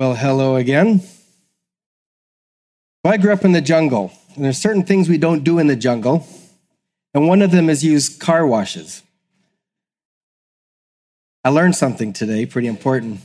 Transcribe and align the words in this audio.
Well, 0.00 0.14
hello 0.14 0.56
again. 0.56 1.00
So 1.00 1.12
I 3.04 3.18
grew 3.18 3.34
up 3.34 3.44
in 3.44 3.52
the 3.52 3.60
jungle, 3.60 4.10
and 4.34 4.42
there's 4.42 4.56
certain 4.56 4.82
things 4.82 5.10
we 5.10 5.18
don't 5.18 5.44
do 5.44 5.58
in 5.58 5.66
the 5.66 5.76
jungle, 5.76 6.26
and 7.12 7.28
one 7.28 7.42
of 7.42 7.50
them 7.50 7.68
is 7.68 7.84
use 7.84 8.08
car 8.08 8.46
washes. 8.46 9.02
I 11.44 11.50
learned 11.50 11.76
something 11.76 12.14
today, 12.14 12.46
pretty 12.46 12.66
important. 12.66 13.20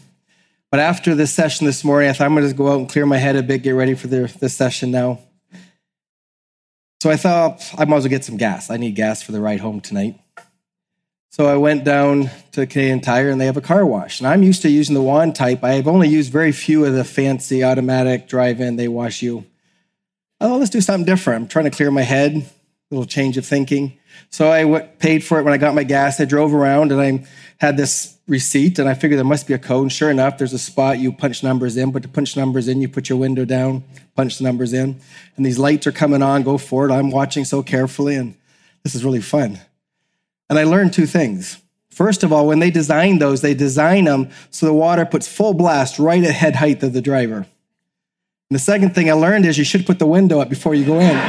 But 0.70 0.82
after 0.82 1.16
this 1.16 1.34
session 1.34 1.66
this 1.66 1.86
morning, 1.86 2.10
I 2.10 2.12
thought 2.12 2.26
I'm 2.26 2.36
going 2.36 2.46
to 2.46 2.54
go 2.54 2.70
out 2.70 2.80
and 2.80 2.90
clear 2.90 3.06
my 3.06 3.20
head 3.20 3.38
a 3.38 3.44
bit, 3.44 3.64
get 3.64 3.72
ready 3.72 3.96
for 3.96 4.08
the, 4.08 4.30
the 4.42 4.50
session 4.50 4.92
now. 4.92 5.20
So 7.02 7.10
I 7.10 7.16
thought 7.16 7.64
I 7.78 7.86
might 7.86 7.96
as 7.96 8.04
well 8.04 8.10
get 8.10 8.26
some 8.26 8.36
gas. 8.36 8.70
I 8.70 8.76
need 8.76 8.96
gas 8.96 9.24
for 9.24 9.32
the 9.32 9.40
ride 9.40 9.62
home 9.62 9.80
tonight. 9.80 10.20
So 11.36 11.48
I 11.48 11.58
went 11.58 11.84
down 11.84 12.30
to 12.54 12.66
Canadian 12.66 13.02
Tire 13.02 13.30
and 13.30 13.42
they 13.42 13.48
have 13.48 13.58
a 13.58 13.62
car 13.62 13.86
wash. 13.86 14.22
And 14.22 14.28
I'm 14.30 14.42
used 14.42 14.62
to 14.62 14.70
using 14.70 14.96
the 14.96 15.02
wand 15.02 15.36
type. 15.36 15.66
I've 15.66 15.86
only 15.86 16.08
used 16.08 16.32
very 16.32 16.54
few 16.54 16.86
of 16.86 16.94
the 16.94 17.04
fancy 17.04 17.62
automatic 17.62 18.30
drive 18.30 18.62
in, 18.62 18.78
they 18.78 18.88
wash 18.88 19.22
you. 19.22 19.46
Oh, 20.40 20.56
let's 20.56 20.70
do 20.70 20.80
something 20.80 21.04
different. 21.04 21.42
I'm 21.42 21.48
trying 21.50 21.66
to 21.66 21.72
clear 21.72 21.92
my 21.92 22.04
head, 22.04 22.36
a 22.38 22.46
little 22.90 23.06
change 23.06 23.36
of 23.36 23.46
thinking. 23.46 23.98
So 24.30 24.50
I 24.50 24.62
w- 24.62 24.88
paid 25.00 25.26
for 25.26 25.38
it 25.38 25.44
when 25.44 25.52
I 25.52 25.58
got 25.58 25.76
my 25.76 25.84
gas. 25.84 26.22
I 26.22 26.24
drove 26.24 26.54
around 26.54 26.94
and 26.94 27.02
I 27.02 27.28
had 27.58 27.76
this 27.76 28.18
receipt 28.30 28.80
and 28.80 28.88
I 28.88 28.94
figured 28.94 29.18
there 29.18 29.26
must 29.26 29.46
be 29.46 29.54
a 29.54 29.60
code. 29.60 29.82
And 29.82 29.92
sure 29.92 30.10
enough, 30.10 30.38
there's 30.38 30.54
a 30.54 30.58
spot 30.58 31.00
you 31.00 31.12
punch 31.12 31.44
numbers 31.44 31.76
in, 31.76 31.92
but 31.92 32.04
to 32.04 32.08
punch 32.08 32.38
numbers 32.38 32.70
in, 32.70 32.80
you 32.80 32.88
put 32.88 33.10
your 33.10 33.18
window 33.18 33.44
down, 33.44 33.84
punch 34.16 34.38
the 34.38 34.46
numbers 34.46 34.72
in, 34.72 35.02
and 35.36 35.46
these 35.46 35.60
lights 35.60 35.86
are 35.86 35.92
coming 35.92 36.22
on, 36.22 36.44
go 36.44 36.58
forward. 36.58 36.92
I'm 36.92 37.12
watching 37.12 37.44
so 37.44 37.62
carefully 37.62 38.16
and 38.16 38.38
this 38.84 38.96
is 38.96 39.04
really 39.04 39.20
fun. 39.20 39.60
And 40.50 40.60
I 40.60 40.64
learned 40.64 40.94
two 40.94 41.06
things. 41.06 41.62
First 41.90 42.24
of 42.24 42.34
all, 42.34 42.48
when 42.48 42.60
they 42.60 42.72
design 42.72 43.20
those, 43.20 43.42
they 43.42 43.54
design 43.54 44.04
them 44.04 44.30
so 44.52 44.66
the 44.66 44.74
water 44.74 45.06
puts 45.06 45.28
full 45.28 45.54
blast 45.54 45.98
right 45.98 46.24
at 46.24 46.34
head 46.34 46.58
height 46.58 46.84
of 46.84 46.94
the 46.94 47.02
driver. 47.02 47.38
And 47.38 47.48
the 48.52 48.60
second 48.60 48.94
thing 48.94 49.10
I 49.10 49.14
learned 49.14 49.46
is 49.46 49.58
you 49.58 49.64
should 49.64 49.86
put 49.86 49.98
the 49.98 50.06
window 50.06 50.40
up 50.40 50.50
before 50.50 50.76
you 50.76 50.86
go 50.86 51.00
in. 51.00 51.16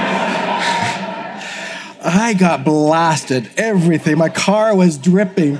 I 2.08 2.34
got 2.39 2.64
blasted, 2.64 3.48
everything. 3.56 4.19
My 4.19 4.28
car 4.28 4.77
was 4.77 4.98
dripping. 4.98 5.58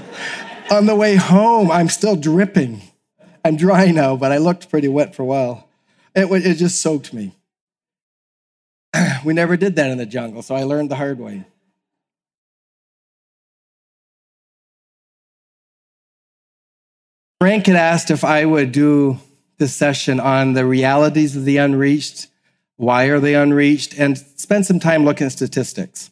On 0.71 0.87
the 0.87 0.97
way 0.97 1.15
home, 1.15 1.71
I'm 1.71 1.89
still 1.89 2.17
dripping. 2.17 2.83
I'm 3.45 3.57
dry 3.57 3.93
now, 3.93 4.17
but 4.17 4.33
I 4.33 4.39
looked 4.39 4.69
pretty 4.69 4.89
wet 4.89 5.15
for 5.15 5.23
a 5.23 5.27
while. 5.27 5.69
It, 6.15 6.31
it 6.45 6.55
just 6.55 6.81
soaked 6.81 7.15
me. 7.15 7.37
We 9.25 9.35
never 9.35 9.57
did 9.57 9.77
that 9.77 9.91
in 9.91 9.99
the 9.99 10.07
jungle, 10.07 10.43
so 10.43 10.55
I 10.55 10.65
learned 10.65 10.91
the 10.91 10.97
hard 10.97 11.19
way. 11.19 11.45
Frank 17.41 17.67
had 17.67 17.77
asked 17.77 18.11
if 18.11 18.25
I 18.25 18.45
would 18.45 18.73
do 18.73 19.19
this 19.59 19.75
session 19.75 20.21
on 20.21 20.55
the 20.55 20.65
realities 20.65 21.37
of 21.37 21.45
the 21.45 21.59
unreached, 21.59 22.29
why 22.77 23.05
are 23.05 23.21
they 23.21 23.35
unreached, 23.35 23.99
and 23.99 24.17
spend 24.17 24.67
some 24.67 24.81
time 24.81 25.05
looking 25.05 25.27
at 25.27 25.33
statistics. 25.33 26.11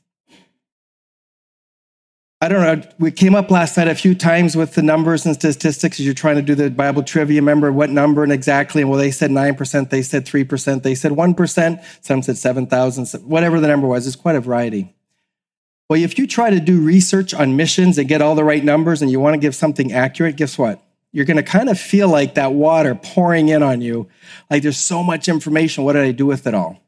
I 2.42 2.48
don't 2.48 2.61
know, 2.61 2.86
we 2.98 3.11
came 3.11 3.34
up 3.34 3.50
last 3.50 3.78
night 3.78 3.89
a 3.89 3.95
few 3.95 4.14
times 4.14 4.55
with 4.55 4.75
the 4.75 4.83
numbers 4.83 5.25
and 5.25 5.34
statistics 5.34 5.98
as 5.98 6.05
you're 6.05 6.14
trying 6.14 6.36
to 6.36 6.42
do 6.42 6.55
the 6.55 6.69
Bible 6.69 7.02
trivia. 7.02 7.41
Remember 7.41 7.72
what 7.72 7.89
number 7.89 8.22
and 8.22 8.33
exactly? 8.33 8.83
And 8.83 8.91
well, 8.91 8.98
they 8.98 9.11
said 9.11 9.30
9%, 9.30 9.89
they 9.89 10.02
said 10.02 10.27
3%, 10.27 10.83
they 10.83 10.95
said 10.95 11.12
1%, 11.12 11.84
some 12.05 12.22
said 12.22 12.36
7,000, 12.36 13.22
whatever 13.22 13.61
the 13.61 13.69
number 13.69 13.86
was. 13.86 14.06
It's 14.06 14.14
quite 14.14 14.36
a 14.36 14.41
variety. 14.41 14.95
Well, 15.89 16.02
if 16.02 16.19
you 16.19 16.27
try 16.27 16.50
to 16.50 16.61
do 16.61 16.83
research 16.83 17.33
on 17.33 17.56
missions 17.56 17.97
and 17.97 18.08
get 18.08 18.20
all 18.20 18.34
the 18.34 18.45
right 18.45 18.62
numbers 18.62 19.00
and 19.00 19.11
you 19.11 19.20
want 19.20 19.34
to 19.34 19.41
give 19.41 19.55
something 19.55 19.91
accurate, 19.91 20.36
guess 20.36 20.58
what? 20.58 20.84
You're 21.15 21.25
going 21.25 21.37
to 21.37 21.45
kind 21.45 21.69
of 21.69 21.79
feel 21.79 22.09
like 22.09 22.34
that 22.34 22.53
water 22.53 22.97
pouring 22.97 23.48
in 23.48 23.62
on 23.62 23.81
you. 23.81 24.09
Like 24.51 24.65
there's 24.65 24.77
so 24.77 25.01
much 25.01 25.29
information. 25.29 25.84
What 25.84 25.93
did 25.93 26.03
I 26.03 26.11
do 26.11 26.27
with 26.27 26.45
it 26.48 26.55
all? 26.55 26.83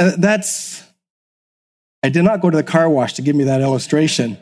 Uh, 0.00 0.10
that's, 0.18 0.82
I 2.02 2.08
did 2.08 2.24
not 2.24 2.40
go 2.40 2.50
to 2.50 2.56
the 2.56 2.64
car 2.64 2.90
wash 2.90 3.12
to 3.14 3.22
give 3.22 3.36
me 3.36 3.44
that 3.44 3.60
illustration. 3.60 4.36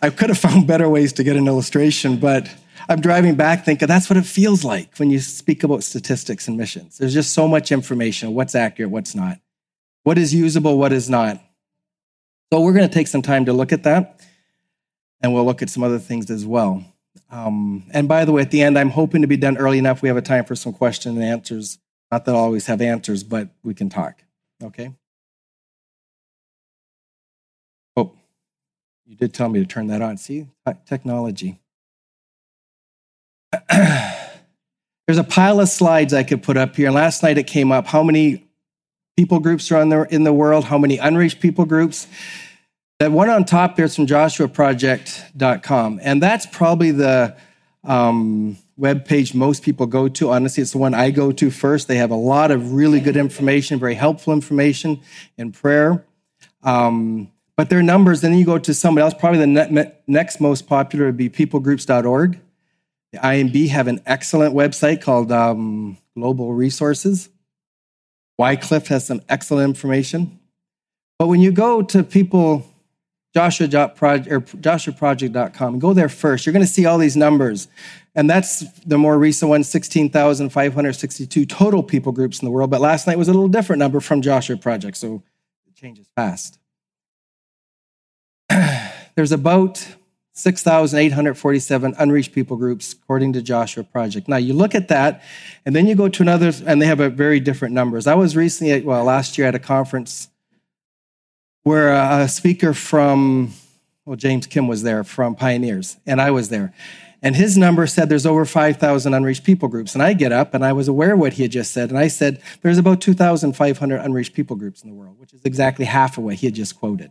I 0.00 0.08
could 0.08 0.30
have 0.30 0.38
found 0.46 0.66
better 0.66 0.88
ways 0.88 1.12
to 1.12 1.24
get 1.24 1.36
an 1.36 1.46
illustration, 1.46 2.16
but 2.16 2.50
I'm 2.88 3.02
driving 3.02 3.34
back 3.34 3.66
thinking 3.66 3.86
that's 3.86 4.08
what 4.08 4.16
it 4.16 4.24
feels 4.24 4.64
like 4.64 4.96
when 4.96 5.10
you 5.10 5.18
speak 5.20 5.62
about 5.62 5.84
statistics 5.84 6.48
and 6.48 6.56
missions. 6.56 6.96
There's 6.96 7.12
just 7.12 7.34
so 7.34 7.46
much 7.46 7.70
information 7.70 8.32
what's 8.32 8.54
accurate, 8.54 8.90
what's 8.90 9.14
not, 9.14 9.40
what 10.04 10.16
is 10.16 10.32
usable, 10.32 10.78
what 10.78 10.94
is 10.94 11.10
not. 11.10 11.38
So 12.50 12.62
we're 12.62 12.72
going 12.72 12.88
to 12.88 12.94
take 12.94 13.08
some 13.08 13.20
time 13.20 13.44
to 13.44 13.52
look 13.52 13.72
at 13.72 13.82
that, 13.82 14.20
and 15.20 15.34
we'll 15.34 15.44
look 15.44 15.60
at 15.60 15.68
some 15.68 15.82
other 15.82 15.98
things 15.98 16.30
as 16.30 16.46
well. 16.46 16.82
Um, 17.34 17.82
and 17.90 18.06
by 18.06 18.24
the 18.24 18.30
way, 18.30 18.42
at 18.42 18.52
the 18.52 18.62
end, 18.62 18.78
I'm 18.78 18.90
hoping 18.90 19.22
to 19.22 19.26
be 19.26 19.36
done 19.36 19.56
early 19.56 19.78
enough. 19.78 20.02
We 20.02 20.08
have 20.08 20.16
a 20.16 20.22
time 20.22 20.44
for 20.44 20.54
some 20.54 20.72
questions 20.72 21.16
and 21.16 21.24
answers. 21.24 21.78
Not 22.12 22.24
that 22.26 22.34
I'll 22.34 22.40
always 22.40 22.66
have 22.66 22.80
answers, 22.80 23.24
but 23.24 23.48
we 23.64 23.74
can 23.74 23.88
talk. 23.88 24.22
Okay? 24.62 24.94
Oh, 27.96 28.12
you 29.04 29.16
did 29.16 29.34
tell 29.34 29.48
me 29.48 29.58
to 29.58 29.66
turn 29.66 29.88
that 29.88 30.00
on. 30.00 30.16
See, 30.16 30.46
technology. 30.86 31.58
There's 33.68 35.18
a 35.18 35.24
pile 35.24 35.58
of 35.58 35.68
slides 35.68 36.14
I 36.14 36.22
could 36.22 36.44
put 36.44 36.56
up 36.56 36.76
here. 36.76 36.92
Last 36.92 37.24
night 37.24 37.36
it 37.36 37.48
came 37.48 37.72
up 37.72 37.86
how 37.86 38.04
many 38.04 38.46
people 39.16 39.40
groups 39.40 39.72
are 39.72 39.84
the, 39.84 40.02
in 40.02 40.22
the 40.22 40.32
world, 40.32 40.66
how 40.66 40.78
many 40.78 40.98
unreached 40.98 41.40
people 41.40 41.64
groups. 41.64 42.06
That 43.00 43.10
one 43.10 43.28
on 43.28 43.44
top 43.44 43.76
there 43.76 43.84
is 43.86 43.96
from 43.96 44.06
joshuaproject.com. 44.06 46.00
And 46.02 46.22
that's 46.22 46.46
probably 46.46 46.92
the 46.92 47.36
um, 47.82 48.56
web 48.76 49.04
page 49.04 49.34
most 49.34 49.62
people 49.62 49.86
go 49.86 50.08
to. 50.08 50.30
Honestly, 50.30 50.62
it's 50.62 50.72
the 50.72 50.78
one 50.78 50.94
I 50.94 51.10
go 51.10 51.32
to 51.32 51.50
first. 51.50 51.88
They 51.88 51.96
have 51.96 52.10
a 52.10 52.16
lot 52.16 52.50
of 52.50 52.72
really 52.72 53.00
good 53.00 53.16
information, 53.16 53.78
very 53.78 53.94
helpful 53.94 54.32
information 54.32 55.00
in 55.36 55.52
prayer. 55.52 56.04
Um, 56.62 57.30
but 57.56 57.68
their 57.68 57.82
numbers, 57.82 58.20
then 58.20 58.34
you 58.34 58.44
go 58.44 58.58
to 58.58 58.74
somebody 58.74 59.02
else, 59.02 59.14
probably 59.14 59.40
the 59.40 59.46
ne- 59.46 59.92
next 60.06 60.40
most 60.40 60.66
popular 60.66 61.06
would 61.06 61.16
be 61.16 61.28
peoplegroups.org. 61.28 62.40
The 63.12 63.18
IMB 63.18 63.68
have 63.68 63.86
an 63.86 64.00
excellent 64.06 64.54
website 64.54 65.02
called 65.02 65.30
um, 65.30 65.98
Global 66.16 66.52
Resources. 66.52 67.28
Wycliffe 68.38 68.88
has 68.88 69.06
some 69.06 69.20
excellent 69.28 69.68
information. 69.68 70.40
But 71.18 71.28
when 71.28 71.40
you 71.40 71.52
go 71.52 71.82
to 71.82 72.02
people 72.02 72.73
joshuaproject.com. 73.34 75.78
Go 75.78 75.92
there 75.92 76.08
first. 76.08 76.46
You're 76.46 76.52
going 76.52 76.64
to 76.64 76.72
see 76.72 76.86
all 76.86 76.98
these 76.98 77.16
numbers. 77.16 77.68
And 78.14 78.30
that's 78.30 78.60
the 78.82 78.96
more 78.96 79.18
recent 79.18 79.48
one 79.48 79.64
16,562 79.64 81.46
total 81.46 81.82
people 81.82 82.12
groups 82.12 82.40
in 82.40 82.46
the 82.46 82.52
world. 82.52 82.70
But 82.70 82.80
last 82.80 83.06
night 83.06 83.18
was 83.18 83.28
a 83.28 83.32
little 83.32 83.48
different 83.48 83.80
number 83.80 84.00
from 84.00 84.22
Joshua 84.22 84.56
Project, 84.56 84.96
so 84.96 85.22
it 85.66 85.74
changes 85.74 86.06
fast. 86.14 86.58
There's 89.16 89.32
about 89.32 89.86
6,847 90.34 91.94
unreached 91.98 92.32
people 92.32 92.56
groups 92.56 92.92
according 92.92 93.32
to 93.34 93.42
Joshua 93.42 93.84
Project. 93.84 94.28
Now 94.28 94.36
you 94.36 94.52
look 94.52 94.74
at 94.74 94.88
that, 94.88 95.22
and 95.66 95.74
then 95.74 95.86
you 95.86 95.96
go 95.96 96.08
to 96.08 96.22
another, 96.22 96.52
and 96.66 96.80
they 96.80 96.86
have 96.86 97.00
a 97.00 97.08
very 97.08 97.40
different 97.40 97.74
numbers. 97.74 98.06
I 98.06 98.14
was 98.14 98.36
recently, 98.36 98.72
at, 98.72 98.84
well, 98.84 99.04
last 99.04 99.38
year 99.38 99.48
at 99.48 99.54
a 99.54 99.60
conference 99.60 100.28
where 101.64 101.92
a 101.92 102.28
speaker 102.28 102.72
from, 102.72 103.52
well, 104.04 104.16
James 104.16 104.46
Kim 104.46 104.68
was 104.68 104.82
there 104.82 105.02
from 105.02 105.34
Pioneers, 105.34 105.96
and 106.06 106.20
I 106.20 106.30
was 106.30 106.50
there. 106.50 106.72
And 107.24 107.34
his 107.34 107.56
number 107.56 107.86
said 107.86 108.10
there's 108.10 108.26
over 108.26 108.44
5,000 108.44 109.14
unreached 109.14 109.44
people 109.44 109.66
groups. 109.66 109.94
And 109.94 110.02
I 110.02 110.12
get 110.12 110.30
up 110.30 110.52
and 110.52 110.62
I 110.62 110.74
was 110.74 110.88
aware 110.88 111.14
of 111.14 111.18
what 111.18 111.32
he 111.32 111.42
had 111.42 111.52
just 111.52 111.72
said. 111.72 111.88
And 111.88 111.98
I 111.98 112.08
said, 112.08 112.42
there's 112.60 112.76
about 112.76 113.00
2,500 113.00 113.96
unreached 113.96 114.34
people 114.34 114.56
groups 114.56 114.82
in 114.82 114.90
the 114.90 114.94
world, 114.94 115.18
which 115.18 115.32
is 115.32 115.40
exactly 115.42 115.86
half 115.86 116.18
of 116.18 116.24
what 116.24 116.34
he 116.34 116.46
had 116.46 116.54
just 116.54 116.78
quoted. 116.78 117.10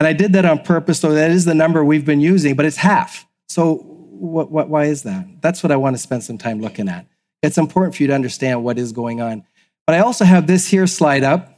And 0.00 0.06
I 0.06 0.14
did 0.14 0.32
that 0.32 0.46
on 0.46 0.60
purpose, 0.60 1.00
so 1.00 1.12
that 1.12 1.30
is 1.30 1.44
the 1.44 1.54
number 1.54 1.84
we've 1.84 2.04
been 2.04 2.20
using, 2.20 2.56
but 2.56 2.64
it's 2.64 2.78
half. 2.78 3.26
So 3.48 3.74
what, 3.74 4.50
what, 4.50 4.70
why 4.70 4.84
is 4.86 5.02
that? 5.02 5.26
That's 5.42 5.62
what 5.62 5.70
I 5.70 5.76
want 5.76 5.96
to 5.96 6.02
spend 6.02 6.24
some 6.24 6.38
time 6.38 6.62
looking 6.62 6.88
at. 6.88 7.06
It's 7.42 7.58
important 7.58 7.94
for 7.94 8.02
you 8.02 8.06
to 8.06 8.14
understand 8.14 8.64
what 8.64 8.78
is 8.78 8.92
going 8.92 9.20
on. 9.20 9.44
But 9.86 9.96
I 9.96 9.98
also 10.00 10.24
have 10.24 10.46
this 10.46 10.66
here 10.66 10.86
slide 10.86 11.24
up 11.24 11.55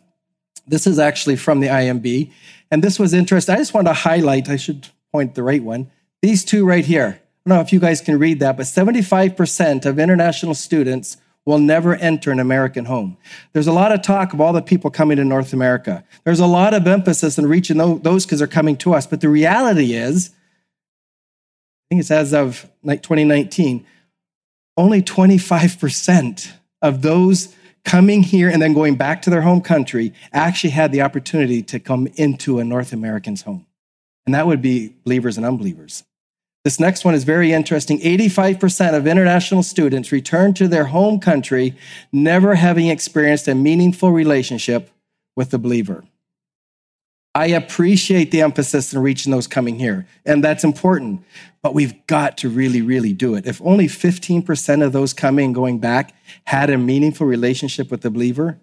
this 0.68 0.86
is 0.86 0.98
actually 0.98 1.36
from 1.36 1.60
the 1.60 1.68
IMB. 1.68 2.32
And 2.70 2.84
this 2.84 2.98
was 2.98 3.14
interesting. 3.14 3.54
I 3.54 3.58
just 3.58 3.74
want 3.74 3.86
to 3.86 3.92
highlight, 3.92 4.48
I 4.48 4.56
should 4.56 4.88
point 5.10 5.34
the 5.34 5.42
right 5.42 5.62
one, 5.62 5.90
these 6.22 6.44
two 6.44 6.66
right 6.66 6.84
here. 6.84 7.20
I 7.46 7.48
don't 7.48 7.58
know 7.58 7.62
if 7.62 7.72
you 7.72 7.80
guys 7.80 8.00
can 8.00 8.18
read 8.18 8.40
that, 8.40 8.56
but 8.56 8.66
75% 8.66 9.86
of 9.86 9.98
international 9.98 10.54
students 10.54 11.16
will 11.46 11.58
never 11.58 11.94
enter 11.94 12.30
an 12.30 12.40
American 12.40 12.84
home. 12.84 13.16
There's 13.54 13.66
a 13.66 13.72
lot 13.72 13.90
of 13.90 14.02
talk 14.02 14.34
of 14.34 14.40
all 14.40 14.52
the 14.52 14.60
people 14.60 14.90
coming 14.90 15.16
to 15.16 15.24
North 15.24 15.54
America. 15.54 16.04
There's 16.24 16.40
a 16.40 16.46
lot 16.46 16.74
of 16.74 16.86
emphasis 16.86 17.38
in 17.38 17.46
reaching 17.46 17.78
those 17.78 18.26
because 18.26 18.40
they're 18.40 18.48
coming 18.48 18.76
to 18.78 18.92
us. 18.92 19.06
But 19.06 19.22
the 19.22 19.30
reality 19.30 19.94
is, 19.94 20.28
I 20.28 21.94
think 21.94 22.00
it's 22.00 22.10
as 22.10 22.34
of 22.34 22.70
2019, 22.84 23.86
only 24.76 25.00
25% 25.00 26.52
of 26.82 27.00
those 27.00 27.54
coming 27.84 28.22
here 28.22 28.48
and 28.48 28.60
then 28.60 28.74
going 28.74 28.96
back 28.96 29.22
to 29.22 29.30
their 29.30 29.42
home 29.42 29.60
country 29.60 30.12
actually 30.32 30.70
had 30.70 30.92
the 30.92 31.02
opportunity 31.02 31.62
to 31.62 31.78
come 31.78 32.06
into 32.16 32.58
a 32.58 32.64
North 32.64 32.92
American's 32.92 33.42
home. 33.42 33.66
And 34.26 34.34
that 34.34 34.46
would 34.46 34.60
be 34.60 34.94
believers 35.04 35.36
and 35.36 35.46
unbelievers. 35.46 36.04
This 36.64 36.78
next 36.78 37.04
one 37.04 37.14
is 37.14 37.24
very 37.24 37.52
interesting. 37.52 37.98
85% 38.00 38.94
of 38.94 39.06
international 39.06 39.62
students 39.62 40.12
return 40.12 40.52
to 40.54 40.68
their 40.68 40.84
home 40.84 41.18
country 41.18 41.74
never 42.12 42.56
having 42.56 42.88
experienced 42.88 43.48
a 43.48 43.54
meaningful 43.54 44.10
relationship 44.10 44.90
with 45.34 45.50
the 45.50 45.58
believer. 45.58 46.04
I 47.38 47.46
appreciate 47.48 48.30
the 48.30 48.42
emphasis 48.42 48.92
in 48.92 49.00
reaching 49.00 49.30
those 49.30 49.46
coming 49.46 49.78
here, 49.78 50.06
and 50.24 50.42
that's 50.42 50.64
important, 50.64 51.22
but 51.62 51.74
we've 51.74 52.06
got 52.06 52.38
to 52.38 52.48
really, 52.48 52.82
really 52.82 53.12
do 53.12 53.34
it. 53.34 53.46
If 53.46 53.60
only 53.62 53.86
15% 53.86 54.84
of 54.84 54.92
those 54.92 55.12
coming 55.12 55.52
going 55.52 55.78
back 55.78 56.14
had 56.44 56.70
a 56.70 56.78
meaningful 56.78 57.26
relationship 57.26 57.90
with 57.90 58.00
the 58.00 58.10
believer, 58.10 58.58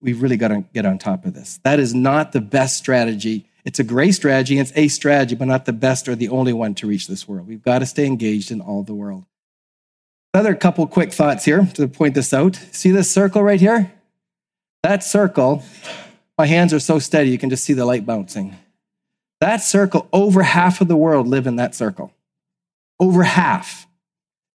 we've 0.00 0.20
really 0.20 0.36
got 0.36 0.48
to 0.48 0.64
get 0.74 0.84
on 0.84 0.98
top 0.98 1.24
of 1.24 1.34
this. 1.34 1.60
That 1.64 1.80
is 1.80 1.94
not 1.94 2.32
the 2.32 2.40
best 2.40 2.76
strategy 2.76 3.46
it's 3.64 3.78
a 3.78 3.84
great 3.84 4.12
strategy, 4.12 4.58
it's 4.58 4.72
a 4.74 4.88
strategy, 4.88 5.36
but 5.36 5.46
not 5.46 5.66
the 5.66 5.72
best 5.72 6.08
or 6.08 6.16
the 6.16 6.28
only 6.28 6.52
one 6.52 6.74
to 6.76 6.86
reach 6.86 7.06
this 7.06 7.28
world. 7.28 7.46
We've 7.46 7.62
got 7.62 7.78
to 7.78 7.86
stay 7.86 8.06
engaged 8.06 8.50
in 8.50 8.60
all 8.60 8.82
the 8.82 8.94
world. 8.94 9.24
Another 10.34 10.54
couple 10.54 10.86
quick 10.86 11.12
thoughts 11.12 11.44
here 11.44 11.68
to 11.74 11.86
point 11.86 12.14
this 12.14 12.32
out. 12.32 12.56
See 12.72 12.90
this 12.90 13.12
circle 13.12 13.42
right 13.42 13.60
here? 13.60 13.92
That 14.82 15.04
circle, 15.04 15.62
my 16.38 16.46
hands 16.46 16.72
are 16.72 16.80
so 16.80 16.98
steady, 16.98 17.30
you 17.30 17.38
can 17.38 17.50
just 17.50 17.64
see 17.64 17.72
the 17.72 17.84
light 17.84 18.06
bouncing. 18.06 18.56
That 19.40 19.62
circle, 19.62 20.08
over 20.12 20.42
half 20.42 20.80
of 20.80 20.88
the 20.88 20.96
world 20.96 21.26
live 21.26 21.46
in 21.46 21.56
that 21.56 21.74
circle. 21.74 22.12
Over 23.00 23.22
half. 23.24 23.86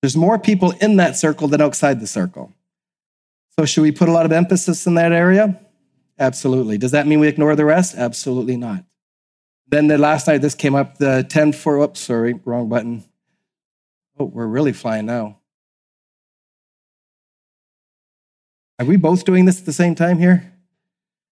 There's 0.02 0.16
more 0.16 0.40
people 0.40 0.72
in 0.80 0.98
that 0.98 1.18
circle 1.18 1.48
than 1.48 1.62
outside 1.62 2.00
the 2.00 2.08
circle. 2.08 2.54
So, 3.60 3.66
should 3.66 3.82
we 3.82 3.92
put 3.92 4.10
a 4.10 4.12
lot 4.12 4.26
of 4.26 4.32
emphasis 4.32 4.86
in 4.88 4.94
that 4.96 5.12
area? 5.12 5.60
Absolutely. 6.20 6.78
Does 6.78 6.92
that 6.92 7.08
mean 7.08 7.20
we 7.20 7.28
ignore 7.28 7.56
the 7.56 7.66
rest? 7.66 7.96
Absolutely 7.96 8.58
not. 8.58 8.84
Then 9.68 9.88
the 9.88 9.98
last 9.98 10.28
night 10.28 10.42
this 10.42 10.56
came 10.56 10.76
up, 10.76 10.98
the 10.98 11.26
10 11.28 11.52
for, 11.54 11.78
oops, 11.80 12.00
sorry, 12.00 12.40
wrong 12.46 12.70
button. 12.70 13.04
Oh, 14.18 14.26
we're 14.26 14.48
really 14.48 14.74
flying 14.74 15.06
now. 15.06 15.40
Are 18.80 18.86
we 18.86 18.96
both 18.96 19.26
doing 19.26 19.46
this 19.46 19.60
at 19.60 19.66
the 19.66 19.74
same 19.74 19.96
time 19.96 20.20
here? 20.20 20.54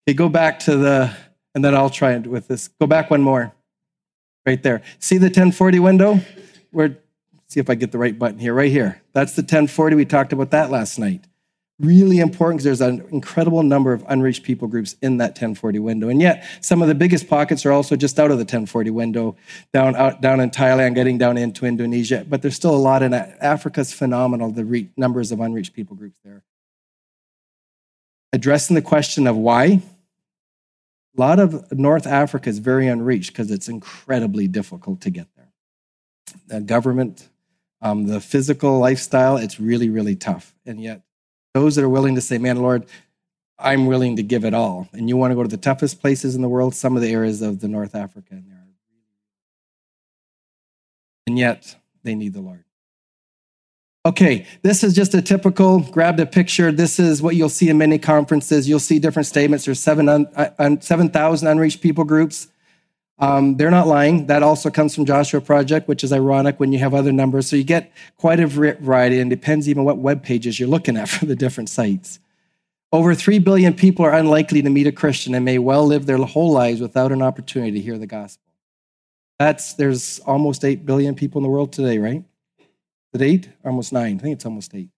Okay, 0.08 0.16
go 0.16 0.30
back 0.30 0.60
to 0.60 0.78
the, 0.78 1.16
and 1.54 1.64
then 1.64 1.76
I'll 1.76 1.90
try 1.90 2.14
it 2.14 2.28
with 2.28 2.48
this. 2.48 2.70
Go 2.80 2.88
back 2.88 3.10
one 3.12 3.22
more. 3.22 3.54
Right 4.46 4.62
there. 4.62 4.82
See 5.00 5.18
the 5.18 5.28
1040 5.28 5.80
window? 5.80 6.20
Where, 6.72 6.98
see 7.48 7.60
if 7.60 7.70
I 7.70 7.76
get 7.76 7.92
the 7.92 8.00
right 8.00 8.18
button 8.18 8.40
here, 8.40 8.54
right 8.54 8.72
here. 8.72 9.02
That's 9.14 9.36
the 9.36 9.44
1040. 9.44 9.96
We 9.96 10.06
talked 10.06 10.34
about 10.34 10.52
that 10.52 10.72
last 10.72 10.98
night 10.98 11.26
really 11.82 12.20
important 12.20 12.60
because 12.60 12.80
there's 12.80 12.82
an 12.82 13.06
incredible 13.12 13.64
number 13.64 13.92
of 13.94 14.06
unreached 14.08 14.44
people 14.44 14.68
groups 14.68 14.96
in 15.02 15.18
that 15.18 15.30
1040 15.30 15.80
window. 15.80 16.10
And 16.10 16.22
yet, 16.22 16.46
some 16.62 16.82
of 16.82 16.88
the 16.88 16.96
biggest 16.96 17.28
pockets 17.28 17.66
are 17.66 17.72
also 17.72 17.96
just 17.96 18.20
out 18.20 18.32
of 18.32 18.38
the 18.38 18.44
1040 18.44 18.92
window, 18.92 19.36
down, 19.74 19.96
out, 19.96 20.22
down 20.22 20.40
in 20.40 20.52
Thailand, 20.52 20.96
getting 20.96 21.18
down 21.18 21.38
into 21.38 21.66
Indonesia. 21.66 22.26
But 22.28 22.42
there's 22.42 22.56
still 22.56 22.76
a 22.76 22.78
lot 22.78 23.04
in 23.04 23.14
Africa's 23.14 23.92
phenomenal, 23.92 24.52
the 24.52 24.66
re- 24.66 24.90
numbers 24.96 25.32
of 25.32 25.40
unreached 25.40 25.74
people 25.74 25.96
groups 25.96 26.20
there. 26.24 26.44
Addressing 28.34 28.76
the 28.76 28.82
question 28.82 29.28
of 29.28 29.36
why, 29.36 29.82
a 31.18 31.20
lot 31.20 31.40
of 31.40 31.72
North 31.72 32.08
Africa 32.08 32.50
is 32.50 32.60
very 32.60 32.88
unreached 32.88 33.32
because 33.32 33.52
it's 33.52 33.68
incredibly 33.68 34.48
difficult 34.48 35.02
to 35.02 35.10
get 35.10 35.28
there. 35.36 35.52
The 36.48 36.62
government, 36.62 37.28
um, 37.82 38.08
the 38.08 38.22
physical 38.22 38.80
lifestyle, 38.80 39.36
it's 39.36 39.60
really, 39.60 39.90
really 39.90 40.16
tough. 40.16 40.56
And 40.66 40.82
yet, 40.82 41.02
those 41.54 41.76
that 41.76 41.84
are 41.84 41.90
willing 41.90 42.16
to 42.16 42.22
say, 42.22 42.38
man, 42.38 42.58
Lord, 42.58 42.86
I'm 43.60 43.86
willing 43.86 44.16
to 44.16 44.24
give 44.24 44.46
it 44.46 44.54
all. 44.54 44.88
And 44.94 45.10
you 45.10 45.18
want 45.18 45.32
to 45.32 45.36
go 45.36 45.44
to 45.44 45.50
the 45.50 45.58
toughest 45.58 46.00
places 46.02 46.36
in 46.36 46.42
the 46.42 46.50
world, 46.50 46.74
some 46.74 46.96
of 46.96 47.02
the 47.02 47.12
areas 47.12 47.42
of 47.42 47.60
the 47.60 47.68
North 47.68 47.96
Africa. 47.96 48.28
And, 48.32 48.46
and 51.28 51.38
yet 51.38 51.76
they 52.04 52.16
need 52.16 52.34
the 52.34 52.42
Lord. 52.42 52.64
Okay, 54.04 54.48
this 54.64 54.84
is 54.84 54.96
just 54.96 55.14
a 55.14 55.22
typical, 55.22 55.80
grabbed 55.80 56.20
a 56.20 56.26
picture. 56.26 56.72
This 56.72 56.98
is 56.98 57.22
what 57.22 57.36
you'll 57.36 57.50
see 57.50 57.70
in 57.70 57.78
many 57.78 58.00
conferences. 58.00 58.68
You'll 58.68 58.80
see 58.80 58.98
different 58.98 59.28
statements. 59.28 59.66
There's 59.66 59.80
7,000 59.80 60.28
un, 60.58 60.82
7, 60.82 61.12
unreached 61.48 61.82
people 61.82 62.04
groups. 62.04 62.48
Um, 63.20 63.58
they're 63.58 63.70
not 63.70 63.86
lying. 63.86 64.26
That 64.26 64.42
also 64.42 64.72
comes 64.72 64.96
from 64.96 65.06
Joshua 65.06 65.40
Project, 65.40 65.88
which 65.88 66.04
is 66.04 66.12
ironic 66.12 66.60
when 66.60 66.72
you 66.72 66.80
have 66.80 66.96
other 66.96 67.12
numbers. 67.12 67.48
So 67.48 67.56
you 67.56 67.64
get 67.64 67.92
quite 68.18 68.40
a 68.40 68.48
variety, 68.48 69.20
and 69.20 69.30
depends 69.30 69.70
even 69.70 69.84
what 69.84 70.00
web 70.00 70.24
pages 70.24 70.60
you're 70.60 70.68
looking 70.68 70.98
at 70.98 71.08
for 71.10 71.28
the 71.28 71.36
different 71.36 71.70
sites. 71.70 72.20
Over 72.92 73.14
3 73.14 73.38
billion 73.38 73.76
people 73.76 74.04
are 74.04 74.16
unlikely 74.16 74.64
to 74.64 74.70
meet 74.72 74.88
a 74.88 74.92
Christian 74.92 75.36
and 75.36 75.46
may 75.46 75.60
well 75.60 75.86
live 75.86 76.08
their 76.08 76.18
whole 76.18 76.52
lives 76.52 76.82
without 76.82 77.12
an 77.12 77.22
opportunity 77.22 77.74
to 77.74 77.80
hear 77.80 78.00
the 78.00 78.08
gospel. 78.08 78.44
That's 79.38 79.74
there's 79.74 80.20
almost 80.22 80.66
8 80.66 80.88
billion 80.88 81.14
people 81.14 81.40
in 81.40 81.44
the 81.44 81.50
world 81.50 81.72
today, 81.72 82.00
right? 82.00 82.24
Is 83.14 83.22
it 83.22 83.26
8? 83.26 83.50
Almost 83.66 83.94
9. 83.94 84.16
I 84.16 84.20
think 84.20 84.34
it's 84.34 84.46
almost 84.46 84.74
8. 84.74 84.90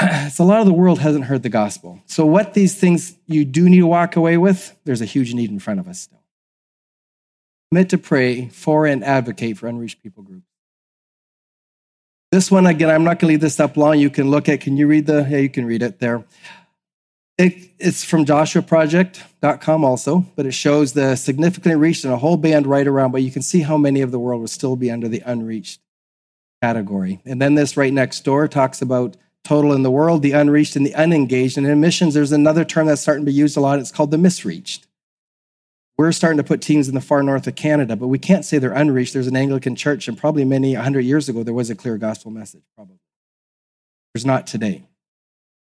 so 0.30 0.44
a 0.44 0.46
lot 0.46 0.60
of 0.60 0.66
the 0.66 0.72
world 0.72 0.98
hasn't 0.98 1.24
heard 1.24 1.42
the 1.42 1.48
gospel. 1.48 2.00
So 2.06 2.24
what 2.26 2.54
these 2.54 2.78
things 2.78 3.16
you 3.26 3.44
do 3.44 3.68
need 3.68 3.80
to 3.80 3.86
walk 3.86 4.16
away 4.16 4.36
with, 4.36 4.76
there's 4.84 5.00
a 5.00 5.06
huge 5.06 5.34
need 5.34 5.50
in 5.50 5.58
front 5.58 5.80
of 5.80 5.88
us 5.88 6.00
still 6.00 6.18
commit 7.70 7.90
to 7.90 7.98
pray 7.98 8.48
for 8.48 8.86
and 8.86 9.04
advocate 9.04 9.58
for 9.58 9.66
unreached 9.66 10.02
people 10.02 10.22
groups. 10.22 10.46
This 12.30 12.50
one, 12.50 12.66
again, 12.66 12.90
I'm 12.90 13.04
not 13.04 13.18
going 13.18 13.20
to 13.20 13.26
leave 13.26 13.40
this 13.40 13.58
up 13.58 13.76
long. 13.76 13.98
You 13.98 14.10
can 14.10 14.30
look 14.30 14.48
at, 14.48 14.60
can 14.60 14.76
you 14.76 14.86
read 14.86 15.06
the, 15.06 15.26
yeah, 15.28 15.38
you 15.38 15.48
can 15.48 15.64
read 15.64 15.82
it 15.82 15.98
there. 15.98 16.24
It, 17.38 17.70
it's 17.78 18.04
from 18.04 18.24
joshuaproject.com 18.24 19.84
also, 19.84 20.26
but 20.34 20.44
it 20.44 20.52
shows 20.52 20.92
the 20.92 21.14
significantly 21.16 21.76
reached 21.76 22.04
and 22.04 22.12
a 22.12 22.18
whole 22.18 22.36
band 22.36 22.66
right 22.66 22.86
around, 22.86 23.12
but 23.12 23.22
you 23.22 23.30
can 23.30 23.42
see 23.42 23.60
how 23.60 23.76
many 23.76 24.00
of 24.00 24.10
the 24.10 24.18
world 24.18 24.40
will 24.40 24.48
still 24.48 24.76
be 24.76 24.90
under 24.90 25.08
the 25.08 25.22
unreached 25.24 25.80
category. 26.62 27.20
And 27.24 27.40
then 27.40 27.54
this 27.54 27.76
right 27.76 27.92
next 27.92 28.24
door 28.24 28.48
talks 28.48 28.82
about 28.82 29.16
total 29.44 29.72
in 29.72 29.82
the 29.82 29.90
world, 29.90 30.22
the 30.22 30.32
unreached 30.32 30.76
and 30.76 30.84
the 30.84 30.94
unengaged. 30.94 31.56
And 31.56 31.66
in 31.66 31.80
missions, 31.80 32.14
there's 32.14 32.32
another 32.32 32.64
term 32.64 32.86
that's 32.86 33.00
starting 33.00 33.24
to 33.24 33.30
be 33.30 33.36
used 33.36 33.56
a 33.56 33.60
lot. 33.60 33.78
It's 33.78 33.92
called 33.92 34.10
the 34.10 34.18
misreached. 34.18 34.86
We're 35.96 36.12
starting 36.12 36.36
to 36.36 36.44
put 36.44 36.60
teams 36.60 36.88
in 36.88 36.94
the 36.94 37.00
far 37.00 37.24
north 37.24 37.46
of 37.48 37.56
Canada, 37.56 37.96
but 37.96 38.06
we 38.06 38.20
can't 38.20 38.44
say 38.44 38.58
they're 38.58 38.72
unreached. 38.72 39.14
There's 39.14 39.26
an 39.26 39.36
Anglican 39.36 39.74
church, 39.74 40.06
and 40.06 40.16
probably 40.16 40.44
many 40.44 40.74
100 40.74 41.00
years 41.00 41.28
ago, 41.28 41.42
there 41.42 41.54
was 41.54 41.70
a 41.70 41.74
clear 41.74 41.96
gospel 41.96 42.30
message, 42.30 42.62
probably. 42.76 43.00
There's 44.14 44.24
not 44.24 44.46
today. 44.46 44.84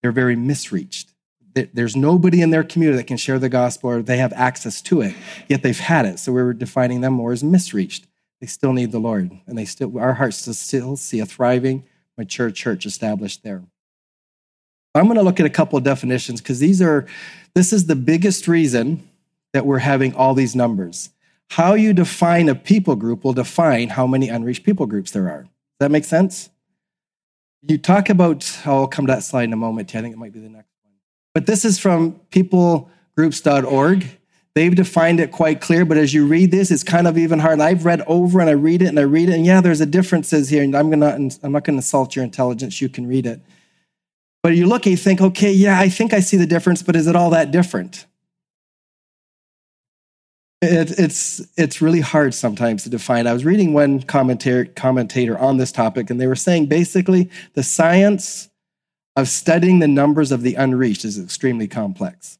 They're 0.02 0.10
very 0.10 0.34
misreached. 0.34 1.10
There's 1.54 1.94
nobody 1.94 2.42
in 2.42 2.50
their 2.50 2.64
community 2.64 2.96
that 2.96 3.06
can 3.06 3.16
share 3.16 3.38
the 3.38 3.48
gospel 3.48 3.90
or 3.90 4.02
they 4.02 4.16
have 4.16 4.32
access 4.32 4.82
to 4.82 5.02
it, 5.02 5.14
yet 5.46 5.62
they've 5.62 5.78
had 5.78 6.04
it. 6.04 6.18
So 6.18 6.32
we're 6.32 6.52
defining 6.52 7.00
them 7.00 7.12
more 7.12 7.30
as 7.30 7.44
misreached. 7.44 8.08
They 8.44 8.48
still 8.48 8.74
need 8.74 8.92
the 8.92 8.98
Lord, 8.98 9.30
and 9.46 9.56
they 9.56 9.64
still, 9.64 9.98
our 9.98 10.12
hearts 10.12 10.46
still 10.54 10.98
see 10.98 11.18
a 11.18 11.24
thriving, 11.24 11.82
mature 12.18 12.50
church 12.50 12.84
established 12.84 13.42
there. 13.42 13.62
I'm 14.94 15.04
going 15.04 15.16
to 15.16 15.22
look 15.22 15.40
at 15.40 15.46
a 15.46 15.50
couple 15.50 15.78
of 15.78 15.82
definitions 15.82 16.42
because 16.42 16.58
these 16.58 16.82
are, 16.82 17.06
this 17.54 17.72
is 17.72 17.86
the 17.86 17.96
biggest 17.96 18.46
reason 18.46 19.08
that 19.54 19.64
we're 19.64 19.78
having 19.78 20.14
all 20.14 20.34
these 20.34 20.54
numbers. 20.54 21.08
How 21.52 21.72
you 21.72 21.94
define 21.94 22.50
a 22.50 22.54
people 22.54 22.96
group 22.96 23.24
will 23.24 23.32
define 23.32 23.88
how 23.88 24.06
many 24.06 24.28
unreached 24.28 24.62
people 24.62 24.84
groups 24.84 25.12
there 25.12 25.30
are. 25.30 25.44
Does 25.44 25.50
that 25.80 25.90
make 25.90 26.04
sense? 26.04 26.50
You 27.66 27.78
talk 27.78 28.10
about, 28.10 28.60
I'll 28.66 28.88
come 28.88 29.06
to 29.06 29.14
that 29.14 29.22
slide 29.22 29.44
in 29.44 29.54
a 29.54 29.56
moment. 29.56 29.94
I 29.96 30.02
think 30.02 30.12
it 30.12 30.18
might 30.18 30.34
be 30.34 30.40
the 30.40 30.50
next 30.50 30.68
one. 30.82 30.92
But 31.32 31.46
this 31.46 31.64
is 31.64 31.78
from 31.78 32.20
peoplegroups.org. 32.30 34.06
They've 34.54 34.74
defined 34.74 35.18
it 35.18 35.32
quite 35.32 35.60
clear, 35.60 35.84
but 35.84 35.96
as 35.96 36.14
you 36.14 36.26
read 36.26 36.52
this, 36.52 36.70
it's 36.70 36.84
kind 36.84 37.08
of 37.08 37.18
even 37.18 37.40
hard. 37.40 37.60
I've 37.60 37.84
read 37.84 38.02
over 38.06 38.40
and 38.40 38.48
I 38.48 38.52
read 38.52 38.82
it 38.82 38.86
and 38.86 38.98
I 38.98 39.02
read 39.02 39.28
it, 39.28 39.34
and 39.34 39.44
yeah, 39.44 39.60
there's 39.60 39.80
a 39.80 39.86
differences 39.86 40.48
here. 40.48 40.62
And 40.62 40.76
I'm 40.76 40.90
gonna, 40.90 41.30
I'm 41.42 41.52
not 41.52 41.64
to 41.64 41.72
insult 41.72 42.14
your 42.14 42.24
intelligence. 42.24 42.80
You 42.80 42.88
can 42.88 43.08
read 43.08 43.26
it. 43.26 43.40
But 44.44 44.54
you 44.54 44.66
look 44.66 44.86
and 44.86 44.92
you 44.92 44.96
think, 44.96 45.20
okay, 45.20 45.50
yeah, 45.50 45.80
I 45.80 45.88
think 45.88 46.12
I 46.12 46.20
see 46.20 46.36
the 46.36 46.46
difference, 46.46 46.82
but 46.82 46.94
is 46.94 47.06
it 47.06 47.16
all 47.16 47.30
that 47.30 47.50
different? 47.50 48.06
It, 50.62 50.98
it's 50.98 51.42
it's 51.56 51.82
really 51.82 52.00
hard 52.00 52.32
sometimes 52.32 52.84
to 52.84 52.90
define. 52.90 53.26
I 53.26 53.32
was 53.32 53.44
reading 53.44 53.72
one 53.72 54.02
commentator 54.02 54.66
commentator 54.66 55.36
on 55.36 55.56
this 55.56 55.72
topic, 55.72 56.10
and 56.10 56.20
they 56.20 56.28
were 56.28 56.36
saying 56.36 56.66
basically 56.66 57.28
the 57.54 57.62
science 57.64 58.50
of 59.16 59.28
studying 59.28 59.80
the 59.80 59.88
numbers 59.88 60.30
of 60.30 60.42
the 60.42 60.54
unreached 60.54 61.04
is 61.04 61.18
extremely 61.18 61.66
complex. 61.66 62.38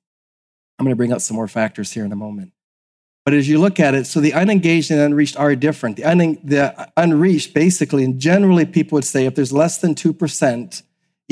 I'm 0.79 0.85
going 0.85 0.93
to 0.93 0.97
bring 0.97 1.13
up 1.13 1.21
some 1.21 1.37
more 1.37 1.49
factors 1.49 1.93
here 1.93 2.05
in 2.05 2.13
a 2.13 2.17
moment. 2.17 2.53
But 3.25 3.35
as 3.35 3.49
you 3.49 3.59
look 3.59 3.81
at 3.81 3.95
it, 3.95 4.07
so 4.07 4.21
the 4.21 4.35
unengaged 4.35 4.91
and 4.91 5.01
unreached 5.01 5.39
are 5.39 5.55
different. 5.57 5.97
The, 5.97 6.05
un, 6.05 6.39
the 6.45 6.91
unreached, 6.97 7.55
basically, 7.55 8.05
and 8.05 8.21
generally 8.21 8.67
people 8.67 8.97
would 8.97 9.05
say 9.05 9.25
if 9.25 9.35
there's 9.35 9.53
less 9.53 9.79
than 9.79 9.95
2% 9.95 10.83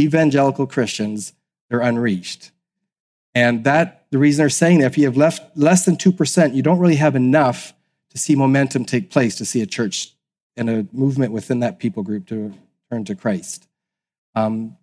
evangelical 0.01 0.67
Christians, 0.67 1.35
they're 1.69 1.81
unreached. 1.81 2.51
And 3.35 3.65
that 3.65 4.07
the 4.11 4.19
reason 4.19 4.43
they're 4.43 4.51
saying 4.51 4.81
that 4.81 4.87
if 4.87 4.99
you 4.99 5.05
have 5.05 5.17
left 5.17 5.57
less 5.57 5.85
than 5.85 5.97
2%, 5.97 6.55
you 6.55 6.63
don't 6.63 6.79
really 6.79 6.97
have 6.97 7.15
enough 7.15 7.75
to 8.11 8.19
see 8.19 8.35
momentum 8.37 8.85
take 8.85 9.11
place, 9.11 9.37
to 9.37 9.45
see 9.45 9.61
a 9.63 9.67
church 9.67 10.15
and 10.57 10.69
a 10.69 10.87
movement 10.93 11.33
within 11.33 11.61
that 11.61 11.79
people 11.79 12.03
group 12.03 12.27
to 12.27 12.53
turn 12.91 13.05
to 13.07 13.15
Christ. 13.15 13.69
Um, 14.35 14.77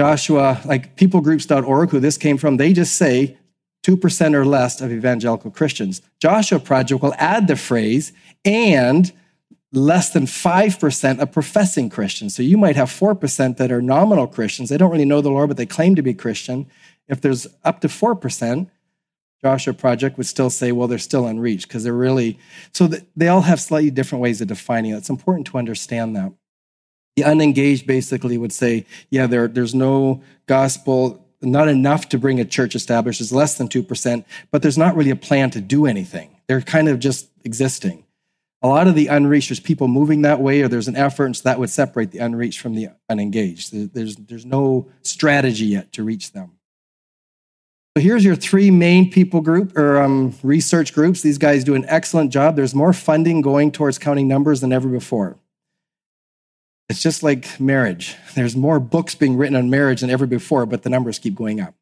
Joshua, 0.00 0.60
like 0.64 0.96
peoplegroups.org, 0.96 1.90
who 1.90 2.00
this 2.00 2.18
came 2.18 2.38
from, 2.38 2.56
they 2.56 2.72
just 2.72 2.96
say 2.96 3.38
2% 3.84 4.34
or 4.34 4.44
less 4.44 4.80
of 4.80 4.90
evangelical 4.90 5.50
Christians. 5.50 6.02
Joshua 6.18 6.58
Project 6.58 7.02
will 7.02 7.14
add 7.18 7.46
the 7.46 7.56
phrase, 7.56 8.12
and 8.44 9.12
less 9.72 10.10
than 10.10 10.24
5% 10.24 11.18
of 11.18 11.32
professing 11.32 11.90
Christians. 11.90 12.34
So 12.34 12.42
you 12.42 12.56
might 12.56 12.76
have 12.76 12.88
4% 12.88 13.56
that 13.56 13.72
are 13.72 13.82
nominal 13.82 14.26
Christians. 14.26 14.68
They 14.68 14.78
don't 14.78 14.90
really 14.90 15.04
know 15.04 15.20
the 15.20 15.30
Lord, 15.30 15.48
but 15.48 15.56
they 15.56 15.66
claim 15.66 15.96
to 15.96 16.02
be 16.02 16.14
Christian. 16.14 16.66
If 17.08 17.20
there's 17.20 17.46
up 17.64 17.80
to 17.80 17.88
4%, 17.88 18.70
Joshua 19.42 19.74
Project 19.74 20.16
would 20.16 20.26
still 20.26 20.48
say, 20.48 20.72
well, 20.72 20.88
they're 20.88 20.98
still 20.98 21.26
unreached 21.26 21.68
because 21.68 21.84
they're 21.84 21.92
really, 21.92 22.38
so 22.72 22.88
they 23.16 23.28
all 23.28 23.42
have 23.42 23.60
slightly 23.60 23.90
different 23.90 24.22
ways 24.22 24.40
of 24.40 24.48
defining 24.48 24.92
it. 24.92 24.96
It's 24.96 25.10
important 25.10 25.46
to 25.48 25.58
understand 25.58 26.16
that. 26.16 26.32
The 27.16 27.24
unengaged 27.24 27.86
basically 27.86 28.38
would 28.38 28.52
say, 28.52 28.86
yeah, 29.10 29.26
there, 29.26 29.48
there's 29.48 29.74
no 29.74 30.22
gospel, 30.46 31.23
not 31.44 31.68
enough 31.68 32.08
to 32.10 32.18
bring 32.18 32.40
a 32.40 32.44
church 32.44 32.74
established, 32.74 33.20
is 33.20 33.32
less 33.32 33.56
than 33.56 33.68
2%, 33.68 34.24
but 34.50 34.62
there's 34.62 34.78
not 34.78 34.96
really 34.96 35.10
a 35.10 35.16
plan 35.16 35.50
to 35.50 35.60
do 35.60 35.86
anything. 35.86 36.36
They're 36.46 36.60
kind 36.60 36.88
of 36.88 36.98
just 36.98 37.28
existing. 37.44 38.04
A 38.62 38.68
lot 38.68 38.88
of 38.88 38.94
the 38.94 39.08
unreached, 39.08 39.50
there's 39.50 39.60
people 39.60 39.88
moving 39.88 40.22
that 40.22 40.40
way, 40.40 40.62
or 40.62 40.68
there's 40.68 40.88
an 40.88 40.96
effort, 40.96 41.26
and 41.26 41.36
so 41.36 41.42
that 41.44 41.58
would 41.58 41.70
separate 41.70 42.10
the 42.12 42.18
unreached 42.18 42.60
from 42.60 42.74
the 42.74 42.88
unengaged. 43.08 43.94
There's, 43.94 44.16
there's 44.16 44.46
no 44.46 44.88
strategy 45.02 45.66
yet 45.66 45.92
to 45.92 46.02
reach 46.02 46.32
them. 46.32 46.52
So 47.96 48.02
here's 48.02 48.24
your 48.24 48.34
three 48.34 48.72
main 48.72 49.10
people 49.10 49.40
group 49.40 49.76
or 49.76 50.02
um, 50.02 50.34
research 50.42 50.92
groups. 50.94 51.22
These 51.22 51.38
guys 51.38 51.62
do 51.62 51.76
an 51.76 51.84
excellent 51.86 52.32
job. 52.32 52.56
There's 52.56 52.74
more 52.74 52.92
funding 52.92 53.40
going 53.40 53.70
towards 53.70 53.98
counting 53.98 54.26
numbers 54.26 54.60
than 54.60 54.72
ever 54.72 54.88
before. 54.88 55.38
It's 56.88 57.02
just 57.02 57.22
like 57.22 57.58
marriage. 57.58 58.16
There's 58.34 58.56
more 58.56 58.78
books 58.78 59.14
being 59.14 59.36
written 59.36 59.56
on 59.56 59.70
marriage 59.70 60.02
than 60.02 60.10
ever 60.10 60.26
before, 60.26 60.66
but 60.66 60.82
the 60.82 60.90
numbers 60.90 61.18
keep 61.18 61.34
going 61.34 61.60
up. 61.60 61.74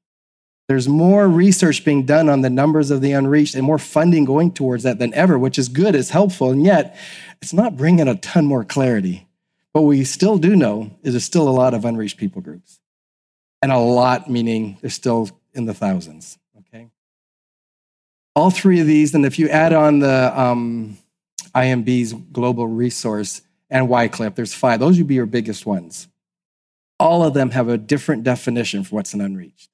There's 0.69 0.89
more 0.89 1.29
research 1.29 1.85
being 1.85 2.07
done 2.07 2.29
on 2.29 2.41
the 2.41 2.51
numbers 2.51 2.91
of 2.91 3.01
the 3.01 3.13
unreached 3.13 3.55
and 3.55 3.65
more 3.65 3.79
funding 3.79 4.25
going 4.25 4.53
towards 4.53 4.85
that 4.85 4.99
than 4.99 5.13
ever, 5.13 5.39
which 5.39 5.59
is 5.59 5.69
good, 5.69 5.95
it's 5.95 6.11
helpful, 6.11 6.51
and 6.51 6.65
yet 6.65 6.97
it's 7.43 7.53
not 7.53 7.77
bringing 7.77 8.09
a 8.09 8.15
ton 8.15 8.47
more 8.47 8.65
clarity. 8.65 9.27
What 9.73 9.83
we 9.83 10.05
still 10.05 10.39
do 10.39 10.55
know 10.55 10.91
is 11.03 11.15
there's 11.15 11.25
still 11.25 11.49
a 11.49 11.51
lot 11.51 11.75
of 11.75 11.85
unreached 11.85 12.17
people 12.17 12.41
groups. 12.41 12.79
And 13.61 13.73
a 13.73 13.79
lot 13.79 14.31
meaning 14.31 14.79
there's 14.81 14.95
still 14.95 15.31
in 15.53 15.67
the 15.67 15.75
thousands. 15.75 16.39
Okay. 16.59 16.89
All 18.35 18.51
three 18.51 18.81
of 18.81 18.87
these, 18.87 19.15
and 19.15 19.27
if 19.27 19.39
you 19.39 19.49
add 19.49 19.73
on 19.73 19.99
the 19.99 20.41
um, 20.41 20.97
IMB's 21.55 22.13
global 22.33 22.67
resource 22.67 23.43
and 23.73 23.89
Wycliffe, 23.89 24.35
there's 24.35 24.55
five. 24.55 24.79
Those 24.79 24.99
would 24.99 25.09
be 25.09 25.15
your 25.15 25.27
biggest 25.27 25.65
ones. 25.67 26.07
All 27.01 27.25
of 27.25 27.35
them 27.35 27.51
have 27.51 27.69
a 27.69 27.79
different 27.79 28.23
definition 28.23 28.85
for 28.85 28.97
what's 28.97 29.15
an 29.15 29.21
unreached. 29.21 29.71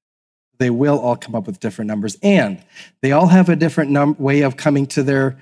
They 0.59 0.71
will 0.71 0.99
all 0.99 1.17
come 1.17 1.35
up 1.35 1.47
with 1.47 1.61
different 1.61 1.89
numbers, 1.89 2.17
and 2.23 2.65
they 3.03 3.13
all 3.13 3.27
have 3.27 3.49
a 3.49 3.57
different 3.57 3.91
num- 3.91 4.17
way 4.19 4.43
of 4.43 4.57
coming 4.57 4.87
to 4.87 5.03
their 5.03 5.39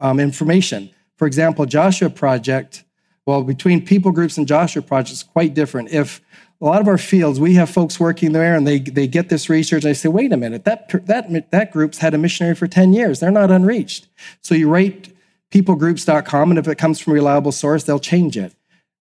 um, 0.00 0.18
information. 0.18 0.90
For 1.16 1.26
example, 1.26 1.66
Joshua 1.66 2.08
Project, 2.08 2.84
well, 3.26 3.42
between 3.44 3.84
people 3.84 4.12
groups 4.12 4.38
and 4.38 4.48
Joshua 4.48 4.82
Project 4.82 5.12
is 5.12 5.22
quite 5.22 5.52
different. 5.52 5.90
If 5.90 6.22
a 6.60 6.64
lot 6.64 6.80
of 6.80 6.88
our 6.88 6.98
fields, 6.98 7.38
we 7.38 7.54
have 7.54 7.68
folks 7.68 8.00
working 8.00 8.32
there 8.32 8.54
and 8.54 8.66
they, 8.66 8.78
they 8.78 9.06
get 9.06 9.28
this 9.28 9.48
research 9.48 9.84
and 9.84 9.90
they 9.90 9.94
say, 9.94 10.08
wait 10.08 10.32
a 10.32 10.36
minute, 10.36 10.64
that, 10.64 10.88
that, 11.06 11.50
that 11.50 11.72
group's 11.72 11.98
had 11.98 12.12
a 12.12 12.18
missionary 12.18 12.54
for 12.54 12.66
10 12.66 12.92
years. 12.92 13.20
They're 13.20 13.30
not 13.30 13.50
unreached. 13.50 14.08
So 14.42 14.54
you 14.54 14.68
write 14.68 15.09
peoplegroups.com 15.50 16.50
and 16.50 16.58
if 16.58 16.68
it 16.68 16.78
comes 16.78 17.00
from 17.00 17.12
a 17.12 17.14
reliable 17.14 17.52
source, 17.52 17.84
they'll 17.84 17.98
change 17.98 18.36
it. 18.36 18.54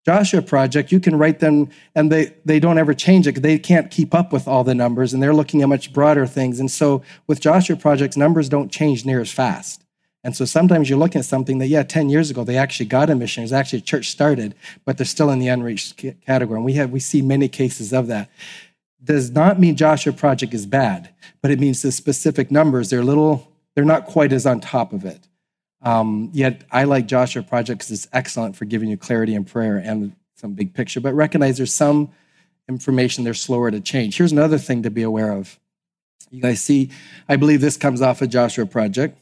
Joshua 0.06 0.42
Project, 0.42 0.92
you 0.92 1.00
can 1.00 1.18
write 1.18 1.40
them 1.40 1.70
and 1.94 2.12
they, 2.12 2.34
they 2.46 2.60
don't 2.60 2.78
ever 2.78 2.94
change 2.94 3.28
it 3.28 3.32
because 3.32 3.44
they 3.44 3.60
can't 3.60 3.92
keep 3.92 4.16
up 4.16 4.32
with 4.32 4.48
all 4.48 4.64
the 4.64 4.74
numbers 4.74 5.14
and 5.14 5.22
they're 5.22 5.34
looking 5.34 5.62
at 5.62 5.70
much 5.70 5.94
broader 5.94 6.26
things. 6.26 6.60
And 6.60 6.72
so 6.72 7.04
with 7.28 7.42
Joshua 7.42 7.76
Projects, 7.76 8.18
numbers 8.18 8.50
don't 8.50 8.72
change 8.72 9.06
near 9.06 9.20
as 9.20 9.32
fast. 9.32 9.84
And 10.24 10.36
so 10.36 10.46
sometimes 10.46 10.90
you're 10.90 11.00
looking 11.00 11.20
at 11.20 11.26
something 11.26 11.60
that, 11.60 11.68
yeah, 11.68 11.84
10 11.84 12.10
years 12.10 12.30
ago, 12.30 12.44
they 12.44 12.58
actually 12.58 12.88
got 12.88 13.10
a 13.10 13.16
mission. 13.16 13.42
There's 13.42 13.54
actually 13.54 13.80
a 13.80 13.84
church 13.84 14.10
started, 14.10 14.54
but 14.84 14.98
they're 14.98 15.06
still 15.06 15.30
in 15.30 15.40
the 15.40 15.48
unreached 15.48 16.04
category. 16.26 16.58
And 16.58 16.66
we 16.66 16.74
have, 16.74 16.90
we 16.90 17.00
see 17.00 17.22
many 17.22 17.48
cases 17.48 17.94
of 17.94 18.08
that. 18.08 18.30
Does 19.02 19.32
not 19.32 19.60
mean 19.60 19.78
Joshua 19.78 20.12
Project 20.12 20.54
is 20.54 20.66
bad, 20.66 21.10
but 21.42 21.52
it 21.52 21.60
means 21.60 21.82
the 21.82 21.92
specific 21.92 22.52
numbers, 22.52 22.90
they're 22.90 23.04
little, 23.04 23.50
they're 23.76 23.86
not 23.86 24.08
quite 24.08 24.34
as 24.34 24.46
on 24.46 24.60
top 24.60 24.92
of 24.92 25.06
it. 25.06 25.29
Um, 25.82 26.30
yet 26.34 26.64
I 26.72 26.84
like 26.84 27.06
Joshua 27.06 27.44
Project 27.44 27.80
because 27.80 27.92
it's 27.92 28.08
excellent 28.12 28.56
for 28.56 28.66
giving 28.66 28.90
you 28.90 28.98
clarity 28.98 29.34
in 29.34 29.46
prayer 29.46 29.78
and 29.78 30.16
some 30.36 30.54
big 30.54 30.74
picture, 30.74 31.00
but 31.00 31.14
recognize 31.14 31.58
there's 31.58 31.74
some 31.74 32.12
information 32.68 33.24
they're 33.24 33.34
slower 33.34 33.72
to 33.72 33.80
change. 33.80 34.18
Here's 34.18 34.32
another 34.32 34.58
thing 34.58 34.84
to 34.84 34.90
be 34.90 35.04
aware 35.04 35.32
of. 35.32 35.60
You 36.32 36.42
guys 36.42 36.62
see, 36.62 36.92
I 37.28 37.36
believe 37.36 37.62
this 37.62 37.78
comes 37.78 38.02
off 38.02 38.22
of 38.22 38.30
Joshua 38.30 38.66
Project. 38.66 39.18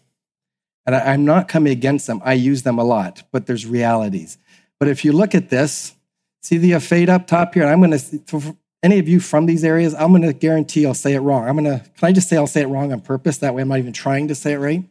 And 0.86 0.96
I, 0.96 1.14
am 1.14 1.26
not 1.26 1.50
coming 1.50 1.74
against 1.74 2.08
them. 2.08 2.22
I 2.24 2.34
use 2.34 2.64
them 2.64 2.80
a 2.80 2.84
lot, 2.84 3.24
but 3.32 3.46
there's 3.46 3.66
realities. 3.66 4.38
But 4.80 4.88
if 4.88 5.04
you 5.04 5.12
look 5.12 5.36
at 5.36 5.50
this, 5.50 5.94
see 6.42 6.58
the 6.58 6.80
fade 6.80 7.10
up 7.10 7.28
top 7.28 7.54
here, 7.54 7.64
and 7.64 7.72
I'm 7.72 7.82
going 7.82 8.00
to, 8.00 8.58
any 8.82 9.00
of 9.00 9.10
you 9.10 9.20
from 9.20 9.48
these 9.48 9.66
areas, 9.66 9.94
I'm 9.94 10.12
going 10.12 10.22
to 10.22 10.32
guarantee 10.32 10.86
I'll 10.86 10.94
say 10.94 11.14
it 11.14 11.20
wrong. 11.20 11.48
I'm 11.48 11.58
going 11.58 11.80
to, 11.80 11.86
can 11.98 12.08
I 12.08 12.12
just 12.14 12.30
say 12.30 12.38
I'll 12.38 12.48
say 12.48 12.62
it 12.62 12.68
wrong 12.68 12.94
on 12.94 13.02
purpose? 13.02 13.40
That 13.40 13.54
way 13.54 13.64
I'm 13.64 13.68
not 13.68 13.80
even 13.80 13.92
trying 13.92 14.30
to 14.30 14.36
say 14.36 14.54
it 14.54 14.60
right. 14.60 14.84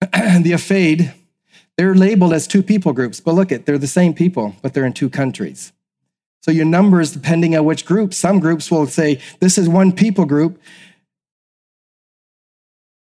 the 0.12 0.52
Afade, 0.52 1.12
they're 1.76 1.94
labeled 1.94 2.32
as 2.32 2.46
two 2.46 2.62
people 2.62 2.92
groups, 2.92 3.20
but 3.20 3.34
look 3.34 3.52
at, 3.52 3.66
they're 3.66 3.78
the 3.78 3.86
same 3.86 4.14
people, 4.14 4.54
but 4.62 4.74
they're 4.74 4.84
in 4.84 4.92
two 4.92 5.10
countries. 5.10 5.72
So 6.42 6.50
your 6.50 6.64
numbers, 6.64 7.12
depending 7.12 7.56
on 7.56 7.64
which 7.64 7.84
group, 7.84 8.14
some 8.14 8.40
groups 8.40 8.70
will 8.70 8.86
say, 8.86 9.20
this 9.40 9.58
is 9.58 9.68
one 9.68 9.92
people 9.92 10.24
group, 10.24 10.60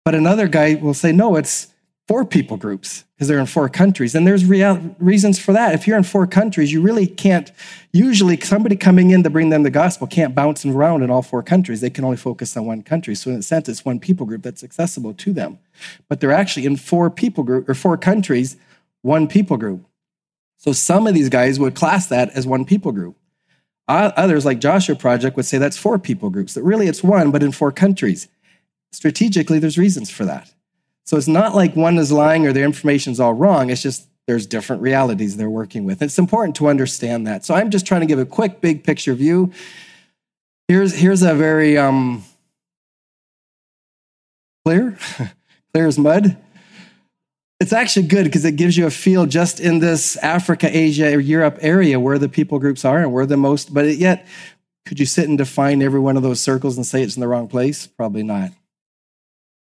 but 0.03 0.13
another 0.13 0.47
guy 0.47 0.75
will 0.75 0.93
say, 0.93 1.11
no, 1.11 1.35
it's 1.35 1.67
four 2.07 2.23
people 2.23 2.55
groups 2.55 3.03
because 3.15 3.27
they're 3.27 3.39
in 3.39 3.45
four 3.47 3.67
countries. 3.67 4.13
And 4.13 4.27
there's 4.27 4.45
real 4.45 4.95
reasons 4.99 5.39
for 5.39 5.53
that. 5.53 5.73
If 5.73 5.87
you're 5.87 5.97
in 5.97 6.03
four 6.03 6.27
countries, 6.27 6.71
you 6.71 6.81
really 6.81 7.07
can't, 7.07 7.51
usually 7.93 8.39
somebody 8.41 8.75
coming 8.75 9.09
in 9.09 9.23
to 9.23 9.29
bring 9.29 9.49
them 9.49 9.63
the 9.63 9.71
gospel 9.71 10.05
can't 10.05 10.35
bounce 10.35 10.65
around 10.65 11.01
in 11.01 11.09
all 11.09 11.23
four 11.23 11.41
countries. 11.41 11.81
They 11.81 11.89
can 11.89 12.03
only 12.03 12.17
focus 12.17 12.55
on 12.55 12.65
one 12.65 12.83
country. 12.83 13.15
So 13.15 13.31
in 13.31 13.37
a 13.37 13.41
sense, 13.41 13.67
it's 13.69 13.83
one 13.83 13.99
people 13.99 14.25
group 14.27 14.43
that's 14.43 14.63
accessible 14.63 15.13
to 15.15 15.33
them. 15.33 15.57
But 16.07 16.19
they're 16.19 16.31
actually 16.31 16.67
in 16.67 16.77
four 16.77 17.09
people 17.09 17.43
group 17.43 17.67
or 17.67 17.73
four 17.73 17.97
countries, 17.97 18.55
one 19.01 19.27
people 19.27 19.57
group. 19.57 19.85
So 20.57 20.73
some 20.73 21.07
of 21.07 21.13
these 21.13 21.29
guys 21.29 21.59
would 21.59 21.75
class 21.75 22.07
that 22.07 22.29
as 22.31 22.45
one 22.45 22.65
people 22.65 22.91
group. 22.91 23.17
Others, 23.87 24.45
like 24.45 24.59
Joshua 24.59 24.95
Project, 24.95 25.35
would 25.37 25.45
say 25.45 25.57
that's 25.59 25.77
four 25.77 25.99
people 25.99 26.31
groups. 26.31 26.55
That 26.55 26.63
really 26.63 26.87
it's 26.87 27.03
one, 27.03 27.29
but 27.31 27.43
in 27.43 27.51
four 27.51 27.71
countries 27.71 28.27
strategically, 28.91 29.59
there's 29.59 29.77
reasons 29.77 30.09
for 30.09 30.25
that. 30.25 30.54
So 31.05 31.17
it's 31.17 31.27
not 31.27 31.55
like 31.55 31.75
one 31.75 31.97
is 31.97 32.11
lying 32.11 32.47
or 32.47 32.53
their 32.53 32.65
information's 32.65 33.19
all 33.19 33.33
wrong. 33.33 33.69
It's 33.69 33.81
just 33.81 34.07
there's 34.27 34.47
different 34.47 34.81
realities 34.81 35.37
they're 35.37 35.49
working 35.49 35.85
with. 35.85 36.01
It's 36.01 36.17
important 36.17 36.55
to 36.57 36.67
understand 36.67 37.27
that. 37.27 37.45
So 37.45 37.53
I'm 37.53 37.69
just 37.69 37.85
trying 37.85 38.01
to 38.01 38.07
give 38.07 38.17
a 38.17 38.25
quick 38.25 38.59
big 38.59 38.83
picture 38.83 39.13
view. 39.13 39.51
Here's, 40.67 40.95
here's 40.95 41.21
a 41.21 41.35
very 41.35 41.77
um, 41.77 42.23
clear, 44.65 44.97
clear 45.73 45.85
as 45.85 45.99
mud. 45.99 46.37
It's 47.59 47.71
actually 47.71 48.07
good 48.07 48.25
because 48.25 48.43
it 48.43 48.55
gives 48.55 48.75
you 48.75 48.87
a 48.87 48.91
feel 48.91 49.27
just 49.27 49.59
in 49.59 49.79
this 49.79 50.17
Africa, 50.17 50.67
Asia, 50.75 51.15
or 51.15 51.19
Europe 51.19 51.59
area 51.61 51.99
where 51.99 52.17
the 52.17 52.27
people 52.27 52.57
groups 52.59 52.83
are 52.83 52.97
and 52.97 53.13
where 53.13 53.25
the 53.25 53.37
most, 53.37 53.73
but 53.73 53.95
yet, 53.95 54.25
could 54.85 54.99
you 54.99 55.05
sit 55.05 55.27
and 55.27 55.37
define 55.37 55.81
every 55.81 55.99
one 55.99 56.17
of 56.17 56.23
those 56.23 56.41
circles 56.41 56.77
and 56.77 56.85
say 56.85 57.01
it's 57.01 57.15
in 57.15 57.21
the 57.21 57.27
wrong 57.27 57.47
place? 57.47 57.87
Probably 57.87 58.23
not. 58.23 58.51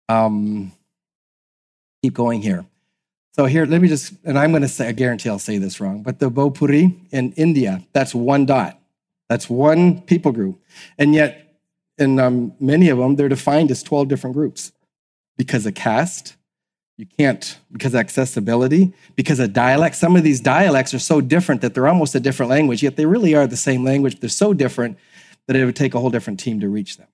Um, 0.09 0.73
keep 2.03 2.15
going 2.15 2.43
here. 2.43 2.67
So 3.35 3.47
here, 3.47 3.65
let 3.65 3.81
me 3.81 3.89
just, 3.89 4.13
and 4.25 4.39
I'm 4.39 4.51
going 4.51 4.63
to 4.63 4.69
say, 4.69 4.89
I 4.89 4.93
guarantee 4.93 5.31
I'll 5.31 5.39
say 5.39 5.57
this 5.57 5.81
wrong, 5.81 6.03
but 6.03 6.19
the 6.19 6.31
Bhojpuri 6.31 6.95
in 7.11 7.33
India, 7.33 7.83
that's 7.93 8.15
one 8.15 8.45
dot. 8.45 8.79
That's 9.29 9.49
one 9.49 10.03
people 10.03 10.33
group. 10.33 10.61
And 10.99 11.15
yet, 11.15 11.59
in 11.97 12.19
um, 12.19 12.53
many 12.61 12.91
of 12.91 12.99
them, 12.99 13.17
they're 13.17 13.31
defined 13.31 13.71
as 13.71 13.83
12 13.83 14.09
different 14.09 14.35
groups 14.35 14.73
because 15.39 15.65
of 15.65 15.75
caste. 15.75 16.37
You 16.99 17.07
can't, 17.07 17.59
because 17.73 17.95
of 17.95 18.01
accessibility, 18.01 18.93
because 19.17 19.41
of 19.41 19.55
dialect. 19.55 19.97
Some 19.97 20.15
of 20.15 20.23
these 20.23 20.41
dialects 20.41 20.93
are 20.93 20.99
so 20.99 21.23
different 21.23 21.63
that 21.63 21.73
they're 21.73 21.89
almost 21.89 22.15
a 22.15 22.21
different 22.21 22.51
language, 22.51 22.83
yet 22.83 22.97
they 22.97 23.07
really 23.07 23.35
are 23.35 23.47
the 23.47 23.57
same 23.57 23.83
language. 23.83 24.21
They're 24.21 24.29
so 24.29 24.53
different 24.53 24.99
that 25.47 25.57
it 25.57 25.65
would 25.65 25.77
take 25.77 25.95
a 25.95 26.01
whole 26.01 26.11
different 26.11 26.39
team 26.39 26.61
to 26.61 26.69
reach 26.69 26.99
them. 26.99 27.09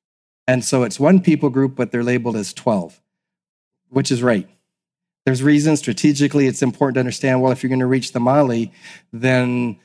And 0.48 0.64
so 0.64 0.82
it's 0.82 0.98
one 0.98 1.20
people 1.20 1.50
group, 1.50 1.76
but 1.76 1.92
they're 1.92 2.02
labeled 2.02 2.34
as 2.34 2.52
12, 2.52 3.00
which 3.90 4.10
is 4.10 4.22
right. 4.22 4.48
There's 5.28 5.42
reasons 5.42 5.80
strategically 5.80 6.46
it's 6.46 6.62
important 6.62 6.94
to 6.94 7.00
understand 7.00 7.42
well, 7.42 7.52
if 7.52 7.62
you're 7.62 7.68
going 7.68 7.80
to 7.80 7.86
reach 7.86 8.12
the 8.12 8.18
Mali, 8.18 8.72
then 9.12 9.78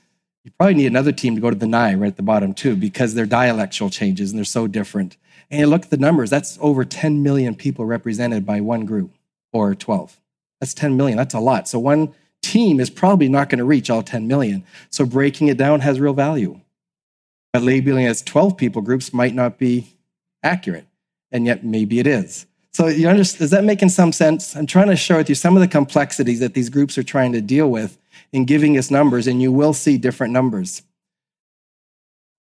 you 0.46 0.52
probably 0.58 0.76
need 0.76 0.86
another 0.86 1.12
team 1.12 1.36
to 1.36 1.42
go 1.42 1.50
to 1.50 1.56
the 1.58 1.68
Nai 1.68 1.96
right 1.96 2.08
at 2.08 2.16
the 2.16 2.24
bottom 2.24 2.54
too, 2.54 2.78
because 2.78 3.14
their 3.14 3.26
dialectual 3.26 3.90
changes 3.90 4.32
and 4.32 4.38
they're 4.38 4.46
so 4.46 4.68
different. 4.68 5.18
And 5.52 5.70
look 5.70 5.84
at 5.84 5.90
the 5.90 5.98
numbers. 5.98 6.30
That's 6.30 6.58
over 6.62 6.86
10 6.86 7.24
million 7.24 7.56
people 7.56 7.84
represented 7.84 8.46
by 8.46 8.62
one 8.62 8.86
group 8.86 9.18
or 9.52 9.76
12. 9.76 10.18
That's 10.62 10.74
10 10.74 10.96
million. 10.96 11.18
That's 11.18 11.34
a 11.34 11.42
lot. 11.42 11.68
So 11.68 11.78
one 11.78 12.14
team 12.42 12.80
is 12.80 12.90
probably 12.90 13.28
not 13.28 13.50
going 13.50 13.60
to 13.60 13.66
reach 13.66 13.90
all 13.90 14.02
10 14.02 14.26
million. 14.26 14.64
So 14.92 15.06
breaking 15.06 15.50
it 15.50 15.58
down 15.58 15.82
has 15.82 16.00
real 16.00 16.14
value. 16.14 16.62
But 17.52 17.64
labeling 17.64 18.06
as 18.06 18.22
12 18.22 18.56
people 18.56 18.82
groups 18.82 19.12
might 19.12 19.36
not 19.36 19.58
be 19.58 19.88
accurate, 20.42 20.88
and 21.34 21.46
yet 21.46 21.66
maybe 21.66 22.00
it 22.00 22.08
is. 22.08 22.46
So 22.74 22.88
you 22.88 23.08
understand, 23.08 23.44
is 23.44 23.52
that 23.52 23.64
making 23.64 23.90
some 23.90 24.12
sense? 24.12 24.56
I'm 24.56 24.66
trying 24.66 24.88
to 24.88 24.96
share 24.96 25.18
with 25.18 25.30
you 25.30 25.36
some 25.36 25.56
of 25.56 25.62
the 25.62 25.68
complexities 25.68 26.40
that 26.40 26.56
these 26.56 26.70
groups 26.70 26.98
are 26.98 27.04
trying 27.04 27.32
to 27.34 27.42
deal 27.42 27.70
with 27.70 28.00
in 28.32 28.46
giving 28.46 28.78
us 28.78 28.90
numbers, 28.90 29.28
and 29.28 29.42
you 29.42 29.52
will 29.52 29.74
see 29.74 29.98
different 29.98 30.34
numbers. 30.34 30.82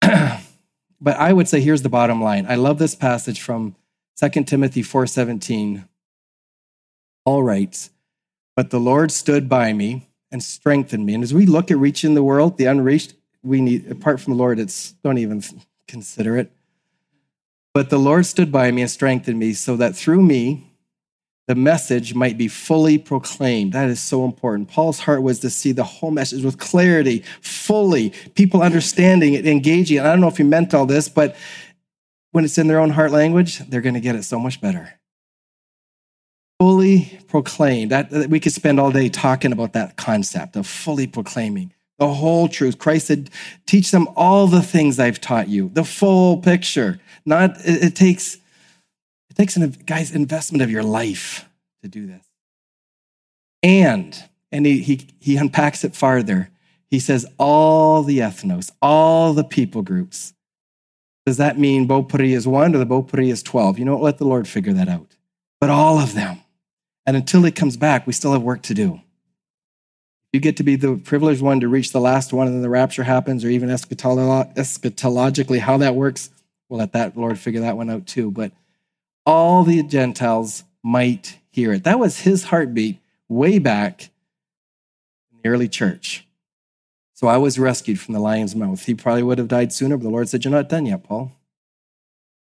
but 0.00 1.16
I 1.16 1.32
would 1.32 1.48
say 1.48 1.60
here's 1.60 1.82
the 1.82 1.88
bottom 1.88 2.22
line. 2.22 2.46
I 2.48 2.54
love 2.54 2.78
this 2.78 2.94
passage 2.94 3.40
from 3.40 3.74
2 4.16 4.44
Timothy 4.44 4.82
4:17. 4.82 5.88
Paul 7.24 7.42
writes, 7.42 7.90
"But 8.54 8.70
the 8.70 8.80
Lord 8.80 9.10
stood 9.10 9.48
by 9.48 9.72
me 9.72 10.08
and 10.30 10.42
strengthened 10.42 11.04
me." 11.04 11.14
And 11.14 11.24
as 11.24 11.34
we 11.34 11.46
look 11.46 11.72
at 11.72 11.78
reaching 11.78 12.14
the 12.14 12.22
world, 12.22 12.58
the 12.58 12.66
unreached, 12.66 13.14
we 13.42 13.60
need 13.60 13.90
apart 13.90 14.20
from 14.20 14.34
the 14.34 14.38
Lord, 14.38 14.60
it's 14.60 14.92
don't 15.02 15.18
even 15.18 15.42
consider 15.88 16.36
it. 16.36 16.52
But 17.74 17.90
the 17.90 17.98
Lord 17.98 18.26
stood 18.26 18.52
by 18.52 18.70
me 18.70 18.82
and 18.82 18.90
strengthened 18.90 19.38
me 19.38 19.54
so 19.54 19.76
that 19.76 19.96
through 19.96 20.22
me, 20.22 20.72
the 21.48 21.54
message 21.54 22.14
might 22.14 22.38
be 22.38 22.48
fully 22.48 22.98
proclaimed. 22.98 23.72
That 23.72 23.88
is 23.88 24.00
so 24.00 24.24
important. 24.24 24.68
Paul's 24.68 25.00
heart 25.00 25.22
was 25.22 25.40
to 25.40 25.50
see 25.50 25.72
the 25.72 25.84
whole 25.84 26.10
message 26.10 26.44
with 26.44 26.58
clarity, 26.58 27.24
fully, 27.40 28.10
people 28.34 28.62
understanding 28.62 29.34
it, 29.34 29.46
engaging. 29.46 29.98
And 29.98 30.06
I 30.06 30.12
don't 30.12 30.20
know 30.20 30.28
if 30.28 30.36
he 30.36 30.44
meant 30.44 30.74
all 30.74 30.86
this, 30.86 31.08
but 31.08 31.34
when 32.30 32.44
it's 32.44 32.58
in 32.58 32.68
their 32.68 32.78
own 32.78 32.90
heart 32.90 33.10
language, 33.10 33.58
they're 33.58 33.80
going 33.80 33.94
to 33.94 34.00
get 34.00 34.16
it 34.16 34.22
so 34.22 34.38
much 34.38 34.60
better. 34.60 34.98
Fully 36.60 37.18
proclaimed. 37.26 37.90
That, 37.90 38.10
that 38.10 38.30
we 38.30 38.38
could 38.38 38.52
spend 38.52 38.78
all 38.78 38.92
day 38.92 39.08
talking 39.08 39.52
about 39.52 39.72
that 39.72 39.96
concept 39.96 40.56
of 40.56 40.66
fully 40.66 41.06
proclaiming 41.06 41.72
the 42.02 42.14
whole 42.14 42.48
truth. 42.48 42.78
Christ 42.78 43.06
said, 43.06 43.30
teach 43.64 43.92
them 43.92 44.08
all 44.16 44.48
the 44.48 44.60
things 44.60 44.98
I've 44.98 45.20
taught 45.20 45.48
you, 45.48 45.70
the 45.72 45.84
full 45.84 46.38
picture. 46.38 47.00
Not, 47.24 47.52
it, 47.64 47.84
it 47.84 47.96
takes, 47.96 48.38
it 49.30 49.36
takes 49.36 49.56
an 49.56 49.70
guy's 49.86 50.12
investment 50.12 50.62
of 50.62 50.70
your 50.70 50.82
life 50.82 51.48
to 51.82 51.88
do 51.88 52.06
this. 52.06 52.26
And, 53.62 54.20
and 54.50 54.66
he, 54.66 54.82
he, 54.82 55.08
he 55.20 55.36
unpacks 55.36 55.84
it 55.84 55.94
farther. 55.94 56.50
He 56.90 56.98
says, 56.98 57.24
all 57.38 58.02
the 58.02 58.18
ethnos, 58.18 58.72
all 58.82 59.32
the 59.32 59.44
people 59.44 59.82
groups. 59.82 60.34
Does 61.24 61.36
that 61.36 61.56
mean 61.56 61.86
Bhojpuri 61.86 62.30
is 62.30 62.48
one 62.48 62.74
or 62.74 62.78
the 62.78 62.86
Bhojpuri 62.86 63.30
is 63.30 63.44
12? 63.44 63.78
You 63.78 63.84
know? 63.84 63.96
Let 63.96 64.18
the 64.18 64.26
Lord 64.26 64.48
figure 64.48 64.72
that 64.72 64.88
out. 64.88 65.14
But 65.60 65.70
all 65.70 66.00
of 66.00 66.14
them. 66.14 66.40
And 67.06 67.16
until 67.16 67.44
he 67.44 67.52
comes 67.52 67.76
back, 67.76 68.08
we 68.08 68.12
still 68.12 68.32
have 68.32 68.42
work 68.42 68.62
to 68.62 68.74
do. 68.74 69.00
You 70.32 70.40
get 70.40 70.56
to 70.56 70.62
be 70.62 70.76
the 70.76 70.96
privileged 70.96 71.42
one 71.42 71.60
to 71.60 71.68
reach 71.68 71.92
the 71.92 72.00
last 72.00 72.32
one, 72.32 72.46
and 72.46 72.56
then 72.56 72.62
the 72.62 72.70
rapture 72.70 73.02
happens, 73.02 73.44
or 73.44 73.50
even 73.50 73.68
eschatologically 73.68 75.58
how 75.58 75.76
that 75.78 75.94
works. 75.94 76.30
We'll 76.68 76.78
let 76.78 76.92
that 76.92 77.16
Lord 77.16 77.38
figure 77.38 77.60
that 77.60 77.76
one 77.76 77.90
out 77.90 78.06
too. 78.06 78.30
But 78.30 78.52
all 79.26 79.62
the 79.62 79.82
Gentiles 79.82 80.64
might 80.82 81.38
hear 81.50 81.72
it. 81.74 81.84
That 81.84 81.98
was 81.98 82.20
his 82.20 82.44
heartbeat 82.44 82.98
way 83.28 83.58
back 83.58 84.10
in 85.30 85.40
the 85.42 85.48
early 85.50 85.68
church. 85.68 86.26
So 87.12 87.28
I 87.28 87.36
was 87.36 87.58
rescued 87.58 88.00
from 88.00 88.14
the 88.14 88.20
lion's 88.20 88.56
mouth. 88.56 88.84
He 88.84 88.94
probably 88.94 89.22
would 89.22 89.38
have 89.38 89.48
died 89.48 89.72
sooner, 89.72 89.96
but 89.96 90.04
the 90.04 90.10
Lord 90.10 90.28
said, 90.28 90.44
You're 90.44 90.52
not 90.52 90.70
done 90.70 90.86
yet, 90.86 91.04
Paul. 91.04 91.30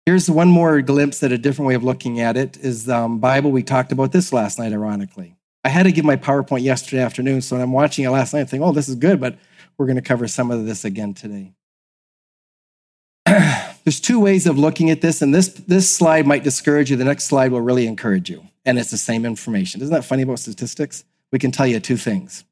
Here's 0.05 0.29
one 0.29 0.49
more 0.49 0.81
glimpse 0.81 1.21
at 1.21 1.31
a 1.31 1.37
different 1.37 1.67
way 1.67 1.73
of 1.73 1.83
looking 1.83 2.19
at 2.19 2.37
it 2.37 2.57
is 2.57 2.87
um, 2.87 3.19
Bible. 3.19 3.51
We 3.51 3.61
talked 3.61 3.91
about 3.91 4.11
this 4.11 4.31
last 4.31 4.57
night, 4.57 4.73
ironically. 4.73 5.35
I 5.63 5.69
had 5.69 5.83
to 5.83 5.91
give 5.91 6.05
my 6.05 6.15
PowerPoint 6.15 6.63
yesterday 6.63 7.01
afternoon, 7.01 7.41
so 7.41 7.57
I'm 7.57 7.73
watching 7.73 8.05
it 8.05 8.09
last 8.09 8.33
night 8.33 8.41
and 8.41 8.49
thinking, 8.49 8.67
oh, 8.67 8.71
this 8.71 8.87
is 8.87 8.95
good, 8.95 9.19
but 9.19 9.37
we're 9.77 9.85
going 9.85 9.97
to 9.97 10.01
cover 10.01 10.27
some 10.27 10.51
of 10.51 10.65
this 10.65 10.85
again 10.85 11.13
today. 11.13 11.53
There's 13.25 13.99
two 13.99 14.19
ways 14.19 14.47
of 14.47 14.57
looking 14.57 14.89
at 14.89 15.01
this, 15.01 15.21
and 15.21 15.33
this, 15.33 15.49
this 15.49 15.93
slide 15.93 16.25
might 16.25 16.43
discourage 16.43 16.89
you. 16.89 16.97
The 16.97 17.03
next 17.03 17.25
slide 17.25 17.51
will 17.51 17.61
really 17.61 17.87
encourage 17.87 18.29
you, 18.29 18.45
and 18.65 18.79
it's 18.79 18.91
the 18.91 18.97
same 18.97 19.25
information. 19.25 19.81
Isn't 19.81 19.93
that 19.93 20.05
funny 20.05 20.23
about 20.23 20.39
statistics? 20.39 21.03
We 21.31 21.39
can 21.39 21.51
tell 21.51 21.67
you 21.67 21.79
two 21.79 21.97
things. 21.97 22.45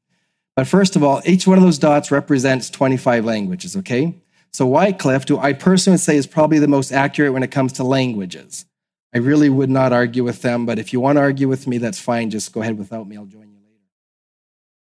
But 0.54 0.66
first 0.66 0.96
of 0.96 1.02
all, 1.02 1.22
each 1.24 1.46
one 1.46 1.56
of 1.56 1.64
those 1.64 1.78
dots 1.78 2.10
represents 2.10 2.68
25 2.68 3.24
languages, 3.24 3.76
okay? 3.76 4.14
So 4.52 4.66
Wycliffe, 4.66 5.28
who 5.28 5.38
I 5.38 5.52
personally 5.52 5.98
say 5.98 6.16
is 6.16 6.26
probably 6.26 6.58
the 6.58 6.68
most 6.68 6.92
accurate 6.92 7.32
when 7.32 7.42
it 7.42 7.50
comes 7.50 7.74
to 7.74 7.84
languages. 7.84 8.66
I 9.14 9.18
really 9.18 9.48
would 9.48 9.70
not 9.70 9.92
argue 9.92 10.22
with 10.22 10.42
them, 10.42 10.66
but 10.66 10.78
if 10.78 10.92
you 10.92 11.00
want 11.00 11.16
to 11.16 11.22
argue 11.22 11.48
with 11.48 11.66
me, 11.66 11.78
that's 11.78 11.98
fine. 11.98 12.30
Just 12.30 12.52
go 12.52 12.60
ahead 12.60 12.76
without 12.76 13.08
me. 13.08 13.16
I'll 13.16 13.24
join 13.24 13.48
you 13.48 13.58
later. 13.64 13.84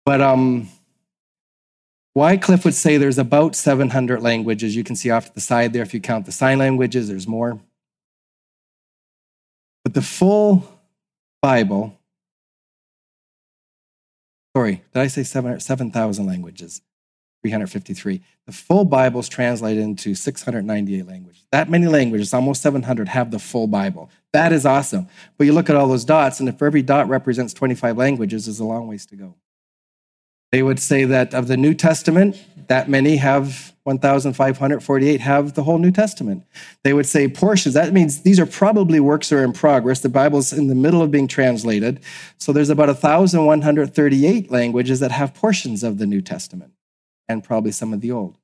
But 0.05 0.21
um, 0.21 0.69
Wycliffe 2.13 2.65
would 2.65 2.75
say 2.75 2.97
there's 2.97 3.17
about 3.17 3.55
700 3.55 4.21
languages. 4.21 4.75
You 4.75 4.83
can 4.83 4.95
see 4.95 5.09
off 5.09 5.27
to 5.27 5.33
the 5.33 5.41
side 5.41 5.73
there. 5.73 5.81
If 5.81 5.93
you 5.93 6.01
count 6.01 6.25
the 6.25 6.31
sign 6.31 6.59
languages, 6.59 7.07
there's 7.07 7.27
more. 7.27 7.59
But 9.83 9.95
the 9.95 10.01
full 10.03 10.79
Bible, 11.41 11.97
sorry, 14.55 14.83
did 14.93 15.01
I 15.01 15.07
say 15.07 15.23
7,000 15.23 16.25
languages? 16.27 16.81
353. 17.41 18.21
The 18.45 18.51
full 18.51 18.85
Bible 18.85 19.19
is 19.19 19.29
translated 19.29 19.83
into 19.83 20.13
698 20.15 21.05
languages. 21.07 21.43
That 21.51 21.69
many 21.69 21.87
languages, 21.87 22.33
almost 22.33 22.61
700, 22.61 23.07
have 23.09 23.31
the 23.31 23.39
full 23.39 23.67
Bible. 23.67 24.09
That 24.33 24.53
is 24.53 24.65
awesome. 24.65 25.07
But 25.37 25.45
you 25.45 25.53
look 25.53 25.69
at 25.69 25.75
all 25.75 25.87
those 25.87 26.05
dots, 26.05 26.39
and 26.39 26.47
if 26.47 26.61
every 26.61 26.81
dot 26.81 27.09
represents 27.09 27.53
25 27.53 27.97
languages, 27.97 28.45
there's 28.45 28.59
a 28.59 28.65
long 28.65 28.87
ways 28.87 29.05
to 29.07 29.15
go. 29.15 29.35
They 30.51 30.63
would 30.63 30.79
say 30.79 31.05
that 31.05 31.33
of 31.33 31.47
the 31.47 31.57
New 31.57 31.73
Testament, 31.73 32.37
that 32.67 32.89
many 32.89 33.15
have 33.17 33.73
1,548 33.83 35.21
have 35.21 35.53
the 35.53 35.63
whole 35.63 35.79
New 35.79 35.91
Testament. 35.91 36.43
They 36.83 36.93
would 36.93 37.07
say 37.07 37.27
portions. 37.27 37.73
That 37.73 37.93
means 37.93 38.21
these 38.21 38.39
are 38.39 38.45
probably 38.45 38.99
works 38.99 39.29
that 39.29 39.37
are 39.37 39.43
in 39.43 39.53
progress. 39.53 40.01
The 40.01 40.09
Bible's 40.09 40.53
in 40.53 40.67
the 40.67 40.75
middle 40.75 41.01
of 41.01 41.09
being 41.09 41.27
translated. 41.27 42.01
So 42.37 42.51
there's 42.51 42.69
about 42.69 42.89
1,138 42.89 44.51
languages 44.51 44.99
that 44.99 45.11
have 45.11 45.33
portions 45.33 45.83
of 45.83 45.97
the 45.97 46.05
New 46.05 46.21
Testament 46.21 46.73
and 47.31 47.43
probably 47.43 47.71
some 47.71 47.93
of 47.93 48.01
the 48.01 48.11
old. 48.11 48.37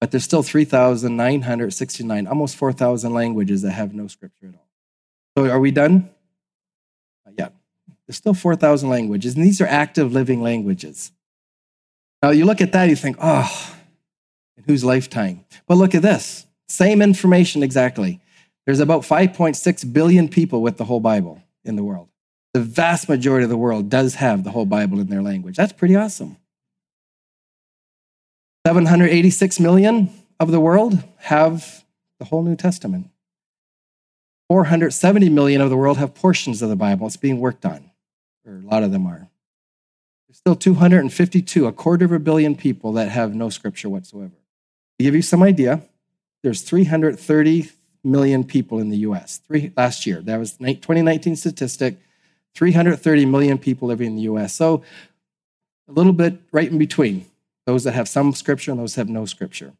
But 0.00 0.10
there's 0.10 0.24
still 0.24 0.42
3,969, 0.42 2.26
almost 2.26 2.56
4,000 2.56 3.12
languages 3.12 3.62
that 3.62 3.72
have 3.72 3.94
no 3.94 4.06
scripture 4.08 4.48
at 4.48 4.54
all. 4.54 4.66
So 5.36 5.50
are 5.50 5.60
we 5.60 5.70
done? 5.70 6.10
Yeah. 7.36 7.48
There's 8.06 8.16
still 8.16 8.34
4,000 8.34 8.88
languages, 8.88 9.34
and 9.34 9.44
these 9.44 9.60
are 9.60 9.66
active 9.66 10.12
living 10.12 10.42
languages. 10.42 11.12
Now 12.22 12.30
you 12.30 12.44
look 12.44 12.60
at 12.60 12.72
that, 12.72 12.88
you 12.88 12.96
think, 12.96 13.16
oh, 13.20 13.76
in 14.56 14.64
whose 14.64 14.84
lifetime? 14.84 15.44
But 15.66 15.76
look 15.76 15.94
at 15.94 16.02
this 16.02 16.46
same 16.68 17.00
information 17.00 17.62
exactly. 17.62 18.20
There's 18.64 18.80
about 18.80 19.02
5.6 19.02 19.92
billion 19.92 20.28
people 20.28 20.60
with 20.60 20.76
the 20.76 20.84
whole 20.84 21.00
Bible 21.00 21.40
in 21.64 21.76
the 21.76 21.84
world. 21.84 22.08
The 22.52 22.60
vast 22.60 23.08
majority 23.08 23.44
of 23.44 23.50
the 23.50 23.56
world 23.56 23.88
does 23.88 24.16
have 24.16 24.42
the 24.42 24.50
whole 24.50 24.66
Bible 24.66 24.98
in 24.98 25.06
their 25.06 25.22
language. 25.22 25.56
That's 25.56 25.72
pretty 25.72 25.94
awesome. 25.94 26.36
786 28.66 29.60
million 29.60 30.10
of 30.40 30.50
the 30.50 30.58
world 30.58 31.00
have 31.18 31.84
the 32.18 32.24
whole 32.24 32.42
New 32.42 32.56
Testament. 32.56 33.08
470 34.48 35.28
million 35.28 35.60
of 35.60 35.70
the 35.70 35.76
world 35.76 35.98
have 35.98 36.16
portions 36.16 36.62
of 36.62 36.68
the 36.68 36.74
Bible. 36.74 37.06
It's 37.06 37.16
being 37.16 37.38
worked 37.38 37.64
on, 37.64 37.92
or 38.44 38.54
a 38.54 38.68
lot 38.68 38.82
of 38.82 38.90
them 38.90 39.06
are. 39.06 39.28
There's 40.26 40.38
still 40.38 40.56
252, 40.56 41.64
a 41.64 41.72
quarter 41.72 42.06
of 42.06 42.10
a 42.10 42.18
billion 42.18 42.56
people 42.56 42.94
that 42.94 43.08
have 43.08 43.36
no 43.36 43.50
scripture 43.50 43.88
whatsoever. 43.88 44.34
To 44.98 45.04
give 45.04 45.14
you 45.14 45.22
some 45.22 45.44
idea, 45.44 45.82
there's 46.42 46.62
330 46.62 47.70
million 48.02 48.42
people 48.42 48.80
in 48.80 48.88
the 48.88 48.98
US 48.98 49.38
three, 49.46 49.70
last 49.76 50.06
year. 50.06 50.20
That 50.22 50.40
was 50.40 50.54
2019 50.54 51.36
statistic. 51.36 51.98
330 52.56 53.26
million 53.26 53.58
people 53.58 53.86
living 53.86 54.08
in 54.08 54.16
the 54.16 54.22
US. 54.22 54.54
So 54.54 54.82
a 55.88 55.92
little 55.92 56.12
bit 56.12 56.40
right 56.50 56.68
in 56.68 56.78
between 56.78 57.26
those 57.66 57.84
that 57.84 57.92
have 57.92 58.08
some 58.08 58.32
scripture 58.32 58.70
and 58.70 58.80
those 58.80 58.94
that 58.94 59.02
have 59.02 59.08
no 59.08 59.26
scripture. 59.26 59.74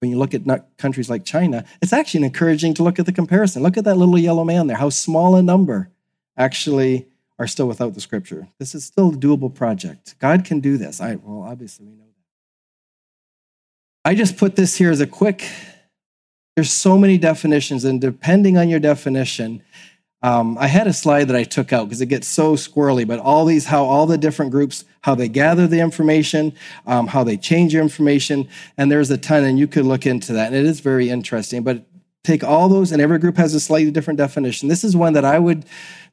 When 0.00 0.10
you 0.10 0.18
look 0.18 0.32
at 0.32 0.42
countries 0.78 1.10
like 1.10 1.24
China, 1.24 1.64
it's 1.82 1.92
actually 1.92 2.24
encouraging 2.24 2.74
to 2.74 2.82
look 2.82 2.98
at 2.98 3.06
the 3.06 3.12
comparison. 3.12 3.62
Look 3.62 3.76
at 3.76 3.84
that 3.84 3.96
little 3.96 4.18
yellow 4.18 4.44
man 4.44 4.66
there, 4.66 4.76
how 4.76 4.90
small 4.90 5.36
a 5.36 5.42
number 5.42 5.90
actually 6.36 7.06
are 7.38 7.46
still 7.46 7.66
without 7.66 7.94
the 7.94 8.00
scripture. 8.00 8.48
This 8.58 8.74
is 8.74 8.84
still 8.84 9.10
a 9.10 9.16
doable 9.16 9.52
project. 9.52 10.14
God 10.18 10.44
can 10.44 10.60
do 10.60 10.76
this. 10.76 11.00
I 11.00 11.16
well, 11.16 11.42
obviously 11.42 11.86
we 11.86 11.92
know 11.92 12.04
that. 12.04 14.10
I 14.10 14.14
just 14.14 14.36
put 14.36 14.56
this 14.56 14.76
here 14.76 14.90
as 14.90 15.00
a 15.00 15.06
quick. 15.06 15.48
There's 16.54 16.72
so 16.72 16.98
many 16.98 17.16
definitions, 17.16 17.84
and 17.84 18.00
depending 18.00 18.58
on 18.58 18.68
your 18.68 18.80
definition, 18.80 19.62
um, 20.22 20.58
I 20.58 20.66
had 20.66 20.86
a 20.86 20.92
slide 20.92 21.28
that 21.28 21.36
I 21.36 21.44
took 21.44 21.72
out 21.72 21.86
because 21.86 22.00
it 22.00 22.06
gets 22.06 22.28
so 22.28 22.54
squirrely, 22.54 23.06
but 23.06 23.20
all 23.20 23.46
these, 23.46 23.66
how 23.66 23.84
all 23.84 24.06
the 24.06 24.18
different 24.18 24.50
groups, 24.50 24.84
how 25.02 25.14
they 25.14 25.28
gather 25.28 25.66
the 25.66 25.80
information, 25.80 26.52
um, 26.86 27.06
how 27.06 27.24
they 27.24 27.38
change 27.38 27.72
your 27.72 27.82
information, 27.82 28.48
and 28.76 28.92
there's 28.92 29.10
a 29.10 29.16
ton, 29.16 29.44
and 29.44 29.58
you 29.58 29.66
could 29.66 29.86
look 29.86 30.06
into 30.06 30.34
that. 30.34 30.48
And 30.48 30.56
it 30.56 30.66
is 30.66 30.80
very 30.80 31.08
interesting, 31.08 31.62
but 31.62 31.86
take 32.22 32.44
all 32.44 32.68
those, 32.68 32.92
and 32.92 33.00
every 33.00 33.18
group 33.18 33.38
has 33.38 33.54
a 33.54 33.60
slightly 33.60 33.90
different 33.90 34.18
definition. 34.18 34.68
This 34.68 34.84
is 34.84 34.94
one 34.94 35.14
that 35.14 35.24
I 35.24 35.38
would, 35.38 35.64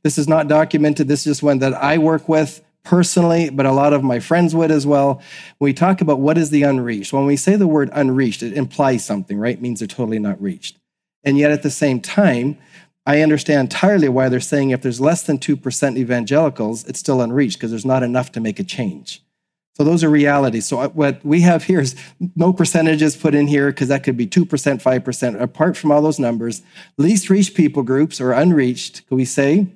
this 0.03 0.17
is 0.17 0.27
not 0.27 0.47
documented, 0.47 1.09
this 1.09 1.21
is 1.21 1.25
just 1.25 1.43
one 1.43 1.59
that 1.59 1.73
I 1.73 1.97
work 1.97 2.29
with 2.29 2.63
personally, 2.85 3.49
but 3.49 3.65
a 3.65 3.73
lot 3.73 3.91
of 3.91 4.01
my 4.01 4.21
friends 4.21 4.55
would 4.55 4.71
as 4.71 4.87
well. 4.87 5.21
We 5.59 5.73
talk 5.73 5.99
about 5.99 6.21
what 6.21 6.37
is 6.37 6.49
the 6.49 6.63
unreached, 6.63 7.11
when 7.11 7.25
we 7.25 7.35
say 7.35 7.57
the 7.57 7.67
word 7.67 7.89
unreached, 7.91 8.41
it 8.41 8.53
implies 8.53 9.03
something, 9.03 9.37
right? 9.37 9.55
It 9.55 9.61
means 9.61 9.79
they're 9.79 9.87
totally 9.87 10.19
not 10.19 10.41
reached. 10.41 10.77
And 11.25 11.37
yet 11.37 11.51
at 11.51 11.63
the 11.63 11.69
same 11.69 11.99
time, 11.99 12.57
I 13.07 13.21
understand 13.21 13.61
entirely 13.61 14.09
why 14.09 14.27
they're 14.27 14.41
saying 14.41 14.71
if 14.71 14.81
there's 14.81 14.99
less 14.99 15.23
than 15.23 15.39
2% 15.39 15.97
evangelicals, 15.97 16.83
it's 16.83 16.99
still 16.99 17.21
unreached 17.21 17.57
because 17.57 17.71
there's 17.71 17.85
not 17.85 18.03
enough 18.03 18.33
to 18.33 18.41
make 18.41 18.59
a 18.59 18.65
change. 18.65 19.23
So 19.75 19.85
those 19.85 20.03
are 20.03 20.09
realities. 20.09 20.67
So 20.67 20.79
uh, 20.79 20.89
what 20.89 21.23
we 21.23 21.41
have 21.41 21.63
here 21.63 21.79
is 21.79 21.95
no 22.35 22.51
percentages 22.51 23.15
put 23.15 23.33
in 23.33 23.47
here 23.47 23.67
because 23.67 23.87
that 23.87 24.03
could 24.03 24.17
be 24.17 24.27
2%, 24.27 24.45
5%. 24.45 25.41
Apart 25.41 25.77
from 25.77 25.91
all 25.91 26.01
those 26.01 26.19
numbers, 26.19 26.63
least 26.97 27.29
reached 27.29 27.55
people 27.55 27.81
groups 27.81 28.19
or 28.19 28.33
unreached, 28.33 29.07
can 29.07 29.15
we 29.15 29.23
say 29.23 29.67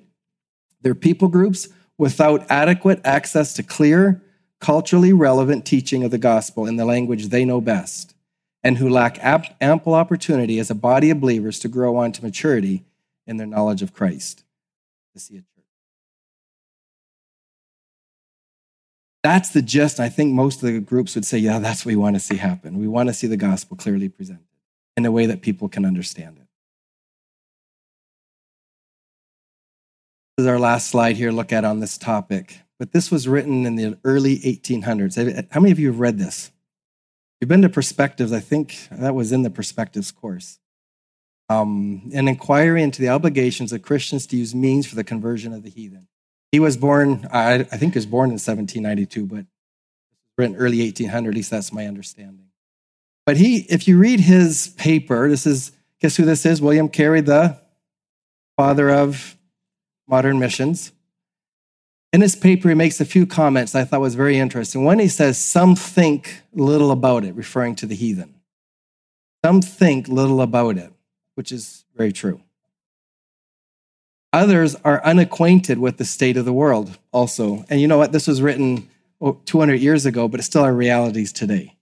they're 0.81 0.93
people 0.93 1.29
groups 1.29 1.69
without 1.97 2.45
adequate 2.51 2.99
access 3.05 3.53
to 3.53 3.63
clear, 3.63 4.21
culturally 4.59 5.13
relevant 5.13 5.65
teaching 5.65 6.03
of 6.03 6.11
the 6.11 6.17
gospel 6.17 6.65
in 6.65 6.75
the 6.75 6.85
language 6.85 7.27
they 7.27 7.45
know 7.45 7.61
best, 7.61 8.13
and 8.61 8.77
who 8.77 8.89
lack 8.89 9.19
ample 9.61 9.93
opportunity 9.93 10.59
as 10.59 10.69
a 10.69 10.75
body 10.75 11.09
of 11.09 11.21
believers 11.21 11.59
to 11.59 11.69
grow 11.69 11.95
on 11.95 12.11
to 12.11 12.23
maturity 12.23 12.83
their 13.37 13.47
knowledge 13.47 13.81
of 13.81 13.93
Christ. 13.93 14.43
To 15.13 15.19
see 15.19 15.35
a 15.35 15.39
church. 15.39 15.47
That's 19.23 19.49
the 19.49 19.61
gist. 19.61 19.99
I 19.99 20.09
think 20.09 20.33
most 20.33 20.63
of 20.63 20.73
the 20.73 20.79
groups 20.79 21.15
would 21.15 21.25
say, 21.25 21.37
yeah, 21.37 21.59
that's 21.59 21.85
what 21.85 21.91
we 21.91 21.95
want 21.95 22.15
to 22.15 22.19
see 22.19 22.37
happen. 22.37 22.79
We 22.79 22.87
want 22.87 23.09
to 23.09 23.13
see 23.13 23.27
the 23.27 23.37
gospel 23.37 23.77
clearly 23.77 24.09
presented 24.09 24.45
in 24.97 25.05
a 25.05 25.11
way 25.11 25.25
that 25.25 25.41
people 25.41 25.69
can 25.69 25.85
understand 25.85 26.37
it. 26.37 26.47
This 30.37 30.45
is 30.45 30.47
our 30.47 30.59
last 30.59 30.89
slide 30.89 31.17
here, 31.17 31.31
look 31.31 31.51
at 31.51 31.65
on 31.65 31.81
this 31.81 31.97
topic. 31.97 32.61
But 32.79 32.93
this 32.93 33.11
was 33.11 33.27
written 33.27 33.65
in 33.65 33.75
the 33.75 33.97
early 34.03 34.39
1800s. 34.39 35.45
How 35.51 35.59
many 35.59 35.71
of 35.71 35.77
you 35.77 35.87
have 35.87 35.99
read 35.99 36.17
this? 36.17 36.51
You've 37.39 37.49
been 37.49 37.61
to 37.63 37.69
Perspectives. 37.69 38.31
I 38.31 38.39
think 38.39 38.87
that 38.89 39.13
was 39.13 39.31
in 39.31 39.43
the 39.43 39.49
Perspectives 39.51 40.11
course. 40.11 40.59
Um, 41.51 42.09
an 42.13 42.29
inquiry 42.29 42.81
into 42.81 43.01
the 43.01 43.09
obligations 43.09 43.73
of 43.73 43.81
Christians 43.81 44.25
to 44.27 44.37
use 44.37 44.55
means 44.55 44.87
for 44.87 44.95
the 44.95 45.03
conversion 45.03 45.51
of 45.51 45.63
the 45.63 45.69
heathen. 45.69 46.07
He 46.53 46.61
was 46.61 46.77
born, 46.77 47.27
I, 47.31 47.55
I 47.55 47.77
think 47.77 47.93
he 47.93 47.97
was 47.97 48.05
born 48.05 48.29
in 48.29 48.35
1792, 48.35 49.25
but 49.25 49.45
written 50.37 50.55
early 50.55 50.79
1800, 50.81 51.29
at 51.29 51.35
least 51.35 51.51
that's 51.51 51.73
my 51.73 51.87
understanding. 51.87 52.47
But 53.25 53.35
he, 53.35 53.57
if 53.69 53.85
you 53.85 53.97
read 53.97 54.21
his 54.21 54.69
paper, 54.77 55.27
this 55.27 55.45
is, 55.45 55.73
guess 55.99 56.15
who 56.15 56.23
this 56.23 56.45
is? 56.45 56.61
William 56.61 56.87
Carey, 56.87 57.19
the 57.19 57.59
father 58.55 58.89
of 58.89 59.37
modern 60.07 60.39
missions. 60.39 60.93
In 62.13 62.21
his 62.21 62.35
paper, 62.35 62.69
he 62.69 62.75
makes 62.75 63.01
a 63.01 63.05
few 63.05 63.25
comments 63.25 63.75
I 63.75 63.83
thought 63.83 63.99
was 63.99 64.15
very 64.15 64.37
interesting. 64.37 64.85
One, 64.85 64.99
he 64.99 65.09
says, 65.09 65.37
Some 65.37 65.75
think 65.75 66.43
little 66.53 66.91
about 66.91 67.25
it, 67.25 67.35
referring 67.35 67.75
to 67.75 67.85
the 67.85 67.95
heathen. 67.95 68.35
Some 69.43 69.61
think 69.61 70.07
little 70.07 70.41
about 70.41 70.77
it, 70.77 70.91
which 71.35 71.51
is 71.51 71.85
very 71.95 72.11
true. 72.11 72.41
Others 74.33 74.75
are 74.85 75.03
unacquainted 75.03 75.77
with 75.77 75.97
the 75.97 76.05
state 76.05 76.37
of 76.37 76.45
the 76.45 76.53
world 76.53 76.97
also. 77.11 77.65
And 77.69 77.81
you 77.81 77.87
know 77.87 77.97
what? 77.97 78.11
This 78.13 78.27
was 78.27 78.41
written 78.41 78.89
200 79.45 79.75
years 79.75 80.05
ago, 80.05 80.27
but 80.27 80.39
it's 80.39 80.47
still 80.47 80.63
our 80.63 80.73
realities 80.73 81.33
today. 81.33 81.75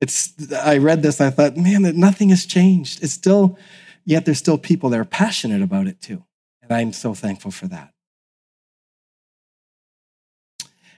It's, 0.00 0.32
I 0.52 0.78
read 0.78 1.02
this, 1.02 1.20
I 1.20 1.28
thought, 1.28 1.56
man, 1.56 1.82
nothing 1.98 2.30
has 2.30 2.46
changed. 2.46 3.02
It's 3.02 3.12
still, 3.12 3.58
yet 4.06 4.24
there's 4.24 4.38
still 4.38 4.56
people 4.56 4.88
that 4.90 5.00
are 5.00 5.04
passionate 5.04 5.60
about 5.60 5.86
it 5.86 6.00
too. 6.00 6.24
And 6.62 6.72
I'm 6.72 6.92
so 6.94 7.12
thankful 7.14 7.50
for 7.50 7.66
that. 7.68 7.92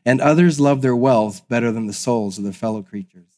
And 0.05 0.21
others 0.21 0.61
love 0.61 0.83
their 0.83 0.97
wealth 0.97 1.49
better 1.49 1.73
than 1.73 1.87
the 1.87 1.93
souls 1.93 2.39
of 2.39 2.45
their 2.45 2.53
fellow 2.53 2.83
creatures. 2.83 3.32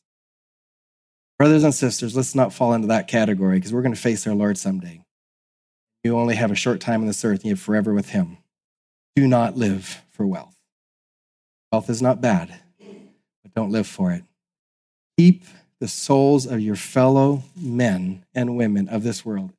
Brothers 1.39 1.65
and 1.65 1.75
sisters, 1.75 2.17
let's 2.17 2.35
not 2.35 2.53
fall 2.53 2.75
into 2.75 2.89
that 2.89 3.09
category 3.09 3.59
because 3.59 3.73
we're 3.73 3.83
going 3.83 3.95
to 3.95 4.01
face 4.01 4.27
our 4.27 4.35
Lord 4.35 4.57
someday. 4.57 5.05
You 6.05 6.17
only 6.17 6.37
have 6.37 6.51
a 6.51 6.57
short 6.57 6.81
time 6.81 7.01
on 7.01 7.07
this 7.07 7.25
earth 7.25 7.41
and 7.41 7.47
you 7.47 7.53
have 7.53 7.61
forever 7.61 7.93
with 7.93 8.11
him. 8.11 8.39
Do 9.17 9.27
not 9.27 9.57
live 9.57 10.03
for 10.11 10.27
wealth. 10.27 10.57
Wealth 11.73 11.91
is 11.91 12.03
not 12.03 12.21
bad, 12.21 12.55
but 13.43 13.55
don't 13.55 13.73
live 13.73 13.87
for 13.87 14.13
it. 14.13 14.23
Keep 15.17 15.45
the 15.81 15.89
souls 15.89 16.47
of 16.47 16.61
your 16.61 16.77
fellow 16.77 17.43
men 17.57 18.25
and 18.35 18.57
women 18.57 18.89
of 18.89 19.03
this 19.03 19.25
world. 19.25 19.53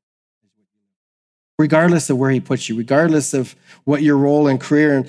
Regardless 1.58 2.10
of 2.10 2.18
where 2.18 2.32
he 2.32 2.40
puts 2.40 2.70
you, 2.70 2.78
regardless 2.78 3.34
of 3.34 3.56
what 3.84 4.02
your 4.02 4.18
role 4.18 4.48
and 4.48 4.60
career, 4.60 5.06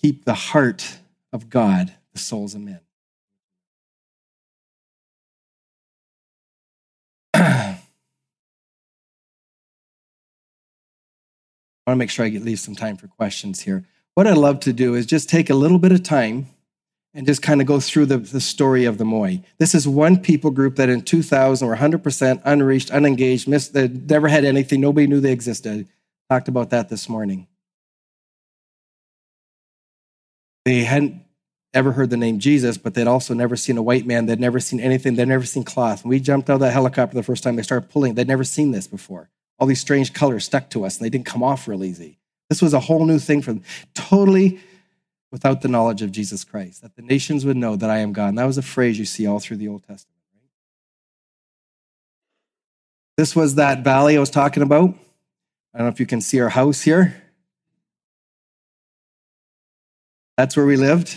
keep 0.00 0.24
the 0.24 0.34
heart 0.34 0.98
of 1.32 1.50
God, 1.50 1.94
the 2.12 2.18
souls 2.18 2.54
of 2.54 2.62
men. 2.62 2.80
I 11.88 11.92
want 11.92 11.96
to 11.96 12.00
make 12.00 12.10
sure 12.10 12.26
I 12.26 12.28
leave 12.28 12.60
some 12.60 12.74
time 12.74 12.98
for 12.98 13.08
questions 13.08 13.60
here. 13.60 13.82
What 14.12 14.26
I'd 14.26 14.36
love 14.36 14.60
to 14.60 14.74
do 14.74 14.94
is 14.94 15.06
just 15.06 15.26
take 15.26 15.48
a 15.48 15.54
little 15.54 15.78
bit 15.78 15.90
of 15.90 16.02
time 16.02 16.48
and 17.14 17.26
just 17.26 17.40
kind 17.40 17.62
of 17.62 17.66
go 17.66 17.80
through 17.80 18.04
the, 18.04 18.18
the 18.18 18.42
story 18.42 18.84
of 18.84 18.98
the 18.98 19.06
Moi. 19.06 19.36
This 19.56 19.74
is 19.74 19.88
one 19.88 20.18
people 20.18 20.50
group 20.50 20.76
that 20.76 20.90
in 20.90 21.00
2000 21.00 21.66
were 21.66 21.74
100% 21.74 22.42
unreached, 22.44 22.90
unengaged, 22.90 23.48
missed, 23.48 23.72
they 23.72 23.88
never 23.88 24.28
had 24.28 24.44
anything, 24.44 24.82
nobody 24.82 25.06
knew 25.06 25.18
they 25.18 25.32
existed. 25.32 25.88
Talked 26.28 26.48
about 26.48 26.68
that 26.68 26.90
this 26.90 27.08
morning. 27.08 27.46
They 30.66 30.80
hadn't 30.80 31.22
ever 31.72 31.92
heard 31.92 32.10
the 32.10 32.18
name 32.18 32.38
Jesus, 32.38 32.76
but 32.76 32.92
they'd 32.92 33.06
also 33.06 33.32
never 33.32 33.56
seen 33.56 33.78
a 33.78 33.82
white 33.82 34.06
man. 34.06 34.26
They'd 34.26 34.38
never 34.38 34.60
seen 34.60 34.78
anything. 34.78 35.14
They'd 35.14 35.26
never 35.26 35.46
seen 35.46 35.64
cloth. 35.64 36.04
When 36.04 36.10
we 36.10 36.20
jumped 36.20 36.50
out 36.50 36.54
of 36.54 36.60
that 36.60 36.74
helicopter 36.74 37.14
the 37.14 37.22
first 37.22 37.42
time, 37.42 37.56
they 37.56 37.62
started 37.62 37.88
pulling. 37.88 38.12
They'd 38.12 38.28
never 38.28 38.44
seen 38.44 38.72
this 38.72 38.86
before 38.86 39.30
all 39.58 39.66
these 39.66 39.80
strange 39.80 40.12
colors 40.12 40.44
stuck 40.44 40.70
to 40.70 40.84
us 40.84 40.96
and 40.96 41.04
they 41.04 41.10
didn't 41.10 41.26
come 41.26 41.42
off 41.42 41.66
real 41.66 41.84
easy. 41.84 42.18
This 42.48 42.62
was 42.62 42.72
a 42.72 42.80
whole 42.80 43.04
new 43.04 43.18
thing 43.18 43.42
for 43.42 43.52
them, 43.52 43.62
totally 43.94 44.60
without 45.30 45.60
the 45.60 45.68
knowledge 45.68 46.00
of 46.00 46.10
Jesus 46.12 46.44
Christ, 46.44 46.82
that 46.82 46.96
the 46.96 47.02
nations 47.02 47.44
would 47.44 47.56
know 47.56 47.76
that 47.76 47.90
I 47.90 47.98
am 47.98 48.12
God. 48.12 48.28
And 48.28 48.38
that 48.38 48.46
was 48.46 48.58
a 48.58 48.62
phrase 48.62 48.98
you 48.98 49.04
see 49.04 49.26
all 49.26 49.40
through 49.40 49.58
the 49.58 49.68
Old 49.68 49.82
Testament. 49.82 50.16
Right? 50.32 50.50
This 53.18 53.36
was 53.36 53.56
that 53.56 53.84
valley 53.84 54.16
I 54.16 54.20
was 54.20 54.30
talking 54.30 54.62
about. 54.62 54.94
I 55.74 55.78
don't 55.78 55.86
know 55.86 55.92
if 55.92 56.00
you 56.00 56.06
can 56.06 56.20
see 56.20 56.40
our 56.40 56.48
house 56.48 56.80
here. 56.80 57.22
That's 60.38 60.56
where 60.56 60.66
we 60.66 60.76
lived. 60.76 61.16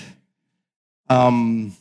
Um, 1.10 1.76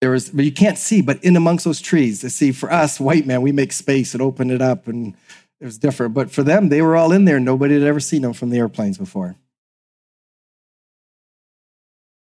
there 0.00 0.10
was, 0.10 0.30
but 0.30 0.44
you 0.44 0.52
can't 0.52 0.78
see, 0.78 1.02
but 1.02 1.22
in 1.22 1.36
amongst 1.36 1.64
those 1.64 1.80
trees, 1.80 2.20
to 2.20 2.30
see 2.30 2.52
for 2.52 2.72
us, 2.72 2.98
white 2.98 3.26
man, 3.26 3.42
we 3.42 3.52
make 3.52 3.72
space 3.72 4.14
and 4.14 4.22
open 4.22 4.50
it 4.50 4.62
up, 4.62 4.88
and 4.88 5.14
it 5.60 5.64
was 5.64 5.76
different. 5.76 6.14
But 6.14 6.30
for 6.30 6.42
them, 6.42 6.70
they 6.70 6.80
were 6.80 6.96
all 6.96 7.12
in 7.12 7.26
there. 7.26 7.38
Nobody 7.38 7.74
had 7.74 7.82
ever 7.82 8.00
seen 8.00 8.22
them 8.22 8.32
from 8.32 8.48
the 8.48 8.58
airplanes 8.58 8.96
before. 8.96 9.36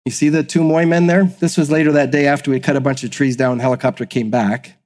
You 0.05 0.11
see 0.11 0.29
the 0.29 0.43
two 0.43 0.63
Moi 0.63 0.85
men 0.85 1.07
there? 1.07 1.25
This 1.25 1.57
was 1.57 1.69
later 1.69 1.91
that 1.91 2.11
day 2.11 2.27
after 2.27 2.49
we 2.49 2.61
cut 2.61 2.77
a 2.77 2.81
bunch 2.81 3.03
of 3.03 3.11
trees 3.11 3.35
down, 3.35 3.59
helicopter 3.59 4.05
came 4.05 4.29
back. 4.29 4.77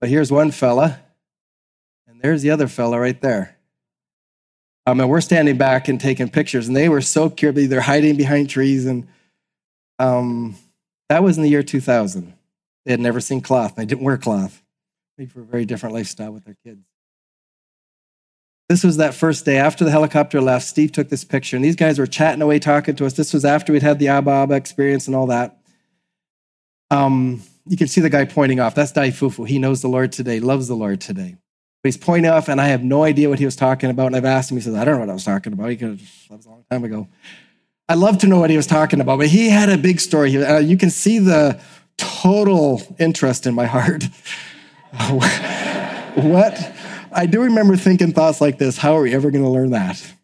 But 0.00 0.10
here's 0.10 0.32
one 0.32 0.50
fella, 0.50 0.98
and 2.08 2.20
there's 2.20 2.42
the 2.42 2.50
other 2.50 2.66
fella 2.66 2.98
right 2.98 3.20
there. 3.20 3.56
Um, 4.86 4.98
and 4.98 5.08
we're 5.08 5.20
standing 5.20 5.58
back 5.58 5.86
and 5.86 6.00
taking 6.00 6.28
pictures, 6.28 6.66
and 6.66 6.76
they 6.76 6.88
were 6.88 7.00
so 7.00 7.30
cute. 7.30 7.54
They're 7.54 7.80
hiding 7.80 8.16
behind 8.16 8.50
trees, 8.50 8.86
and 8.86 9.06
um, 10.00 10.56
that 11.08 11.22
was 11.22 11.36
in 11.36 11.42
the 11.42 11.48
year 11.48 11.62
2000. 11.62 12.34
They 12.84 12.92
had 12.92 13.00
never 13.00 13.20
seen 13.20 13.40
cloth. 13.40 13.76
They 13.76 13.84
didn't 13.84 14.04
wear 14.04 14.16
cloth. 14.16 14.62
They 15.16 15.26
for 15.26 15.40
a 15.40 15.44
very 15.44 15.64
different 15.64 15.94
lifestyle 15.94 16.32
with 16.32 16.44
their 16.44 16.56
kids. 16.64 16.84
This 18.68 18.84
was 18.84 18.98
that 18.98 19.14
first 19.14 19.44
day 19.46 19.56
after 19.56 19.84
the 19.84 19.90
helicopter 19.90 20.40
left. 20.40 20.66
Steve 20.66 20.92
took 20.92 21.08
this 21.08 21.24
picture, 21.24 21.56
and 21.56 21.64
these 21.64 21.76
guys 21.76 21.98
were 21.98 22.06
chatting 22.06 22.42
away, 22.42 22.58
talking 22.58 22.94
to 22.96 23.06
us. 23.06 23.14
This 23.14 23.32
was 23.32 23.44
after 23.44 23.72
we'd 23.72 23.82
had 23.82 23.98
the 23.98 24.08
Abba 24.08 24.30
Abba 24.30 24.54
experience 24.54 25.06
and 25.06 25.16
all 25.16 25.26
that. 25.28 25.58
Um, 26.90 27.42
you 27.66 27.76
can 27.76 27.88
see 27.88 28.00
the 28.00 28.10
guy 28.10 28.26
pointing 28.26 28.60
off. 28.60 28.74
That's 28.74 28.92
Dai 28.92 29.08
Fufu. 29.08 29.46
He 29.46 29.58
knows 29.58 29.80
the 29.80 29.88
Lord 29.88 30.12
today, 30.12 30.40
loves 30.40 30.68
the 30.68 30.74
Lord 30.74 31.00
today. 31.00 31.36
But 31.82 31.88
he's 31.88 31.96
pointing 31.96 32.30
off, 32.30 32.48
and 32.48 32.60
I 32.60 32.68
have 32.68 32.82
no 32.82 33.04
idea 33.04 33.28
what 33.28 33.38
he 33.38 33.44
was 33.44 33.56
talking 33.56 33.88
about. 33.88 34.08
And 34.08 34.16
I've 34.16 34.24
asked 34.24 34.50
him, 34.50 34.56
he 34.56 34.62
says, 34.62 34.74
I 34.74 34.84
don't 34.84 34.94
know 34.94 35.00
what 35.00 35.10
I 35.10 35.14
was 35.14 35.24
talking 35.24 35.52
about. 35.52 35.70
He 35.70 35.76
could 35.76 35.98
that 35.98 36.36
was 36.36 36.46
a 36.46 36.50
long 36.50 36.64
time 36.70 36.84
ago. 36.84 37.08
I 37.88 37.94
love 37.94 38.18
to 38.18 38.26
know 38.26 38.38
what 38.38 38.50
he 38.50 38.56
was 38.56 38.66
talking 38.66 39.00
about, 39.00 39.18
but 39.18 39.28
he 39.28 39.48
had 39.48 39.70
a 39.70 39.78
big 39.78 39.98
story. 39.98 40.36
Uh, 40.36 40.58
you 40.58 40.76
can 40.76 40.90
see 40.90 41.18
the 41.18 41.60
total 41.96 42.82
interest 42.98 43.46
in 43.46 43.54
my 43.54 43.64
heart. 43.64 44.04
what? 46.14 46.74
I 47.12 47.26
do 47.26 47.42
remember 47.42 47.76
thinking 47.76 48.12
thoughts 48.12 48.40
like 48.40 48.58
this 48.58 48.76
how 48.76 48.96
are 48.96 49.02
we 49.02 49.14
ever 49.14 49.30
going 49.30 49.44
to 49.44 49.50
learn 49.50 49.70
that? 49.70 50.14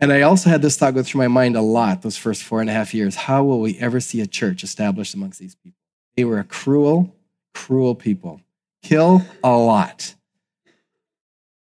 And 0.00 0.12
I 0.12 0.22
also 0.22 0.50
had 0.50 0.62
this 0.62 0.76
thought 0.76 0.94
go 0.94 1.04
through 1.04 1.20
my 1.20 1.28
mind 1.28 1.54
a 1.54 1.62
lot 1.62 2.02
those 2.02 2.16
first 2.16 2.42
four 2.42 2.60
and 2.60 2.68
a 2.68 2.72
half 2.72 2.92
years. 2.92 3.14
How 3.14 3.44
will 3.44 3.60
we 3.60 3.78
ever 3.78 4.00
see 4.00 4.20
a 4.20 4.26
church 4.26 4.64
established 4.64 5.14
amongst 5.14 5.38
these 5.38 5.54
people? 5.54 5.78
They 6.16 6.24
were 6.24 6.40
a 6.40 6.44
cruel, 6.44 7.14
cruel 7.54 7.94
people. 7.94 8.40
Kill 8.82 9.22
a 9.44 9.56
lot 9.56 10.16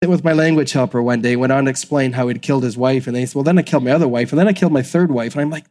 with 0.10 0.24
my 0.24 0.34
language 0.34 0.72
helper 0.72 1.02
one 1.02 1.22
day, 1.22 1.36
went 1.36 1.52
on 1.52 1.66
to 1.66 1.70
explain 1.70 2.14
how 2.14 2.28
he'd 2.28 2.42
killed 2.42 2.64
his 2.64 2.78
wife. 2.78 3.08
And 3.08 3.16
they 3.16 3.26
said, 3.26 3.36
Well, 3.36 3.44
then 3.44 3.58
I 3.58 3.64
killed 3.64 3.84
my 3.84 3.92
other 3.92 4.08
wife, 4.08 4.32
and 4.32 4.40
then 4.40 4.48
I 4.48 4.54
killed 4.54 4.72
my 4.72 4.82
third 4.82 5.12
wife. 5.12 5.34
And 5.34 5.42
I'm 5.42 5.50
like, 5.50 5.66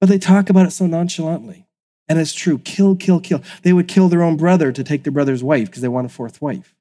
But 0.00 0.08
they 0.08 0.18
talk 0.18 0.50
about 0.50 0.66
it 0.66 0.72
so 0.72 0.86
nonchalantly. 0.86 1.66
And 2.08 2.18
it's 2.18 2.34
true 2.34 2.58
kill, 2.58 2.96
kill, 2.96 3.20
kill. 3.20 3.42
They 3.62 3.72
would 3.72 3.88
kill 3.88 4.08
their 4.08 4.22
own 4.22 4.36
brother 4.36 4.72
to 4.72 4.84
take 4.84 5.02
their 5.02 5.12
brother's 5.12 5.42
wife 5.42 5.66
because 5.66 5.82
they 5.82 5.88
want 5.88 6.06
a 6.06 6.10
fourth 6.10 6.40
wife. 6.40 6.74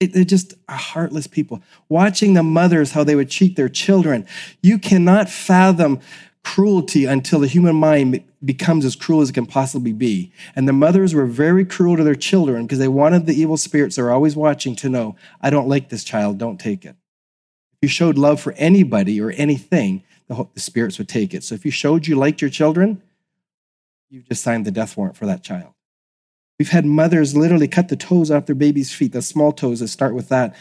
It, 0.00 0.12
they're 0.12 0.24
just 0.24 0.54
heartless 0.68 1.26
people. 1.26 1.62
Watching 1.88 2.34
the 2.34 2.42
mothers, 2.42 2.92
how 2.92 3.04
they 3.04 3.14
would 3.14 3.30
treat 3.30 3.56
their 3.56 3.68
children. 3.68 4.26
You 4.62 4.78
cannot 4.78 5.30
fathom 5.30 6.00
cruelty 6.46 7.06
until 7.06 7.40
the 7.40 7.48
human 7.48 7.74
mind 7.74 8.22
becomes 8.44 8.84
as 8.84 8.94
cruel 8.94 9.20
as 9.20 9.30
it 9.30 9.32
can 9.32 9.46
possibly 9.46 9.92
be. 9.92 10.32
And 10.54 10.68
the 10.68 10.72
mothers 10.72 11.12
were 11.12 11.26
very 11.26 11.64
cruel 11.64 11.96
to 11.96 12.04
their 12.04 12.14
children 12.14 12.66
because 12.66 12.78
they 12.78 12.86
wanted 12.86 13.26
the 13.26 13.34
evil 13.34 13.56
spirits 13.56 13.96
that 13.96 14.02
are 14.02 14.12
always 14.12 14.36
watching 14.36 14.76
to 14.76 14.88
know, 14.88 15.16
I 15.40 15.50
don't 15.50 15.68
like 15.68 15.88
this 15.88 16.04
child, 16.04 16.38
don't 16.38 16.60
take 16.60 16.84
it. 16.84 16.94
If 17.72 17.78
you 17.82 17.88
showed 17.88 18.16
love 18.16 18.40
for 18.40 18.52
anybody 18.52 19.20
or 19.20 19.32
anything, 19.32 20.04
the, 20.28 20.46
the 20.54 20.60
spirits 20.60 20.98
would 20.98 21.08
take 21.08 21.34
it. 21.34 21.42
So 21.42 21.56
if 21.56 21.64
you 21.64 21.72
showed 21.72 22.06
you 22.06 22.14
liked 22.14 22.40
your 22.40 22.50
children, 22.50 23.02
you 24.08 24.22
just 24.22 24.44
signed 24.44 24.64
the 24.64 24.70
death 24.70 24.96
warrant 24.96 25.16
for 25.16 25.26
that 25.26 25.42
child. 25.42 25.74
We've 26.60 26.70
had 26.70 26.86
mothers 26.86 27.36
literally 27.36 27.66
cut 27.66 27.88
the 27.88 27.96
toes 27.96 28.30
off 28.30 28.46
their 28.46 28.54
baby's 28.54 28.94
feet, 28.94 29.12
the 29.12 29.20
small 29.20 29.50
toes 29.50 29.80
that 29.80 29.88
start 29.88 30.14
with 30.14 30.28
that. 30.28 30.54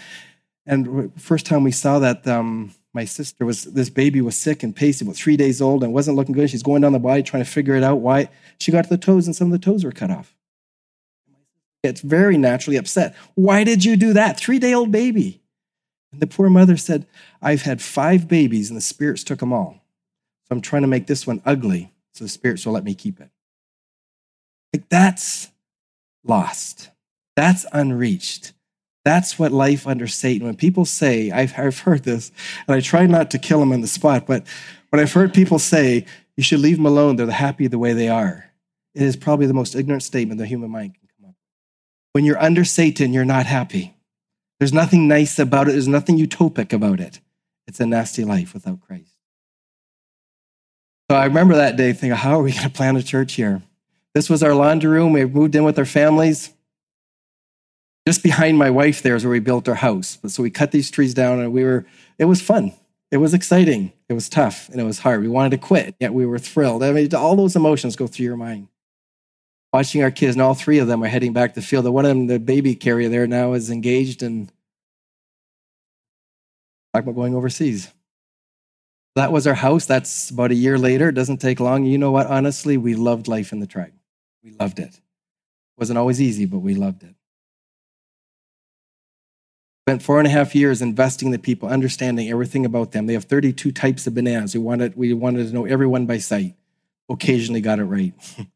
And 0.65 1.13
first 1.21 1.45
time 1.45 1.63
we 1.63 1.71
saw 1.71 2.00
that, 2.00 2.28
um, 2.28 2.74
my 2.96 3.04
sister 3.04 3.46
was 3.46 3.66
this 3.66 3.90
baby 3.90 4.22
was 4.22 4.38
sick 4.38 4.64
and 4.64 4.74
pasty, 4.74 5.04
about 5.04 5.18
three 5.18 5.36
days 5.36 5.62
old, 5.62 5.84
and 5.84 5.94
wasn't 5.94 6.16
looking 6.16 6.34
good. 6.34 6.50
She's 6.50 6.64
going 6.64 6.82
down 6.82 6.94
the 6.94 7.00
body 7.00 7.22
trying 7.22 7.44
to 7.44 7.50
figure 7.50 7.76
it 7.76 7.84
out 7.84 8.00
why 8.00 8.30
she 8.58 8.72
got 8.72 8.86
to 8.86 8.90
the 8.90 8.98
toes, 8.98 9.28
and 9.28 9.36
some 9.36 9.48
of 9.48 9.52
the 9.52 9.64
toes 9.64 9.84
were 9.84 9.92
cut 9.92 10.10
off. 10.10 10.34
It's 11.84 12.02
very 12.02 12.38
naturally 12.38 12.78
upset. 12.78 13.14
Why 13.36 13.66
did 13.66 13.84
you 13.84 13.98
do 13.98 14.14
that? 14.14 14.40
Three 14.40 14.60
day 14.60 14.74
old 14.74 14.92
baby. 14.92 15.42
And 16.14 16.22
the 16.22 16.28
poor 16.28 16.50
mother 16.50 16.78
said, 16.78 17.06
I've 17.42 17.64
had 17.64 17.82
five 17.82 18.30
babies, 18.30 18.70
and 18.70 18.78
the 18.78 18.82
spirits 18.82 19.26
took 19.26 19.40
them 19.40 19.52
all. 19.52 19.84
So 20.46 20.56
I'm 20.56 20.62
trying 20.62 20.84
to 20.84 20.88
make 20.88 21.08
this 21.08 21.28
one 21.28 21.42
ugly, 21.46 21.92
so 22.14 22.24
the 22.24 22.30
spirits 22.30 22.66
will 22.66 22.74
let 22.74 22.86
me 22.86 22.96
keep 22.96 23.20
it. 23.20 23.30
Like 24.74 24.88
that's 24.88 25.52
lost. 26.24 26.92
That's 27.36 27.66
unreached. 27.74 28.54
That's 29.06 29.38
what 29.38 29.52
life 29.52 29.86
under 29.86 30.08
Satan. 30.08 30.48
When 30.48 30.56
people 30.56 30.84
say, 30.84 31.30
I've, 31.30 31.58
I've 31.58 31.80
heard 31.80 32.04
this, 32.04 32.32
and 32.68 32.76
I 32.76 32.82
try 32.82 33.06
not 33.06 33.32
to 33.32 33.38
kill 33.38 33.60
them 33.60 33.72
on 33.72 33.82
the 33.82 33.88
spot, 33.88 34.26
but 34.26 34.46
when 34.89 35.00
I've 35.00 35.13
heard 35.13 35.34
people 35.34 35.60
say, 35.60 36.06
you 36.36 36.44
should 36.44 36.60
leave 36.60 36.78
them 36.78 36.88
alone, 36.88 37.15
they're 37.15 37.30
happy 37.30 37.68
the 37.68 37.80
way 37.80 37.94
they 37.94 38.10
are, 38.10 38.52
it 38.96 39.04
is 39.04 39.15
probably 39.15 39.46
the 39.46 39.54
most 39.54 39.76
ignorant 39.76 40.04
statement 40.04 40.39
the 40.39 40.48
human 40.48 40.72
mind 40.72 40.96
can 40.96 41.08
come 41.18 41.30
up 41.30 41.36
with. 41.36 42.13
When 42.13 42.26
you're 42.26 42.41
under 42.41 42.65
Satan, 42.65 43.13
you're 43.13 43.24
not 43.26 43.46
happy. 43.46 43.96
There's 44.60 44.74
nothing 44.74 45.08
nice 45.08 45.38
about 45.38 45.68
it, 45.68 45.74
there's 45.74 45.88
nothing 45.88 46.18
utopic 46.18 46.74
about 46.74 47.00
it. 47.00 47.20
It's 47.68 47.80
a 47.80 47.86
nasty 47.86 48.26
life 48.26 48.56
without 48.56 48.82
Christ. 48.82 49.12
So 51.12 51.18
I 51.18 51.26
remember 51.26 51.56
that 51.56 51.78
day 51.78 51.94
thinking, 51.94 52.18
how 52.18 52.39
are 52.39 52.44
we 52.44 52.54
going 52.54 52.63
to 52.68 52.70
plant 52.70 52.98
a 52.98 53.04
church 53.04 53.34
here? 53.34 53.62
This 54.15 54.32
was 54.32 54.41
our 54.41 54.56
laundry 54.56 54.89
room. 54.89 55.13
We 55.13 55.26
moved 55.26 55.54
in 55.54 55.63
with 55.63 55.78
our 55.78 55.86
families. 55.86 56.55
Just 58.08 58.22
behind 58.22 58.58
my 58.58 58.70
wife 58.70 59.02
there 59.02 59.15
is 59.15 59.24
where 59.24 59.32
we 59.32 59.39
built 59.39 59.68
our 59.68 59.76
house. 59.76 60.20
So 60.28 60.44
we 60.44 60.52
cut 60.52 60.72
these 60.72 60.91
trees 60.91 61.13
down 61.13 61.39
and 61.39 61.52
we 61.52 61.63
were, 61.63 61.86
it 62.20 62.26
was 62.26 62.41
fun. 62.41 62.74
It 63.12 63.18
was 63.18 63.34
exciting. 63.34 63.94
It 64.10 64.13
was 64.13 64.30
tough 64.30 64.70
and 64.70 64.80
it 64.80 64.84
was 64.84 65.00
hard. 65.00 65.22
We 65.22 65.28
wanted 65.28 65.52
to 65.52 65.58
quit, 65.58 65.96
yet 66.00 66.13
we 66.13 66.26
were 66.26 66.39
thrilled. 66.39 66.84
I 66.84 66.91
mean, 66.91 67.13
all 67.15 67.36
those 67.36 67.56
emotions 67.56 67.96
go 67.96 68.08
through 68.08 68.26
your 68.26 68.38
mind. 68.38 68.68
Watching 69.74 70.04
our 70.04 70.12
kids, 70.12 70.36
and 70.36 70.41
all 70.41 70.54
three 70.54 70.80
of 70.80 70.88
them 70.88 71.04
are 71.04 71.08
heading 71.08 71.34
back 71.34 71.54
to 71.54 71.60
the 71.60 71.65
field. 71.65 71.84
The 71.84 71.91
one 71.91 72.06
of 72.06 72.10
them, 72.10 72.28
the 72.28 72.39
baby 72.39 72.76
carrier 72.76 73.10
there 73.10 73.28
now, 73.28 73.54
is 73.54 73.70
engaged 73.70 74.24
and 74.24 74.48
talk 76.94 77.04
about 77.04 77.15
going 77.15 77.36
overseas. 77.36 77.91
That 79.15 79.34
was 79.34 79.48
our 79.48 79.54
house. 79.54 79.86
That's 79.86 80.30
about 80.30 80.52
a 80.52 80.56
year 80.56 80.78
later. 80.78 81.10
It 81.10 81.15
doesn't 81.15 81.39
take 81.39 81.60
long. 81.60 81.84
You 81.84 81.98
know 81.98 82.12
what? 82.12 82.28
Honestly, 82.28 82.78
we 82.78 82.96
loved 82.96 83.28
life 83.28 83.52
in 83.52 83.60
the 83.60 83.68
tribe. 83.68 83.91
We 84.44 84.52
loved 84.52 84.80
it. 84.80 84.96
It 84.96 85.02
wasn't 85.78 86.00
always 86.00 86.22
easy, 86.22 86.46
but 86.46 86.60
we 86.60 86.74
loved 86.74 87.04
it. 87.04 87.15
Spent 89.86 90.02
four 90.02 90.17
and 90.17 90.26
a 90.26 90.32
half 90.32 90.56
years 90.56 90.82
investing 90.82 91.28
in 91.28 91.32
the 91.32 91.38
people, 91.38 91.69
understanding 91.69 92.28
everything 92.28 92.65
about 92.65 92.91
them. 92.91 93.06
They 93.06 93.13
have 93.13 93.26
32 93.26 93.71
types 93.71 94.08
of 94.08 94.15
bananas. 94.15 94.56
We 94.56 94.60
wanted, 94.60 94.95
we 94.95 95.13
wanted 95.13 95.45
to 95.48 95.54
know 95.54 95.65
everyone 95.65 96.08
by 96.08 96.17
sight. 96.17 96.56
Occasionally 97.08 97.62
got 97.62 97.78
it 97.78 97.84
right. 97.84 98.12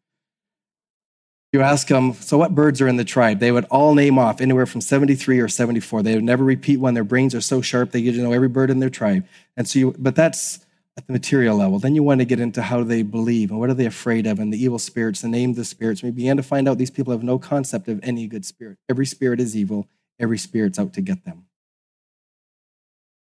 you 1.54 1.62
ask 1.62 1.88
them, 1.88 2.14
so 2.14 2.40
what 2.40 2.56
birds 2.56 2.82
are 2.82 2.88
in 2.88 2.96
the 2.96 3.06
tribe? 3.06 3.38
They 3.38 3.52
would 3.52 3.66
all 3.66 3.94
name 3.94 4.18
off 4.18 4.42
anywhere 4.42 4.66
from 4.66 4.82
73 4.82 5.40
or 5.40 5.48
74. 5.48 6.02
They 6.02 6.16
would 6.16 6.24
never 6.24 6.44
repeat 6.44 6.78
one. 6.78 6.96
Their 6.96 7.04
brains 7.04 7.36
are 7.36 7.42
so 7.42 7.62
sharp, 7.62 7.92
they 7.92 8.02
get 8.02 8.14
to 8.14 8.24
know 8.24 8.34
every 8.34 8.50
bird 8.50 8.72
in 8.72 8.80
their 8.80 8.90
tribe. 8.90 9.24
And 9.56 9.68
so 9.68 9.78
you, 9.78 9.96
but 10.00 10.16
that's 10.16 10.66
at 10.98 11.06
the 11.06 11.14
material 11.14 11.58
level. 11.58 11.78
Then 11.78 11.94
you 11.94 12.02
want 12.02 12.22
to 12.22 12.26
get 12.26 12.40
into 12.40 12.64
how 12.64 12.84
they 12.84 13.04
believe 13.04 13.52
and 13.52 13.60
what 13.60 13.70
are 13.70 13.76
they 13.76 13.86
afraid 13.86 14.26
of 14.26 14.40
and 14.40 14.52
the 14.52 14.58
evil 14.58 14.80
spirits, 14.80 15.22
the 15.22 15.28
name 15.28 15.52
of 15.52 15.58
the 15.58 15.64
spirits. 15.64 16.02
We 16.02 16.10
began 16.10 16.38
to 16.38 16.44
find 16.44 16.68
out 16.68 16.80
these 16.80 16.90
people 16.90 17.14
have 17.14 17.22
no 17.22 17.38
concept 17.38 17.88
of 17.88 18.00
any 18.02 18.26
good 18.26 18.46
spirit. 18.46 18.80
Every 18.90 19.06
spirit 19.06 19.40
is 19.40 19.56
evil, 19.56 19.88
every 20.20 20.38
spirit's 20.38 20.78
out 20.80 20.94
to 20.94 21.02
get 21.02 21.26
them. 21.26 21.46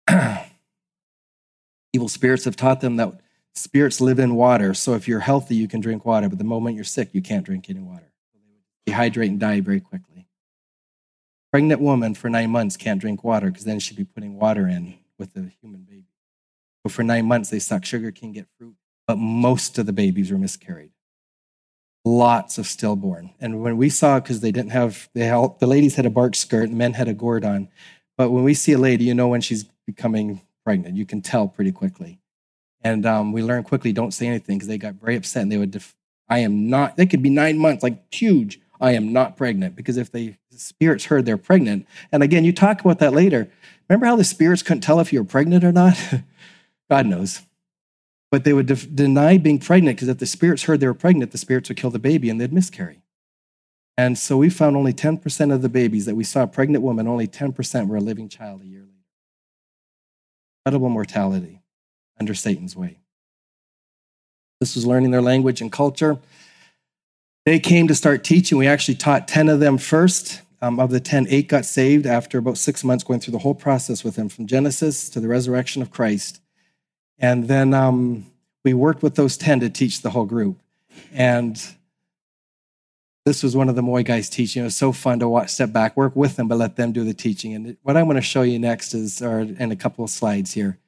evil 1.92 2.08
spirits 2.08 2.44
have 2.44 2.56
taught 2.56 2.80
them 2.80 2.96
that 2.96 3.20
spirits 3.54 4.00
live 4.00 4.18
in 4.18 4.34
water. 4.34 4.74
So 4.74 4.94
if 4.94 5.08
you're 5.08 5.20
healthy, 5.20 5.56
you 5.56 5.68
can 5.68 5.80
drink 5.80 6.04
water, 6.04 6.28
but 6.28 6.38
the 6.38 6.44
moment 6.44 6.76
you're 6.76 6.84
sick, 6.84 7.10
you 7.12 7.22
can't 7.22 7.44
drink 7.44 7.68
any 7.68 7.80
water. 7.80 8.12
Dehydrate 8.88 9.28
and 9.28 9.40
die 9.40 9.60
very 9.60 9.80
quickly. 9.80 10.26
Pregnant 11.52 11.80
woman 11.80 12.14
for 12.14 12.30
nine 12.30 12.50
months 12.50 12.76
can't 12.76 13.00
drink 13.00 13.24
water 13.24 13.50
because 13.50 13.64
then 13.64 13.80
she'd 13.80 13.96
be 13.96 14.04
putting 14.04 14.36
water 14.36 14.68
in 14.68 14.98
with 15.18 15.34
the 15.34 15.50
human 15.60 15.82
baby. 15.82 16.06
But 16.82 16.92
for 16.92 17.02
nine 17.02 17.26
months, 17.26 17.50
they 17.50 17.58
suck 17.58 17.84
sugar 17.84 18.10
cane, 18.12 18.32
get 18.32 18.46
fruit, 18.56 18.76
but 19.06 19.18
most 19.18 19.78
of 19.78 19.86
the 19.86 19.92
babies 19.92 20.30
were 20.30 20.38
miscarried. 20.38 20.89
Lots 22.04 22.56
of 22.58 22.66
stillborn. 22.66 23.34
And 23.40 23.62
when 23.62 23.76
we 23.76 23.90
saw, 23.90 24.20
because 24.20 24.40
they 24.40 24.52
didn't 24.52 24.72
have, 24.72 25.08
they 25.14 25.28
the 25.28 25.66
ladies 25.66 25.96
had 25.96 26.06
a 26.06 26.10
bark 26.10 26.34
skirt, 26.34 26.70
the 26.70 26.74
men 26.74 26.94
had 26.94 27.08
a 27.08 27.14
gourd 27.14 27.44
on. 27.44 27.68
But 28.16 28.30
when 28.30 28.44
we 28.44 28.54
see 28.54 28.72
a 28.72 28.78
lady, 28.78 29.04
you 29.04 29.14
know 29.14 29.28
when 29.28 29.40
she's 29.40 29.64
becoming 29.86 30.40
pregnant. 30.64 30.96
You 30.96 31.06
can 31.06 31.20
tell 31.20 31.48
pretty 31.48 31.72
quickly. 31.72 32.20
And 32.82 33.04
um, 33.04 33.32
we 33.32 33.42
learned 33.42 33.66
quickly 33.66 33.92
don't 33.92 34.12
say 34.12 34.26
anything 34.26 34.56
because 34.56 34.68
they 34.68 34.78
got 34.78 34.94
very 34.94 35.16
upset 35.16 35.42
and 35.42 35.52
they 35.52 35.58
would, 35.58 35.72
def- 35.72 35.94
I 36.28 36.38
am 36.38 36.70
not, 36.70 36.96
they 36.96 37.06
could 37.06 37.22
be 37.22 37.30
nine 37.30 37.58
months, 37.58 37.82
like 37.82 38.12
huge. 38.14 38.60
I 38.80 38.92
am 38.92 39.12
not 39.12 39.36
pregnant. 39.36 39.76
Because 39.76 39.96
if 39.96 40.10
they, 40.10 40.38
the 40.50 40.58
spirits 40.58 41.06
heard 41.06 41.26
they're 41.26 41.36
pregnant, 41.36 41.86
and 42.10 42.22
again, 42.22 42.44
you 42.44 42.52
talk 42.52 42.80
about 42.80 42.98
that 43.00 43.12
later. 43.12 43.50
Remember 43.88 44.06
how 44.06 44.16
the 44.16 44.24
spirits 44.24 44.62
couldn't 44.62 44.80
tell 44.80 45.00
if 45.00 45.12
you 45.12 45.20
were 45.20 45.28
pregnant 45.28 45.64
or 45.64 45.72
not? 45.72 45.98
God 46.90 47.06
knows. 47.06 47.42
But 48.30 48.44
they 48.44 48.52
would 48.52 48.66
de- 48.66 48.86
deny 48.86 49.38
being 49.38 49.58
pregnant 49.58 49.96
because 49.96 50.08
if 50.08 50.18
the 50.18 50.26
spirits 50.26 50.64
heard 50.64 50.80
they 50.80 50.86
were 50.86 50.94
pregnant, 50.94 51.32
the 51.32 51.38
spirits 51.38 51.68
would 51.68 51.78
kill 51.78 51.90
the 51.90 51.98
baby 51.98 52.30
and 52.30 52.40
they'd 52.40 52.52
miscarry. 52.52 53.02
And 53.96 54.16
so 54.16 54.36
we 54.38 54.48
found 54.48 54.76
only 54.76 54.92
10% 54.92 55.52
of 55.52 55.62
the 55.62 55.68
babies 55.68 56.06
that 56.06 56.14
we 56.14 56.24
saw 56.24 56.46
pregnant 56.46 56.82
woman, 56.82 57.06
only 57.06 57.26
10% 57.28 57.88
were 57.88 57.96
a 57.96 58.00
living 58.00 58.28
child 58.28 58.62
a 58.62 58.66
year 58.66 58.80
later. 58.80 58.94
Incredible 60.64 60.88
mortality 60.88 61.60
under 62.18 62.34
Satan's 62.34 62.76
way. 62.76 62.98
This 64.60 64.74
was 64.74 64.86
learning 64.86 65.10
their 65.10 65.22
language 65.22 65.60
and 65.60 65.72
culture. 65.72 66.18
They 67.46 67.58
came 67.58 67.88
to 67.88 67.94
start 67.94 68.24
teaching. 68.24 68.58
We 68.58 68.66
actually 68.66 68.94
taught 68.94 69.26
10 69.26 69.48
of 69.48 69.60
them 69.60 69.78
first. 69.78 70.42
Um, 70.62 70.78
of 70.78 70.90
the 70.90 71.00
10, 71.00 71.26
eight 71.30 71.48
got 71.48 71.64
saved 71.64 72.04
after 72.04 72.36
about 72.36 72.58
six 72.58 72.84
months 72.84 73.02
going 73.02 73.20
through 73.20 73.32
the 73.32 73.38
whole 73.38 73.54
process 73.54 74.04
with 74.04 74.16
them 74.16 74.28
from 74.28 74.46
Genesis 74.46 75.08
to 75.08 75.18
the 75.18 75.26
resurrection 75.28 75.80
of 75.80 75.90
Christ. 75.90 76.39
And 77.20 77.46
then 77.48 77.74
um, 77.74 78.26
we 78.64 78.74
worked 78.74 79.02
with 79.02 79.14
those 79.14 79.36
10 79.36 79.60
to 79.60 79.70
teach 79.70 80.00
the 80.00 80.10
whole 80.10 80.24
group. 80.24 80.58
And 81.12 81.62
this 83.26 83.42
was 83.42 83.54
one 83.54 83.68
of 83.68 83.76
the 83.76 83.82
Moi 83.82 84.02
guys 84.02 84.30
teaching. 84.30 84.62
It 84.62 84.64
was 84.64 84.76
so 84.76 84.92
fun 84.92 85.20
to 85.20 85.28
watch, 85.28 85.50
step 85.50 85.72
back, 85.72 85.96
work 85.96 86.16
with 86.16 86.36
them, 86.36 86.48
but 86.48 86.58
let 86.58 86.76
them 86.76 86.92
do 86.92 87.04
the 87.04 87.14
teaching. 87.14 87.54
And 87.54 87.76
what 87.82 87.96
I'm 87.96 88.06
going 88.06 88.16
to 88.16 88.22
show 88.22 88.42
you 88.42 88.58
next 88.58 88.94
is, 88.94 89.22
or 89.22 89.40
in 89.40 89.70
a 89.70 89.76
couple 89.76 90.02
of 90.02 90.10
slides 90.10 90.52
here, 90.52 90.78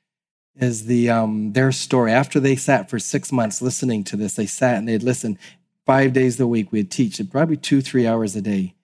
is 0.57 0.87
the 0.87 1.11
um, 1.11 1.53
their 1.53 1.73
story. 1.73 2.13
After 2.13 2.41
they 2.41 2.57
sat 2.57 2.89
for 2.89 2.99
six 2.99 3.31
months 3.31 3.63
listening 3.63 4.05
to 4.05 4.17
this, 4.17 4.35
they 4.35 4.47
sat 4.47 4.77
and 4.77 4.89
they'd 4.89 5.03
listen 5.03 5.39
five 5.87 6.13
days 6.13 6.41
a 6.41 6.47
week. 6.47 6.73
We'd 6.73 6.91
teach 6.91 7.21
it 7.21 7.31
probably 7.31 7.57
two, 7.57 7.81
three 7.81 8.07
hours 8.07 8.35
a 8.37 8.43
day. 8.43 8.75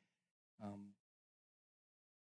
Um, 0.62 0.92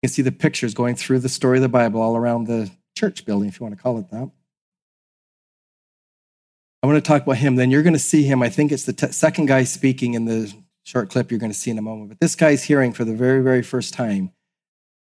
you 0.02 0.08
can 0.08 0.12
see 0.12 0.22
the 0.22 0.32
pictures 0.32 0.74
going 0.74 0.96
through 0.96 1.20
the 1.20 1.28
story 1.28 1.58
of 1.58 1.62
the 1.62 1.68
Bible 1.68 2.00
all 2.00 2.16
around 2.16 2.46
the 2.46 2.70
church 2.96 3.24
building, 3.24 3.48
if 3.48 3.58
you 3.58 3.64
want 3.64 3.76
to 3.76 3.82
call 3.82 3.98
it 3.98 4.10
that. 4.10 4.30
I 6.82 6.88
want 6.88 7.02
to 7.02 7.08
talk 7.08 7.22
about 7.22 7.36
him. 7.36 7.54
Then 7.56 7.70
you're 7.70 7.84
going 7.84 7.92
to 7.92 7.98
see 7.98 8.24
him. 8.24 8.42
I 8.42 8.48
think 8.48 8.72
it's 8.72 8.84
the 8.84 8.92
t- 8.92 9.12
second 9.12 9.46
guy 9.46 9.62
speaking 9.64 10.14
in 10.14 10.24
the 10.24 10.52
short 10.82 11.10
clip 11.10 11.30
you're 11.30 11.38
going 11.38 11.52
to 11.52 11.58
see 11.58 11.70
in 11.70 11.78
a 11.78 11.82
moment. 11.82 12.08
But 12.08 12.20
this 12.20 12.34
guy's 12.34 12.64
hearing 12.64 12.92
for 12.92 13.04
the 13.04 13.14
very, 13.14 13.40
very 13.40 13.62
first 13.62 13.94
time. 13.94 14.32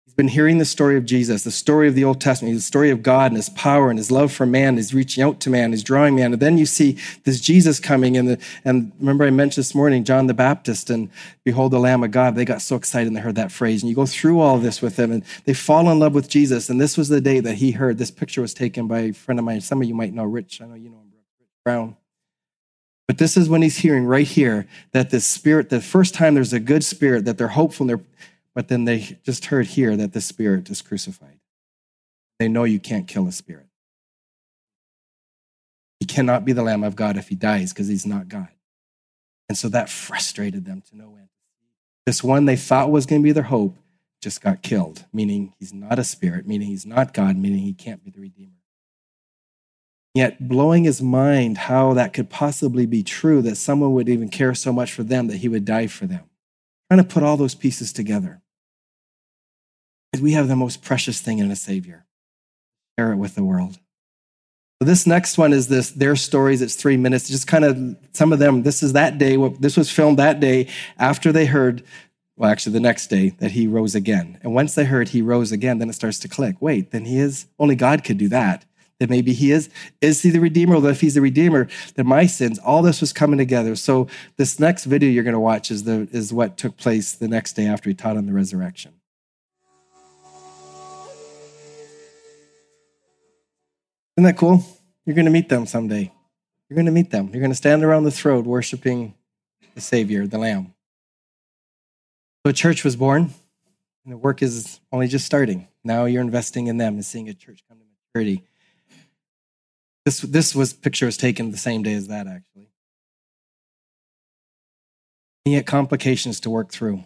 He's 0.05 0.13
been 0.13 0.27
hearing 0.27 0.59
the 0.59 0.65
story 0.65 0.97
of 0.97 1.05
Jesus, 1.05 1.43
the 1.43 1.49
story 1.49 1.87
of 1.87 1.95
the 1.95 2.03
Old 2.03 2.21
Testament, 2.21 2.53
the 2.53 2.61
story 2.61 2.91
of 2.91 3.01
God 3.01 3.31
and 3.31 3.35
his 3.35 3.49
power 3.49 3.89
and 3.89 3.97
his 3.97 4.11
love 4.11 4.31
for 4.31 4.45
man, 4.45 4.77
his 4.77 4.93
reaching 4.93 5.23
out 5.23 5.39
to 5.39 5.49
man, 5.49 5.71
his 5.71 5.81
drawing 5.81 6.13
man. 6.13 6.33
And 6.33 6.39
then 6.39 6.59
you 6.59 6.67
see 6.67 6.99
this 7.23 7.39
Jesus 7.39 7.79
coming 7.79 8.15
and, 8.15 8.29
the, 8.29 8.39
and 8.63 8.91
remember 8.99 9.25
I 9.25 9.31
mentioned 9.31 9.63
this 9.63 9.73
morning, 9.73 10.03
John 10.03 10.27
the 10.27 10.35
Baptist 10.35 10.91
and 10.91 11.09
behold 11.43 11.71
the 11.71 11.79
Lamb 11.79 12.03
of 12.03 12.11
God. 12.11 12.35
They 12.35 12.45
got 12.45 12.61
so 12.61 12.75
excited 12.75 13.07
when 13.07 13.15
they 13.15 13.21
heard 13.21 13.33
that 13.33 13.51
phrase. 13.51 13.81
And 13.81 13.89
you 13.89 13.95
go 13.95 14.05
through 14.05 14.39
all 14.39 14.59
this 14.59 14.79
with 14.79 14.97
them 14.97 15.11
and 15.11 15.23
they 15.45 15.55
fall 15.55 15.89
in 15.89 15.97
love 15.97 16.13
with 16.13 16.29
Jesus. 16.29 16.69
And 16.69 16.79
this 16.79 16.95
was 16.95 17.09
the 17.09 17.19
day 17.19 17.39
that 17.39 17.55
he 17.55 17.71
heard. 17.71 17.97
This 17.97 18.11
picture 18.11 18.41
was 18.41 18.53
taken 18.53 18.87
by 18.87 18.99
a 18.99 19.11
friend 19.13 19.39
of 19.39 19.45
mine. 19.45 19.61
Some 19.61 19.81
of 19.81 19.87
you 19.87 19.95
might 19.95 20.13
know 20.13 20.25
Rich. 20.25 20.61
I 20.61 20.67
know 20.67 20.75
you 20.75 20.91
know 20.91 21.02
Brown. 21.65 21.97
But 23.07 23.17
this 23.17 23.35
is 23.35 23.49
when 23.49 23.61
he's 23.61 23.77
hearing 23.77 24.05
right 24.05 24.25
here 24.25 24.67
that 24.91 25.09
the 25.09 25.19
spirit, 25.19 25.69
the 25.69 25.81
first 25.81 26.13
time 26.13 26.35
there's 26.35 26.53
a 26.53 26.59
good 26.59 26.83
spirit, 26.83 27.25
that 27.25 27.37
they're 27.37 27.49
hopeful 27.49 27.85
they're 27.85 28.01
but 28.55 28.67
then 28.67 28.85
they 28.85 29.17
just 29.23 29.45
heard 29.45 29.65
here 29.65 29.97
that 29.97 30.13
the 30.13 30.21
spirit 30.21 30.69
is 30.69 30.81
crucified. 30.81 31.39
They 32.39 32.47
know 32.47 32.63
you 32.65 32.79
can't 32.79 33.07
kill 33.07 33.27
a 33.27 33.31
spirit. 33.31 33.67
He 35.99 36.05
cannot 36.05 36.45
be 36.45 36.53
the 36.53 36.63
Lamb 36.63 36.83
of 36.83 36.95
God 36.95 37.17
if 37.17 37.29
he 37.29 37.35
dies 37.35 37.73
because 37.73 37.87
he's 37.87 38.05
not 38.05 38.27
God. 38.27 38.49
And 39.49 39.57
so 39.57 39.69
that 39.69 39.89
frustrated 39.89 40.65
them 40.65 40.83
to 40.89 40.97
no 40.97 41.15
end. 41.15 41.29
This 42.05 42.23
one 42.23 42.45
they 42.45 42.55
thought 42.55 42.91
was 42.91 43.05
going 43.05 43.21
to 43.21 43.23
be 43.23 43.31
their 43.31 43.43
hope 43.43 43.77
just 44.21 44.41
got 44.41 44.61
killed, 44.61 45.05
meaning 45.11 45.53
he's 45.59 45.73
not 45.73 45.99
a 45.99 46.03
spirit, 46.03 46.47
meaning 46.47 46.67
he's 46.67 46.85
not 46.85 47.13
God, 47.13 47.37
meaning 47.37 47.59
he 47.59 47.73
can't 47.73 48.03
be 48.03 48.11
the 48.11 48.21
Redeemer. 48.21 48.51
Yet, 50.13 50.47
blowing 50.47 50.83
his 50.83 51.01
mind 51.01 51.57
how 51.57 51.93
that 51.93 52.13
could 52.13 52.29
possibly 52.29 52.85
be 52.85 53.01
true, 53.01 53.41
that 53.41 53.55
someone 53.55 53.93
would 53.93 54.09
even 54.09 54.29
care 54.29 54.53
so 54.53 54.71
much 54.71 54.93
for 54.93 55.01
them 55.01 55.27
that 55.27 55.37
he 55.37 55.47
would 55.47 55.65
die 55.65 55.87
for 55.87 56.05
them. 56.05 56.29
Trying 56.89 57.03
to 57.03 57.13
put 57.13 57.23
all 57.23 57.35
those 57.35 57.55
pieces 57.55 57.91
together. 57.91 58.41
We 60.21 60.33
have 60.33 60.47
the 60.47 60.55
most 60.55 60.83
precious 60.83 61.19
thing 61.19 61.39
in 61.39 61.49
a 61.49 61.55
Savior. 61.55 62.05
Share 62.99 63.13
it 63.13 63.17
with 63.17 63.33
the 63.33 63.43
world. 63.43 63.79
So 64.79 64.85
this 64.85 65.07
next 65.07 65.39
one 65.39 65.51
is 65.51 65.67
this 65.67 65.89
their 65.89 66.15
stories. 66.15 66.61
It's 66.61 66.75
three 66.75 66.97
minutes. 66.97 67.29
Just 67.29 67.47
kind 67.47 67.65
of 67.65 67.95
some 68.11 68.31
of 68.31 68.37
them. 68.37 68.61
This 68.61 68.83
is 68.83 68.93
that 68.93 69.17
day. 69.17 69.37
This 69.59 69.75
was 69.75 69.89
filmed 69.89 70.19
that 70.19 70.39
day 70.39 70.67
after 70.99 71.31
they 71.31 71.47
heard. 71.47 71.83
Well, 72.35 72.51
actually, 72.51 72.73
the 72.73 72.79
next 72.81 73.07
day 73.07 73.29
that 73.39 73.51
he 73.51 73.65
rose 73.65 73.95
again. 73.95 74.37
And 74.43 74.53
once 74.53 74.75
they 74.75 74.85
heard 74.85 75.09
he 75.09 75.23
rose 75.23 75.51
again, 75.51 75.79
then 75.79 75.89
it 75.89 75.93
starts 75.93 76.19
to 76.19 76.27
click. 76.27 76.57
Wait, 76.59 76.91
then 76.91 77.05
he 77.05 77.17
is 77.17 77.47
only 77.57 77.75
God 77.75 78.03
could 78.03 78.19
do 78.19 78.27
that 78.29 78.65
that 79.03 79.09
maybe 79.09 79.33
he 79.33 79.51
is 79.51 79.69
is 79.99 80.21
he 80.21 80.29
the 80.29 80.39
redeemer? 80.39 80.79
Well 80.79 80.85
if 80.85 81.01
he's 81.01 81.15
the 81.15 81.21
redeemer 81.21 81.67
then 81.95 82.07
my 82.07 82.25
sins 82.25 82.57
all 82.57 82.81
this 82.81 83.01
was 83.01 83.11
coming 83.11 83.37
together. 83.37 83.75
So 83.75 84.07
this 84.37 84.61
next 84.61 84.85
video 84.85 85.09
you're 85.09 85.25
going 85.25 85.33
to 85.33 85.41
watch 85.41 85.71
is 85.71 85.83
the 85.83 86.07
is 86.13 86.31
what 86.31 86.57
took 86.57 86.77
place 86.77 87.11
the 87.11 87.27
next 87.27 87.53
day 87.53 87.65
after 87.65 87.89
he 87.89 87.93
taught 87.93 88.15
on 88.15 88.27
the 88.27 88.31
resurrection. 88.31 88.93
Isn't 94.15 94.23
that 94.23 94.37
cool? 94.37 94.65
You're 95.05 95.15
going 95.15 95.25
to 95.25 95.31
meet 95.31 95.49
them 95.49 95.65
someday. 95.65 96.13
You're 96.69 96.75
going 96.75 96.85
to 96.85 96.91
meet 96.93 97.11
them. 97.11 97.29
You're 97.33 97.41
going 97.41 97.51
to 97.51 97.57
stand 97.57 97.83
around 97.83 98.05
the 98.05 98.11
throne 98.11 98.45
worshiping 98.45 99.15
the 99.75 99.81
savior 99.81 100.25
the 100.27 100.37
lamb. 100.37 100.73
So 102.45 102.51
a 102.51 102.53
church 102.53 102.85
was 102.85 102.95
born 102.95 103.33
and 104.05 104.13
the 104.13 104.17
work 104.17 104.41
is 104.41 104.79
only 104.93 105.09
just 105.09 105.25
starting. 105.25 105.67
Now 105.83 106.05
you're 106.05 106.21
investing 106.21 106.67
in 106.67 106.77
them 106.77 106.93
and 106.93 107.03
seeing 107.03 107.27
a 107.27 107.33
church 107.33 107.63
come 107.67 107.79
to 107.79 107.85
maturity 108.07 108.43
this, 110.05 110.19
this 110.19 110.53
was 110.53 110.73
picture 110.73 111.05
was 111.05 111.17
taken 111.17 111.51
the 111.51 111.57
same 111.57 111.83
day 111.83 111.93
as 111.93 112.07
that, 112.07 112.27
actually. 112.27 112.69
And 115.45 115.53
yet 115.53 115.65
complications 115.65 116.39
to 116.41 116.49
work 116.49 116.71
through. 116.71 117.05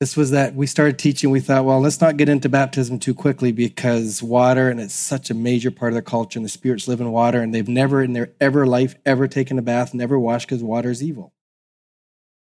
This 0.00 0.16
was 0.16 0.30
that 0.30 0.54
we 0.54 0.68
started 0.68 0.96
teaching, 0.96 1.30
we 1.30 1.40
thought, 1.40 1.64
well, 1.64 1.80
let's 1.80 2.00
not 2.00 2.16
get 2.16 2.28
into 2.28 2.48
baptism 2.48 3.00
too 3.00 3.14
quickly 3.14 3.50
because 3.50 4.22
water, 4.22 4.70
and 4.70 4.80
it's 4.80 4.94
such 4.94 5.28
a 5.28 5.34
major 5.34 5.72
part 5.72 5.90
of 5.90 5.94
their 5.94 6.02
culture, 6.02 6.38
and 6.38 6.44
the 6.44 6.50
spirits 6.50 6.86
live 6.86 7.00
in 7.00 7.10
water, 7.10 7.40
and 7.40 7.52
they've 7.52 7.68
never 7.68 8.00
in 8.00 8.12
their 8.12 8.30
ever 8.40 8.64
life 8.64 8.94
ever 9.04 9.26
taken 9.26 9.58
a 9.58 9.62
bath, 9.62 9.94
never 9.94 10.16
washed 10.16 10.46
because 10.46 10.62
water 10.62 10.90
is 10.90 11.02
evil. 11.02 11.32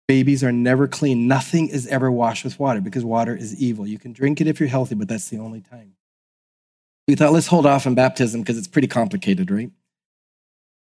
Babies 0.07 0.43
are 0.43 0.51
never 0.51 0.87
clean. 0.87 1.27
Nothing 1.27 1.69
is 1.69 1.87
ever 1.87 2.11
washed 2.11 2.43
with 2.43 2.59
water 2.59 2.81
because 2.81 3.03
water 3.03 3.35
is 3.35 3.59
evil. 3.59 3.87
You 3.87 3.97
can 3.97 4.13
drink 4.13 4.41
it 4.41 4.47
if 4.47 4.59
you're 4.59 4.69
healthy, 4.69 4.93
but 4.93 5.07
that's 5.07 5.29
the 5.29 5.39
only 5.39 5.61
time 5.61 5.95
we 7.09 7.15
thought 7.15 7.33
let's 7.33 7.47
hold 7.47 7.65
off 7.65 7.87
on 7.87 7.95
baptism 7.95 8.41
because 8.41 8.55
it's 8.55 8.67
pretty 8.67 8.87
complicated, 8.87 9.49
right? 9.49 9.71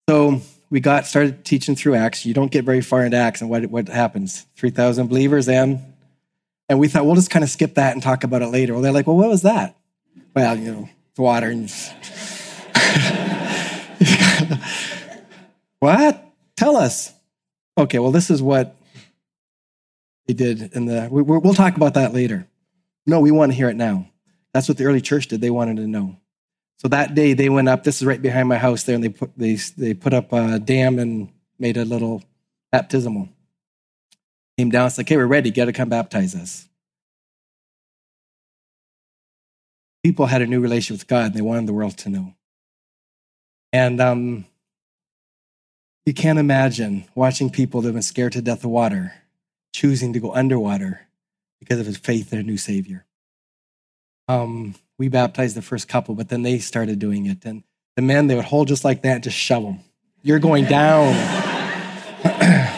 So 0.08 0.40
we 0.70 0.80
got 0.80 1.06
started 1.06 1.44
teaching 1.44 1.76
through 1.76 1.94
Acts. 1.94 2.26
You 2.26 2.34
don't 2.34 2.50
get 2.50 2.64
very 2.64 2.80
far 2.80 3.04
into 3.04 3.16
Acts, 3.16 3.40
and 3.40 3.48
what, 3.48 3.64
what 3.66 3.88
happens? 3.88 4.44
3,000 4.56 5.06
believers, 5.06 5.48
and 5.48 5.78
and 6.68 6.80
we 6.80 6.88
thought 6.88 7.06
we'll 7.06 7.14
just 7.14 7.30
kind 7.30 7.44
of 7.44 7.48
skip 7.48 7.76
that 7.76 7.92
and 7.92 8.02
talk 8.02 8.24
about 8.24 8.42
it 8.42 8.48
later. 8.48 8.72
Well, 8.72 8.82
they're 8.82 8.90
like, 8.90 9.06
well, 9.06 9.16
what 9.16 9.28
was 9.28 9.42
that? 9.42 9.76
Well, 10.34 10.58
you 10.58 10.72
know, 10.72 10.88
the 11.14 11.22
water. 11.22 11.46
And 11.46 11.70
what? 15.78 16.28
Tell 16.56 16.76
us. 16.76 17.12
Okay, 17.78 18.00
well, 18.00 18.10
this 18.10 18.30
is 18.30 18.42
what 18.42 18.74
they 20.26 20.34
did 20.34 20.72
in 20.72 20.86
the. 20.86 21.06
We, 21.08 21.22
we'll 21.22 21.54
talk 21.54 21.76
about 21.76 21.94
that 21.94 22.12
later. 22.12 22.48
No, 23.06 23.20
we 23.20 23.30
want 23.30 23.52
to 23.52 23.56
hear 23.56 23.68
it 23.68 23.76
now. 23.76 24.08
That's 24.56 24.70
what 24.70 24.78
the 24.78 24.84
early 24.84 25.02
church 25.02 25.26
did. 25.26 25.42
They 25.42 25.50
wanted 25.50 25.76
to 25.76 25.86
know. 25.86 26.16
So 26.78 26.88
that 26.88 27.14
day 27.14 27.34
they 27.34 27.50
went 27.50 27.68
up. 27.68 27.84
This 27.84 27.96
is 27.96 28.06
right 28.06 28.22
behind 28.22 28.48
my 28.48 28.56
house 28.56 28.84
there, 28.84 28.94
and 28.94 29.04
they 29.04 29.10
put 29.10 29.36
they 29.36 29.56
they 29.76 29.92
put 29.92 30.14
up 30.14 30.32
a 30.32 30.58
dam 30.58 30.98
and 30.98 31.28
made 31.58 31.76
a 31.76 31.84
little 31.84 32.22
baptismal. 32.72 33.28
Came 34.56 34.70
down. 34.70 34.86
It's 34.86 34.96
like, 34.96 35.08
okay, 35.08 35.18
we're 35.18 35.26
ready. 35.26 35.50
You 35.50 35.54
Got 35.54 35.66
to 35.66 35.74
come 35.74 35.90
baptize 35.90 36.34
us. 36.34 36.66
People 40.02 40.24
had 40.24 40.40
a 40.40 40.46
new 40.46 40.60
relationship 40.60 41.02
with 41.02 41.06
God, 41.06 41.26
and 41.26 41.34
they 41.34 41.42
wanted 41.42 41.66
the 41.66 41.74
world 41.74 41.98
to 41.98 42.08
know. 42.08 42.32
And 43.74 44.00
um, 44.00 44.46
you 46.06 46.14
can't 46.14 46.38
imagine 46.38 47.04
watching 47.14 47.50
people 47.50 47.82
that 47.82 47.88
have 47.88 47.94
been 47.94 48.02
scared 48.02 48.32
to 48.32 48.40
death 48.40 48.64
of 48.64 48.70
water 48.70 49.12
choosing 49.74 50.14
to 50.14 50.20
go 50.20 50.32
underwater 50.32 51.02
because 51.58 51.78
of 51.78 51.84
his 51.84 51.98
faith 51.98 52.32
in 52.32 52.38
a 52.38 52.42
new 52.42 52.56
Savior 52.56 53.05
um, 54.28 54.74
we 54.98 55.08
baptized 55.08 55.56
the 55.56 55.62
first 55.62 55.88
couple, 55.88 56.14
but 56.14 56.28
then 56.28 56.42
they 56.42 56.58
started 56.58 56.98
doing 56.98 57.26
it. 57.26 57.44
And 57.44 57.62
the 57.96 58.02
men, 58.02 58.26
they 58.26 58.34
would 58.34 58.44
hold 58.44 58.68
just 58.68 58.84
like 58.84 59.02
that 59.02 59.22
just 59.22 59.36
shove 59.36 59.62
them. 59.62 59.80
You're 60.22 60.38
going 60.38 60.64
down. 60.64 61.14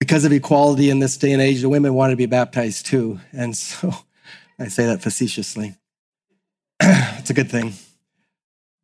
because 0.00 0.24
of 0.24 0.32
equality 0.32 0.90
in 0.90 1.00
this 1.00 1.16
day 1.16 1.32
and 1.32 1.42
age, 1.42 1.60
the 1.60 1.68
women 1.68 1.94
wanted 1.94 2.14
to 2.14 2.16
be 2.16 2.26
baptized 2.26 2.86
too. 2.86 3.20
And 3.32 3.56
so 3.56 3.94
I 4.58 4.68
say 4.68 4.86
that 4.86 5.02
facetiously. 5.02 5.76
it's 6.80 7.30
a 7.30 7.34
good 7.34 7.50
thing. 7.50 7.74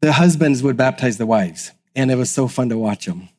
The 0.02 0.12
husbands 0.12 0.62
would 0.62 0.76
baptize 0.76 1.16
the 1.16 1.24
wives, 1.24 1.72
and 1.96 2.10
it 2.10 2.16
was 2.16 2.30
so 2.30 2.46
fun 2.46 2.68
to 2.68 2.76
watch 2.76 3.06
them. 3.06 3.30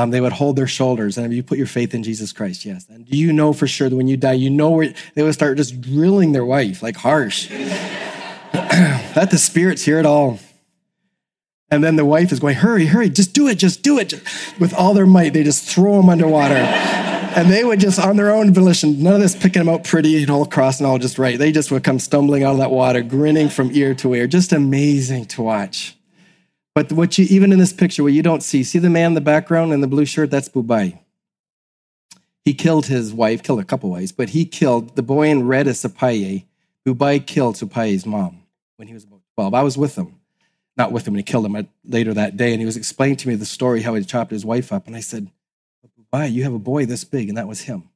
Um, 0.00 0.10
they 0.10 0.22
would 0.22 0.32
hold 0.32 0.56
their 0.56 0.66
shoulders 0.66 1.18
and 1.18 1.30
you 1.32 1.42
put 1.42 1.58
your 1.58 1.66
faith 1.66 1.94
in 1.94 2.02
Jesus 2.02 2.32
Christ, 2.32 2.64
yes. 2.64 2.86
And 2.88 3.06
do 3.06 3.18
you 3.18 3.34
know 3.34 3.52
for 3.52 3.66
sure 3.66 3.90
that 3.90 3.96
when 3.96 4.08
you 4.08 4.16
die, 4.16 4.32
you 4.32 4.48
know 4.48 4.70
where 4.70 4.94
they 5.14 5.22
would 5.22 5.34
start 5.34 5.58
just 5.58 5.78
drilling 5.78 6.32
their 6.32 6.44
wife, 6.44 6.82
like 6.82 6.96
harsh. 6.96 7.50
Let 8.54 9.30
the 9.30 9.36
spirits 9.36 9.84
hear 9.84 9.98
it 9.98 10.06
all. 10.06 10.38
And 11.70 11.84
then 11.84 11.96
the 11.96 12.06
wife 12.06 12.32
is 12.32 12.40
going, 12.40 12.56
hurry, 12.56 12.86
hurry, 12.86 13.10
just 13.10 13.34
do 13.34 13.46
it, 13.46 13.56
just 13.56 13.82
do 13.82 13.98
it. 13.98 14.14
With 14.58 14.72
all 14.72 14.94
their 14.94 15.06
might, 15.06 15.34
they 15.34 15.44
just 15.44 15.64
throw 15.64 16.00
them 16.00 16.08
underwater. 16.08 16.54
and 16.54 17.50
they 17.50 17.62
would 17.62 17.78
just, 17.78 17.98
on 17.98 18.16
their 18.16 18.30
own 18.30 18.54
volition, 18.54 19.02
none 19.02 19.14
of 19.14 19.20
this 19.20 19.36
picking 19.36 19.60
them 19.60 19.68
out 19.68 19.84
pretty 19.84 20.22
and 20.22 20.30
all 20.30 20.42
across 20.42 20.80
and 20.80 20.86
all 20.86 20.98
just 20.98 21.18
right. 21.18 21.38
They 21.38 21.52
just 21.52 21.70
would 21.70 21.84
come 21.84 21.98
stumbling 21.98 22.42
out 22.42 22.52
of 22.52 22.58
that 22.58 22.70
water, 22.70 23.02
grinning 23.02 23.50
from 23.50 23.70
ear 23.72 23.94
to 23.96 24.14
ear. 24.14 24.26
Just 24.26 24.52
amazing 24.52 25.26
to 25.26 25.42
watch. 25.42 25.94
But 26.74 26.92
what 26.92 27.18
you, 27.18 27.26
even 27.28 27.52
in 27.52 27.58
this 27.58 27.72
picture, 27.72 28.02
what 28.02 28.12
you 28.12 28.22
don't 28.22 28.42
see, 28.42 28.62
see 28.62 28.78
the 28.78 28.90
man 28.90 29.08
in 29.08 29.14
the 29.14 29.20
background 29.20 29.72
in 29.72 29.80
the 29.80 29.88
blue 29.88 30.04
shirt? 30.04 30.30
That's 30.30 30.48
Bubai. 30.48 30.98
He 32.44 32.54
killed 32.54 32.86
his 32.86 33.12
wife, 33.12 33.42
killed 33.42 33.60
a 33.60 33.64
couple 33.64 33.90
wives, 33.90 34.12
but 34.12 34.30
he 34.30 34.44
killed 34.44 34.96
the 34.96 35.02
boy 35.02 35.28
in 35.28 35.46
red 35.46 35.66
is 35.66 35.82
Sapaye. 35.82 36.44
Bubai 36.86 37.24
killed 37.26 37.56
Sapaye's 37.56 38.06
mom 38.06 38.42
when 38.76 38.88
he 38.88 38.94
was 38.94 39.04
about 39.04 39.20
12. 39.36 39.54
I 39.54 39.62
was 39.62 39.76
with 39.76 39.96
him, 39.96 40.20
not 40.76 40.92
with 40.92 41.06
him 41.06 41.14
when 41.14 41.18
he 41.18 41.24
killed 41.24 41.44
him 41.44 41.68
later 41.84 42.14
that 42.14 42.36
day, 42.36 42.52
and 42.52 42.60
he 42.60 42.66
was 42.66 42.76
explaining 42.76 43.16
to 43.16 43.28
me 43.28 43.34
the 43.34 43.44
story 43.44 43.82
how 43.82 43.94
he 43.94 44.04
chopped 44.04 44.30
his 44.30 44.46
wife 44.46 44.72
up. 44.72 44.86
And 44.86 44.96
I 44.96 45.00
said, 45.00 45.30
Bubai, 46.12 46.32
you 46.32 46.44
have 46.44 46.54
a 46.54 46.58
boy 46.58 46.86
this 46.86 47.04
big, 47.04 47.28
and 47.28 47.36
that 47.36 47.48
was 47.48 47.62
him. 47.62 47.88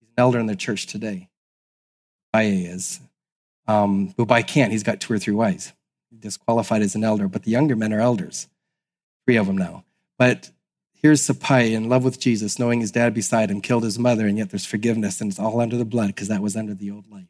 He's 0.00 0.08
an 0.08 0.14
elder 0.16 0.38
in 0.38 0.46
the 0.46 0.56
church 0.56 0.86
today. 0.86 1.28
Bubai 2.34 2.74
is. 2.74 3.00
Um, 3.68 4.14
Bubai 4.14 4.46
can't. 4.46 4.72
He's 4.72 4.82
got 4.82 5.00
two 5.00 5.12
or 5.12 5.18
three 5.18 5.34
wives 5.34 5.72
disqualified 6.16 6.82
as 6.82 6.94
an 6.94 7.04
elder, 7.04 7.28
but 7.28 7.42
the 7.42 7.50
younger 7.50 7.76
men 7.76 7.92
are 7.92 8.00
elders, 8.00 8.48
three 9.26 9.36
of 9.36 9.46
them 9.46 9.58
now. 9.58 9.84
But 10.18 10.50
here's 10.94 11.26
Sapai 11.26 11.72
in 11.72 11.88
love 11.88 12.04
with 12.04 12.18
Jesus, 12.18 12.58
knowing 12.58 12.80
his 12.80 12.92
dad 12.92 13.14
beside 13.14 13.50
him 13.50 13.60
killed 13.60 13.84
his 13.84 13.98
mother, 13.98 14.26
and 14.26 14.38
yet 14.38 14.50
there's 14.50 14.66
forgiveness, 14.66 15.20
and 15.20 15.30
it's 15.30 15.38
all 15.38 15.60
under 15.60 15.76
the 15.76 15.84
blood 15.84 16.08
because 16.08 16.28
that 16.28 16.42
was 16.42 16.56
under 16.56 16.74
the 16.74 16.90
old 16.90 17.10
life. 17.10 17.28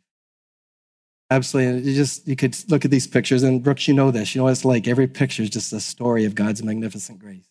Absolutely. 1.31 1.79
And 1.79 1.85
You 1.85 1.95
just 1.95 2.27
you 2.29 2.37
could 2.37 2.57
look 2.71 2.85
at 2.85 2.91
these 2.91 3.07
pictures, 3.07 3.43
and 3.43 3.63
Brooks, 3.63 3.89
you 3.89 3.95
know 3.95 4.11
this. 4.11 4.35
You 4.35 4.41
know 4.41 4.45
what 4.45 4.53
it's 4.53 4.65
like. 4.65 4.87
Every 4.87 5.09
picture 5.09 5.43
is 5.43 5.51
just 5.51 5.73
a 5.73 5.81
story 5.81 6.25
of 6.25 6.35
God's 6.35 6.63
magnificent 6.63 7.19
grace. 7.19 7.49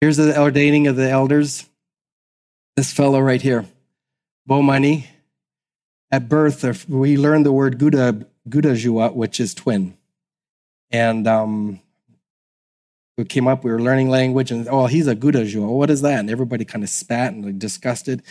Here's 0.00 0.16
the 0.16 0.38
ordaining 0.40 0.86
of 0.86 0.96
the 0.96 1.08
elders. 1.10 1.64
This 2.76 2.92
fellow 2.92 3.20
right 3.20 3.42
here, 3.42 3.66
Bomani. 4.48 5.06
At 6.10 6.28
birth, 6.28 6.88
we 6.88 7.16
learned 7.16 7.46
the 7.46 7.52
word 7.52 7.78
Guda, 7.78 8.26
Gudajua, 8.48 9.14
which 9.14 9.40
is 9.40 9.54
twin. 9.54 9.96
And 10.92 11.26
um, 11.26 11.80
we 13.16 13.24
came 13.24 13.48
up, 13.48 13.64
we 13.64 13.70
were 13.70 13.80
learning 13.80 14.10
language, 14.10 14.50
and 14.50 14.68
oh, 14.68 14.86
he's 14.86 15.06
a 15.06 15.16
Gudajua. 15.16 15.66
What 15.66 15.90
is 15.90 16.02
that? 16.02 16.20
And 16.20 16.30
everybody 16.30 16.64
kind 16.64 16.84
of 16.84 16.90
spat 16.90 17.32
and 17.32 17.44
like, 17.44 17.58
disgusted. 17.58 18.22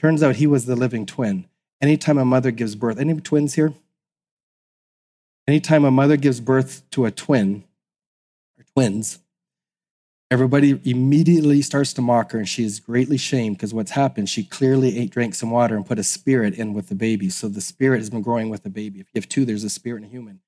Turns 0.00 0.22
out 0.22 0.36
he 0.36 0.46
was 0.46 0.66
the 0.66 0.76
living 0.76 1.06
twin. 1.06 1.46
Anytime 1.80 2.18
a 2.18 2.24
mother 2.24 2.50
gives 2.50 2.74
birth, 2.74 2.98
any 2.98 3.14
twins 3.20 3.54
here? 3.54 3.74
Anytime 5.46 5.84
a 5.84 5.90
mother 5.90 6.16
gives 6.16 6.40
birth 6.40 6.82
to 6.90 7.04
a 7.04 7.10
twin, 7.10 7.64
or 8.58 8.64
twins, 8.74 9.20
Everybody 10.28 10.80
immediately 10.82 11.62
starts 11.62 11.92
to 11.92 12.02
mock 12.02 12.32
her, 12.32 12.38
and 12.38 12.48
she 12.48 12.64
is 12.64 12.80
greatly 12.80 13.16
shamed 13.16 13.58
because 13.58 13.72
what's 13.72 13.92
happened, 13.92 14.28
she 14.28 14.42
clearly 14.42 14.98
ate, 14.98 15.10
drank 15.10 15.36
some 15.36 15.52
water, 15.52 15.76
and 15.76 15.86
put 15.86 16.00
a 16.00 16.04
spirit 16.04 16.54
in 16.54 16.74
with 16.74 16.88
the 16.88 16.96
baby. 16.96 17.30
So 17.30 17.46
the 17.48 17.60
spirit 17.60 17.98
has 17.98 18.10
been 18.10 18.22
growing 18.22 18.50
with 18.50 18.64
the 18.64 18.70
baby. 18.70 18.98
If 18.98 19.06
you 19.14 19.20
have 19.20 19.28
two, 19.28 19.44
there's 19.44 19.62
a 19.62 19.70
spirit 19.70 20.02
and 20.02 20.06
a 20.06 20.08
human. 20.08 20.40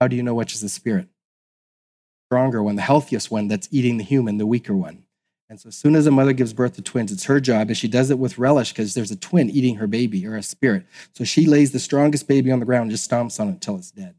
How 0.00 0.08
do 0.08 0.16
you 0.16 0.22
know 0.22 0.34
which 0.34 0.54
is 0.54 0.60
the 0.60 0.68
spirit? 0.68 1.08
Stronger 2.28 2.62
one, 2.62 2.76
the 2.76 2.82
healthiest 2.82 3.30
one 3.30 3.48
that's 3.48 3.68
eating 3.70 3.96
the 3.96 4.04
human, 4.04 4.38
the 4.38 4.46
weaker 4.46 4.74
one. 4.74 5.04
And 5.50 5.58
so 5.58 5.68
as 5.68 5.76
soon 5.76 5.96
as 5.96 6.06
a 6.06 6.10
mother 6.10 6.34
gives 6.34 6.52
birth 6.52 6.74
to 6.74 6.82
twins, 6.82 7.10
it's 7.10 7.24
her 7.24 7.40
job, 7.40 7.68
and 7.68 7.76
she 7.76 7.88
does 7.88 8.10
it 8.10 8.18
with 8.18 8.36
relish 8.36 8.70
because 8.72 8.92
there's 8.92 9.10
a 9.10 9.16
twin 9.16 9.48
eating 9.48 9.76
her 9.76 9.86
baby 9.86 10.26
or 10.26 10.36
a 10.36 10.42
spirit. 10.42 10.84
So 11.14 11.24
she 11.24 11.46
lays 11.46 11.72
the 11.72 11.78
strongest 11.78 12.28
baby 12.28 12.52
on 12.52 12.60
the 12.60 12.66
ground 12.66 12.82
and 12.82 12.90
just 12.90 13.10
stomps 13.10 13.40
on 13.40 13.48
it 13.48 13.52
until 13.52 13.76
it's 13.76 13.90
dead. 13.90 14.14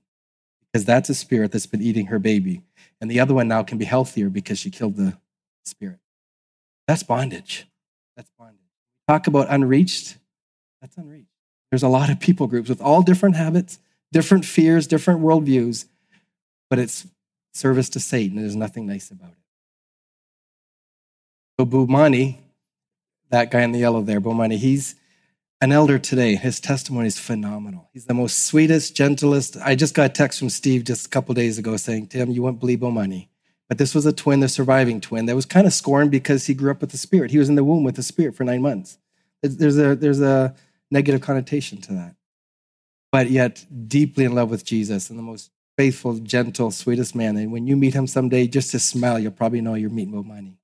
Because 0.72 0.86
that's 0.86 1.10
a 1.10 1.16
spirit 1.16 1.52
that's 1.52 1.68
been 1.68 1.84
eating 1.84 2.08
her 2.08 2.18
baby. 2.18 2.64
And 3.00 3.12
the 3.12 3.20
other 3.20 3.36
one 3.36 3.48
now 3.48 3.62
can 3.62 3.78
be 3.78 3.86
healthier 3.86 4.30
because 4.30 4.58
she 4.58 4.72
killed 4.72 4.96
the 4.96 5.18
spirit. 5.66 6.00
That's 6.88 7.04
bondage. 7.04 7.68
That's 8.16 8.32
bondage. 8.38 8.58
Talk 9.08 9.28
about 9.28 9.48
unreached. 9.50 10.18
That's 10.82 10.98
unreached. 10.98 11.28
There's 11.72 11.84
a 11.84 11.88
lot 11.88 12.10
of 12.10 12.20
people 12.20 12.48
groups 12.48 12.70
with 12.70 12.82
all 12.82 13.04
different 13.04 13.36
habits, 13.36 13.80
different 14.12 14.46
fears, 14.46 14.88
different 14.88 15.22
worldviews, 15.22 15.86
but 16.70 16.80
it's 16.80 17.08
service 17.54 17.90
to 17.90 18.00
Satan. 18.00 18.38
There's 18.38 18.56
nothing 18.56 18.86
nice 18.86 19.12
about 19.12 19.30
it. 19.30 19.36
So 21.60 21.66
Bumani, 21.66 22.38
that 23.30 23.52
guy 23.52 23.62
in 23.62 23.72
the 23.72 23.80
yellow 23.80 24.02
there, 24.02 24.22
Bumani, 24.22 24.58
he's 24.58 24.96
an 25.62 25.72
elder 25.72 26.00
today. 26.00 26.36
His 26.36 26.60
testimony 26.60 27.08
is 27.08 27.20
phenomenal. 27.20 27.90
He's 27.92 28.06
the 28.06 28.14
most 28.14 28.46
sweetest, 28.46 28.96
gentlest. 28.96 29.58
I 29.58 29.76
just 29.76 29.94
got 29.94 30.06
a 30.06 30.14
text 30.14 30.40
from 30.40 30.50
Steve 30.50 30.86
just 30.86 31.08
a 31.08 31.10
couple 31.10 31.36
days 31.36 31.58
ago 31.58 31.76
saying, 31.76 32.08
Tim, 32.08 32.32
you 32.32 32.42
won't 32.42 32.60
believe 32.60 32.80
Bomani. 32.80 33.28
But 33.68 33.78
this 33.78 33.94
was 33.94 34.06
a 34.06 34.14
twin, 34.14 34.40
the 34.40 34.50
surviving 34.50 35.00
twin, 35.00 35.26
that 35.28 35.36
was 35.36 35.46
kind 35.46 35.68
of 35.68 35.74
scorned 35.74 36.12
because 36.12 36.48
he 36.48 36.54
grew 36.54 36.72
up 36.72 36.82
with 36.82 36.92
the 36.92 36.98
spirit. 36.98 37.30
He 37.30 37.38
was 37.38 37.50
in 37.50 37.56
the 37.56 37.64
womb 37.64 37.84
with 37.84 37.96
the 37.96 38.04
spirit 38.04 38.36
for 38.36 38.44
nine 38.44 38.62
months. 38.62 38.98
There's 39.44 39.78
a, 39.78 39.96
there's 39.96 40.22
a 40.22 40.56
negative 40.90 41.22
connotation 41.22 41.80
to 41.82 41.94
that. 41.94 42.16
But 43.12 43.30
yet, 43.30 43.66
deeply 43.88 44.26
in 44.26 44.36
love 44.36 44.50
with 44.50 44.66
Jesus 44.66 45.10
and 45.10 45.18
the 45.18 45.24
most 45.24 45.52
faithful, 45.78 46.16
gentle, 46.20 46.72
sweetest 46.72 47.16
man. 47.16 47.38
And 47.38 47.52
when 47.52 47.66
you 47.66 47.76
meet 47.76 47.94
him 47.94 48.06
someday, 48.06 48.48
just 48.48 48.72
to 48.72 48.80
smile, 48.80 49.18
you'll 49.18 49.32
probably 49.32 49.62
know 49.62 49.74
you're 49.74 49.90
meeting 49.90 50.14
Bomani. 50.14 50.56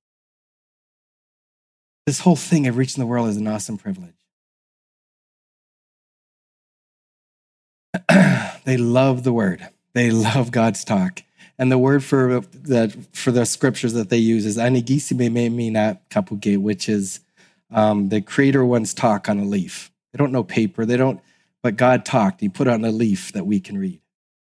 This 2.06 2.20
whole 2.20 2.36
thing 2.36 2.66
of 2.68 2.76
reaching 2.76 3.00
the 3.00 3.06
world 3.06 3.28
is 3.28 3.36
an 3.36 3.48
awesome 3.48 3.78
privilege. 3.78 4.12
they 8.64 8.76
love 8.76 9.24
the 9.24 9.32
word. 9.32 9.66
They 9.94 10.10
love 10.10 10.50
God's 10.52 10.84
talk. 10.84 11.22
And 11.58 11.72
the 11.72 11.78
word 11.78 12.04
for 12.04 12.40
the 12.40 12.94
for 13.12 13.32
the 13.32 13.46
scriptures 13.46 13.94
that 13.94 14.10
they 14.10 14.18
use 14.18 14.44
is 14.44 14.58
anigisime 14.58 15.32
me 15.32 15.48
mina 15.48 15.98
kapuge, 16.10 16.58
which 16.58 16.88
is 16.88 17.20
um, 17.70 18.10
the 18.10 18.20
creator 18.20 18.64
one's 18.64 18.92
talk 18.92 19.28
on 19.28 19.38
a 19.38 19.44
leaf. 19.44 19.90
They 20.12 20.18
don't 20.18 20.32
know 20.32 20.44
paper. 20.44 20.84
They 20.84 20.96
don't, 20.96 21.20
but 21.66 21.74
God 21.74 22.04
talked. 22.04 22.40
He 22.40 22.48
put 22.48 22.68
on 22.68 22.84
a 22.84 22.92
leaf 22.92 23.32
that 23.32 23.44
we 23.44 23.58
can 23.58 23.76
read. 23.76 24.00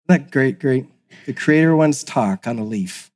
Isn't 0.08 0.24
that 0.24 0.32
great? 0.32 0.58
Great. 0.58 0.86
The 1.26 1.32
creator 1.32 1.76
one's 1.76 2.02
talk 2.02 2.48
on 2.48 2.58
a 2.58 2.64
leaf. 2.64 3.12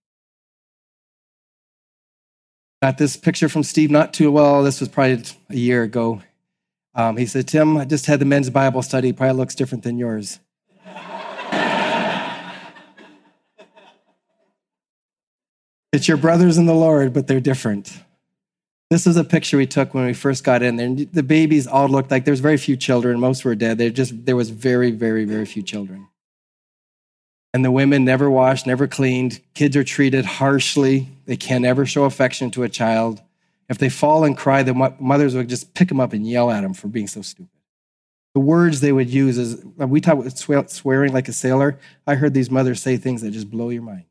Got 2.81 2.99
this 2.99 3.17
picture 3.17 3.49
from 3.49 3.65
Steve 3.65 3.91
not 3.91 4.15
too 4.15 4.31
well. 4.31 4.63
This 4.63 4.79
was 4.79 4.89
probably 4.89 5.25
a 5.49 5.57
year 5.57 5.83
ago. 5.83 6.23
Um, 6.95 7.17
he 7.17 7.27
said, 7.27 7.49
Tim, 7.49 7.77
I 7.77 7.85
just 7.85 8.07
had 8.07 8.21
the 8.21 8.25
men's 8.25 8.49
Bible 8.49 8.83
study. 8.83 9.13
Probably 9.13 9.37
looks 9.37 9.57
different 9.57 9.83
than 9.83 9.99
yours. 9.99 10.39
it's 15.93 16.07
your 16.07 16.17
brothers 16.17 16.59
in 16.59 16.67
the 16.67 16.75
Lord, 16.77 17.13
but 17.13 17.27
they're 17.27 17.41
different. 17.41 17.93
This 18.91 19.07
is 19.07 19.17
a 19.17 19.23
picture 19.23 19.57
we 19.57 19.67
took 19.67 19.95
when 19.95 20.05
we 20.05 20.13
first 20.13 20.43
got 20.43 20.63
in 20.63 20.75
there. 20.75 21.07
The 21.13 21.23
babies 21.23 21.69
all 21.69 21.89
looked 21.89 22.11
like 22.11 22.25
there's 22.25 22.41
very 22.41 22.57
few 22.57 22.77
children. 22.77 23.21
Most 23.21 23.45
were 23.45 23.55
dead. 23.55 23.79
There 23.79 23.89
just 23.91 24.27
there 24.27 24.35
was 24.35 24.51
very, 24.51 24.91
very, 24.91 25.25
very 25.25 25.47
few 25.47 25.63
children. 25.63 26.09
And 27.55 27.65
the 27.65 27.71
women 27.71 28.05
never 28.05 28.29
washed, 28.29 28.67
never 28.67 28.89
cleaned. 28.89 29.41
Kids 29.55 29.77
are 29.77 29.85
treated 29.85 30.25
harshly. 30.25 31.09
They 31.27 31.37
can 31.37 31.63
never 31.63 31.87
show 31.87 32.05
affection 32.05 32.51
to 32.53 32.65
a 32.65 32.69
child. 32.69 33.23
If 33.69 33.79
they 33.79 33.89
fall 33.89 34.25
and 34.25 34.37
cry, 34.37 34.65
the 34.65 34.75
mothers 34.99 35.37
would 35.37 35.49
just 35.49 35.75
pick 35.75 35.89
them 35.89 36.01
up 36.01 36.13
and 36.13 36.27
yell 36.27 36.51
at 36.51 36.63
them 36.63 36.75
for 36.75 36.89
being 36.89 37.07
so 37.07 37.23
stupid. 37.23 37.51
The 38.35 38.41
words 38.41 38.81
they 38.81 38.93
would 38.93 39.11
use 39.11 39.39
is 39.39 39.65
we 39.77 40.01
talk 40.01 40.19
about 40.19 40.71
swearing 40.71 41.13
like 41.13 41.29
a 41.29 41.33
sailor. 41.33 41.79
I 42.07 42.17
heard 42.17 42.35
these 42.35 42.51
mothers 42.51 42.83
say 42.83 42.97
things 42.97 43.23
that 43.23 43.31
just 43.31 43.51
blow 43.51 43.71
your 43.71 43.83
mind. 43.83 44.05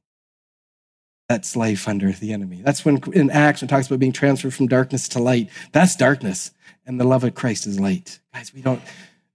That's 1.29 1.55
life 1.55 1.87
under 1.87 2.11
the 2.11 2.33
enemy. 2.33 2.61
That's 2.63 2.83
when 2.83 3.01
in 3.13 3.29
Acts 3.29 3.63
it 3.63 3.69
talks 3.69 3.87
about 3.87 3.99
being 3.99 4.11
transferred 4.11 4.53
from 4.53 4.67
darkness 4.67 5.07
to 5.09 5.19
light. 5.19 5.49
That's 5.71 5.95
darkness, 5.95 6.51
and 6.85 6.99
the 6.99 7.05
love 7.05 7.23
of 7.23 7.35
Christ 7.35 7.67
is 7.67 7.79
light. 7.79 8.19
Guys, 8.33 8.51
we 8.53 8.61
don't. 8.61 8.81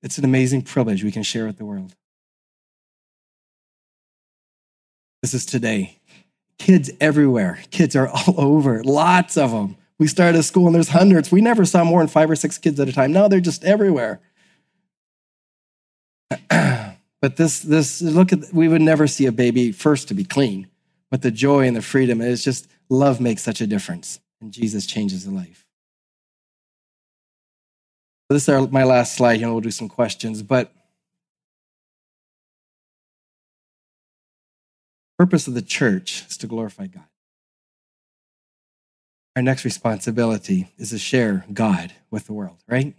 It's 0.03 0.19
an 0.19 0.25
amazing 0.25 0.63
privilege 0.63 1.05
we 1.05 1.13
can 1.13 1.23
share 1.23 1.47
with 1.47 1.57
the 1.57 1.65
world. 1.65 1.95
This 5.23 5.33
is 5.33 5.47
today. 5.47 6.01
Kids 6.59 6.91
everywhere. 7.01 7.61
Kids 7.71 7.97
are 7.97 8.09
all 8.13 8.35
over. 8.37 8.85
Lots 8.85 9.39
of 9.39 9.53
them. 9.53 9.77
We 9.99 10.07
started 10.07 10.39
a 10.39 10.43
school 10.43 10.67
and 10.67 10.75
there's 10.75 10.89
hundreds. 10.89 11.33
We 11.33 11.41
never 11.41 11.65
saw 11.65 11.85
more 11.85 12.01
than 12.01 12.09
five 12.09 12.31
or 12.31 12.37
six 12.37 12.59
kids 12.59 12.79
at 12.79 12.89
a 12.89 12.93
time. 12.93 13.13
Now 13.13 13.29
they're 13.29 13.41
just 13.41 13.65
everywhere. 13.65 14.21
but 16.51 17.37
this, 17.37 17.61
this, 17.61 18.03
look 18.03 18.33
at, 18.33 18.53
we 18.53 18.69
would 18.69 18.83
never 18.83 19.07
see 19.07 19.25
a 19.25 19.33
baby 19.33 19.73
first 19.73 20.09
to 20.09 20.15
be 20.15 20.25
clean, 20.25 20.67
but 21.15 21.23
the 21.23 21.31
joy 21.31 21.65
and 21.65 21.77
the 21.77 21.81
freedom 21.81 22.21
is 22.21 22.43
just 22.43 22.67
love 22.89 23.21
makes 23.21 23.41
such 23.41 23.61
a 23.61 23.69
difference. 23.69 24.19
And 24.41 24.51
Jesus 24.51 24.85
changes 24.85 25.25
the 25.25 25.31
life. 25.31 25.65
This 28.29 28.49
is 28.49 28.71
my 28.73 28.83
last 28.83 29.15
slide 29.15 29.41
and 29.41 29.53
we'll 29.53 29.61
do 29.61 29.71
some 29.71 29.89
questions. 29.89 30.43
But 30.43 30.73
purpose 35.17 35.47
of 35.47 35.55
the 35.55 35.63
church 35.63 36.25
is 36.29 36.37
to 36.39 36.49
glorify 36.49 36.89
God. 36.89 37.05
Our 39.37 39.43
next 39.43 39.65
responsibility 39.65 40.69
is 40.79 40.91
to 40.91 40.99
share 40.99 41.45
God 41.53 41.93
with 42.11 42.27
the 42.27 42.33
world, 42.33 42.59
right? 42.67 42.93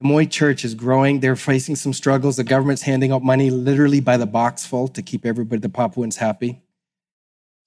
The 0.00 0.08
Moi 0.08 0.24
Church 0.24 0.64
is 0.64 0.74
growing. 0.74 1.20
They're 1.20 1.36
facing 1.36 1.76
some 1.76 1.92
struggles. 1.92 2.38
The 2.38 2.42
government's 2.42 2.82
handing 2.82 3.12
out 3.12 3.22
money 3.22 3.50
literally 3.50 4.00
by 4.00 4.16
the 4.16 4.26
box 4.26 4.66
full 4.66 4.88
to 4.88 5.00
keep 5.00 5.24
everybody, 5.24 5.60
the 5.60 5.68
Papuans, 5.68 6.16
happy. 6.16 6.60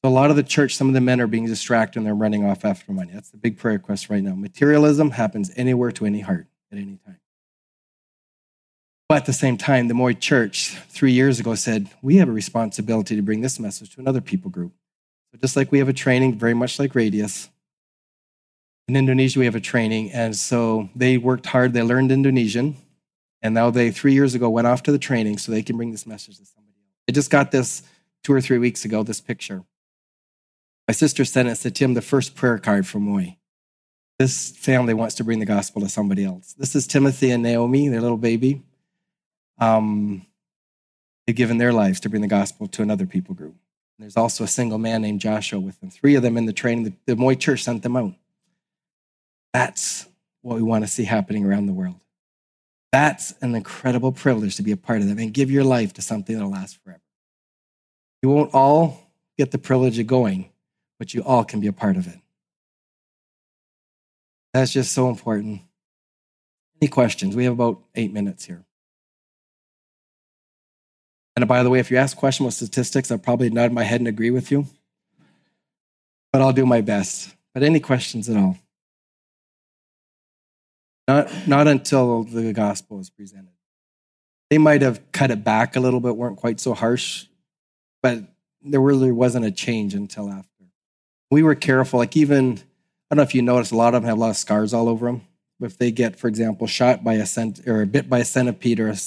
So 0.03 0.09
a 0.09 0.11
lot 0.11 0.29
of 0.29 0.35
the 0.35 0.43
church, 0.43 0.75
some 0.75 0.89
of 0.89 0.93
the 0.93 0.99
men 0.99 1.21
are 1.21 1.27
being 1.27 1.45
distracted 1.45 1.99
and 1.99 2.05
they're 2.05 2.13
running 2.13 2.43
off 2.43 2.65
after 2.65 2.91
money. 2.91 3.11
That's 3.13 3.29
the 3.29 3.37
big 3.37 3.57
prayer 3.57 3.75
request 3.75 4.09
right 4.09 4.21
now. 4.21 4.35
Materialism 4.35 5.11
happens 5.11 5.49
anywhere 5.55 5.93
to 5.93 6.05
any 6.05 6.19
heart 6.19 6.47
at 6.73 6.77
any 6.77 6.97
time. 7.05 7.19
But 9.07 9.19
at 9.19 9.25
the 9.25 9.33
same 9.33 9.57
time, 9.57 9.87
the 9.87 9.93
Moi 9.93 10.11
Church 10.11 10.75
three 10.89 11.13
years 11.13 11.39
ago 11.39 11.55
said, 11.55 11.89
we 12.01 12.17
have 12.17 12.27
a 12.27 12.33
responsibility 12.33 13.15
to 13.15 13.21
bring 13.21 13.39
this 13.39 13.59
message 13.59 13.95
to 13.95 14.01
another 14.01 14.19
people 14.19 14.51
group. 14.51 14.73
So 15.31 15.37
just 15.37 15.55
like 15.55 15.71
we 15.71 15.79
have 15.79 15.87
a 15.87 15.93
training, 15.93 16.37
very 16.37 16.53
much 16.53 16.79
like 16.79 16.95
Radius, 16.95 17.49
in 18.89 18.97
Indonesia, 18.97 19.39
we 19.39 19.45
have 19.45 19.55
a 19.55 19.61
training. 19.61 20.11
And 20.11 20.35
so 20.35 20.89
they 20.97 21.17
worked 21.17 21.45
hard. 21.45 21.71
They 21.71 21.81
learned 21.81 22.11
Indonesian. 22.11 22.75
And 23.41 23.53
now 23.53 23.69
they, 23.69 23.89
three 23.91 24.13
years 24.13 24.35
ago, 24.35 24.49
went 24.49 24.67
off 24.67 24.83
to 24.83 24.91
the 24.91 24.99
training 24.99 25.37
so 25.37 25.53
they 25.53 25.63
can 25.63 25.77
bring 25.77 25.91
this 25.91 26.05
message 26.05 26.39
to 26.39 26.45
somebody 26.45 26.75
else. 26.75 27.03
I 27.07 27.13
just 27.13 27.29
got 27.29 27.51
this 27.51 27.83
two 28.25 28.33
or 28.33 28.41
three 28.41 28.57
weeks 28.57 28.83
ago, 28.83 29.03
this 29.03 29.21
picture. 29.21 29.63
My 30.87 30.93
sister 30.93 31.23
sent 31.25 31.47
it, 31.47 31.55
said, 31.55 31.75
Tim, 31.75 31.93
the 31.93 32.01
first 32.01 32.35
prayer 32.35 32.57
card 32.57 32.85
from 32.85 33.03
Moi. 33.03 33.35
This 34.19 34.51
family 34.51 34.93
wants 34.93 35.15
to 35.15 35.23
bring 35.23 35.39
the 35.39 35.45
gospel 35.45 35.81
to 35.81 35.89
somebody 35.89 36.23
else. 36.23 36.53
This 36.53 36.75
is 36.75 36.85
Timothy 36.87 37.31
and 37.31 37.41
Naomi, 37.41 37.87
their 37.87 38.01
little 38.01 38.17
baby. 38.17 38.63
Um, 39.59 40.25
they've 41.25 41.35
given 41.35 41.57
their 41.57 41.73
lives 41.73 41.99
to 42.01 42.09
bring 42.09 42.21
the 42.21 42.27
gospel 42.27 42.67
to 42.67 42.81
another 42.81 43.05
people 43.05 43.33
group. 43.33 43.55
And 43.97 44.03
there's 44.03 44.17
also 44.17 44.43
a 44.43 44.47
single 44.47 44.77
man 44.77 45.01
named 45.01 45.21
Joshua 45.21 45.59
with 45.59 45.79
them. 45.79 45.89
Three 45.89 46.15
of 46.15 46.21
them 46.21 46.37
in 46.37 46.45
the 46.45 46.53
training. 46.53 46.83
The, 46.83 46.93
the 47.05 47.15
Moi 47.15 47.35
Church 47.35 47.63
sent 47.63 47.83
them 47.83 47.95
out. 47.95 48.13
That's 49.53 50.07
what 50.41 50.55
we 50.55 50.63
want 50.63 50.83
to 50.83 50.89
see 50.89 51.05
happening 51.05 51.45
around 51.45 51.67
the 51.67 51.73
world. 51.73 51.99
That's 52.91 53.33
an 53.41 53.55
incredible 53.55 54.11
privilege 54.11 54.57
to 54.57 54.63
be 54.63 54.71
a 54.71 54.77
part 54.77 55.01
of 55.01 55.07
that 55.07 55.17
and 55.17 55.33
give 55.33 55.49
your 55.49 55.63
life 55.63 55.93
to 55.93 56.01
something 56.01 56.35
that'll 56.35 56.51
last 56.51 56.77
forever. 56.83 57.01
You 58.21 58.29
won't 58.29 58.53
all 58.53 59.11
get 59.37 59.51
the 59.51 59.57
privilege 59.57 59.97
of 59.97 60.07
going, 60.07 60.49
but 61.03 61.13
you 61.13 61.21
all 61.21 61.43
can 61.43 61.59
be 61.59 61.67
a 61.67 61.73
part 61.73 61.97
of 61.97 62.07
it. 62.07 62.17
That's 64.53 64.71
just 64.71 64.93
so 64.93 65.09
important. 65.09 65.59
Any 66.81 66.87
questions? 66.87 67.35
We 67.35 67.43
have 67.43 67.51
about 67.51 67.81
eight 67.93 68.13
minutes 68.13 68.45
here. 68.45 68.63
And 71.35 71.45
by 71.45 71.61
the 71.61 71.69
way, 71.69 71.79
if 71.79 71.91
you 71.91 71.97
ask 71.97 72.15
questions 72.15 72.45
with 72.45 72.53
statistics, 72.53 73.11
I'll 73.11 73.17
probably 73.17 73.49
nod 73.49 73.73
my 73.73 73.83
head 73.83 73.99
and 73.99 74.07
agree 74.07 74.31
with 74.31 74.49
you. 74.49 74.65
But 76.31 76.41
I'll 76.41 76.53
do 76.53 76.65
my 76.65 76.79
best. 76.79 77.35
But 77.53 77.63
any 77.63 77.81
questions 77.81 78.29
at 78.29 78.37
all? 78.37 78.57
Not, 81.05 81.47
not 81.49 81.67
until 81.67 82.23
the 82.23 82.53
gospel 82.53 83.01
is 83.01 83.09
presented. 83.09 83.51
They 84.49 84.57
might 84.57 84.83
have 84.83 85.11
cut 85.11 85.31
it 85.31 85.43
back 85.43 85.75
a 85.75 85.81
little 85.81 85.99
bit, 85.99 86.15
weren't 86.15 86.37
quite 86.37 86.61
so 86.61 86.73
harsh, 86.73 87.25
but 88.01 88.19
there 88.61 88.79
really 88.79 89.11
wasn't 89.11 89.43
a 89.43 89.51
change 89.51 89.95
until 89.95 90.29
after. 90.31 90.52
We 91.33 91.43
were 91.43 91.55
careful. 91.55 91.99
Like 91.99 92.15
even, 92.15 92.53
I 92.53 93.15
don't 93.15 93.17
know 93.17 93.23
if 93.23 93.35
you 93.35 93.41
notice, 93.41 93.71
a 93.71 93.75
lot 93.75 93.93
of 93.93 94.01
them 94.01 94.07
have 94.07 94.17
a 94.17 94.21
lot 94.21 94.29
of 94.29 94.37
scars 94.37 94.73
all 94.73 94.87
over 94.87 95.07
them. 95.07 95.27
If 95.61 95.77
they 95.77 95.91
get, 95.91 96.17
for 96.17 96.27
example, 96.27 96.67
shot 96.67 97.03
by 97.03 97.13
a 97.13 97.25
cent 97.25 97.67
or 97.67 97.85
bit 97.85 98.09
by 98.09 98.19
a 98.19 98.25
centipede 98.25 98.79
or 98.79 98.89
a 98.89 98.97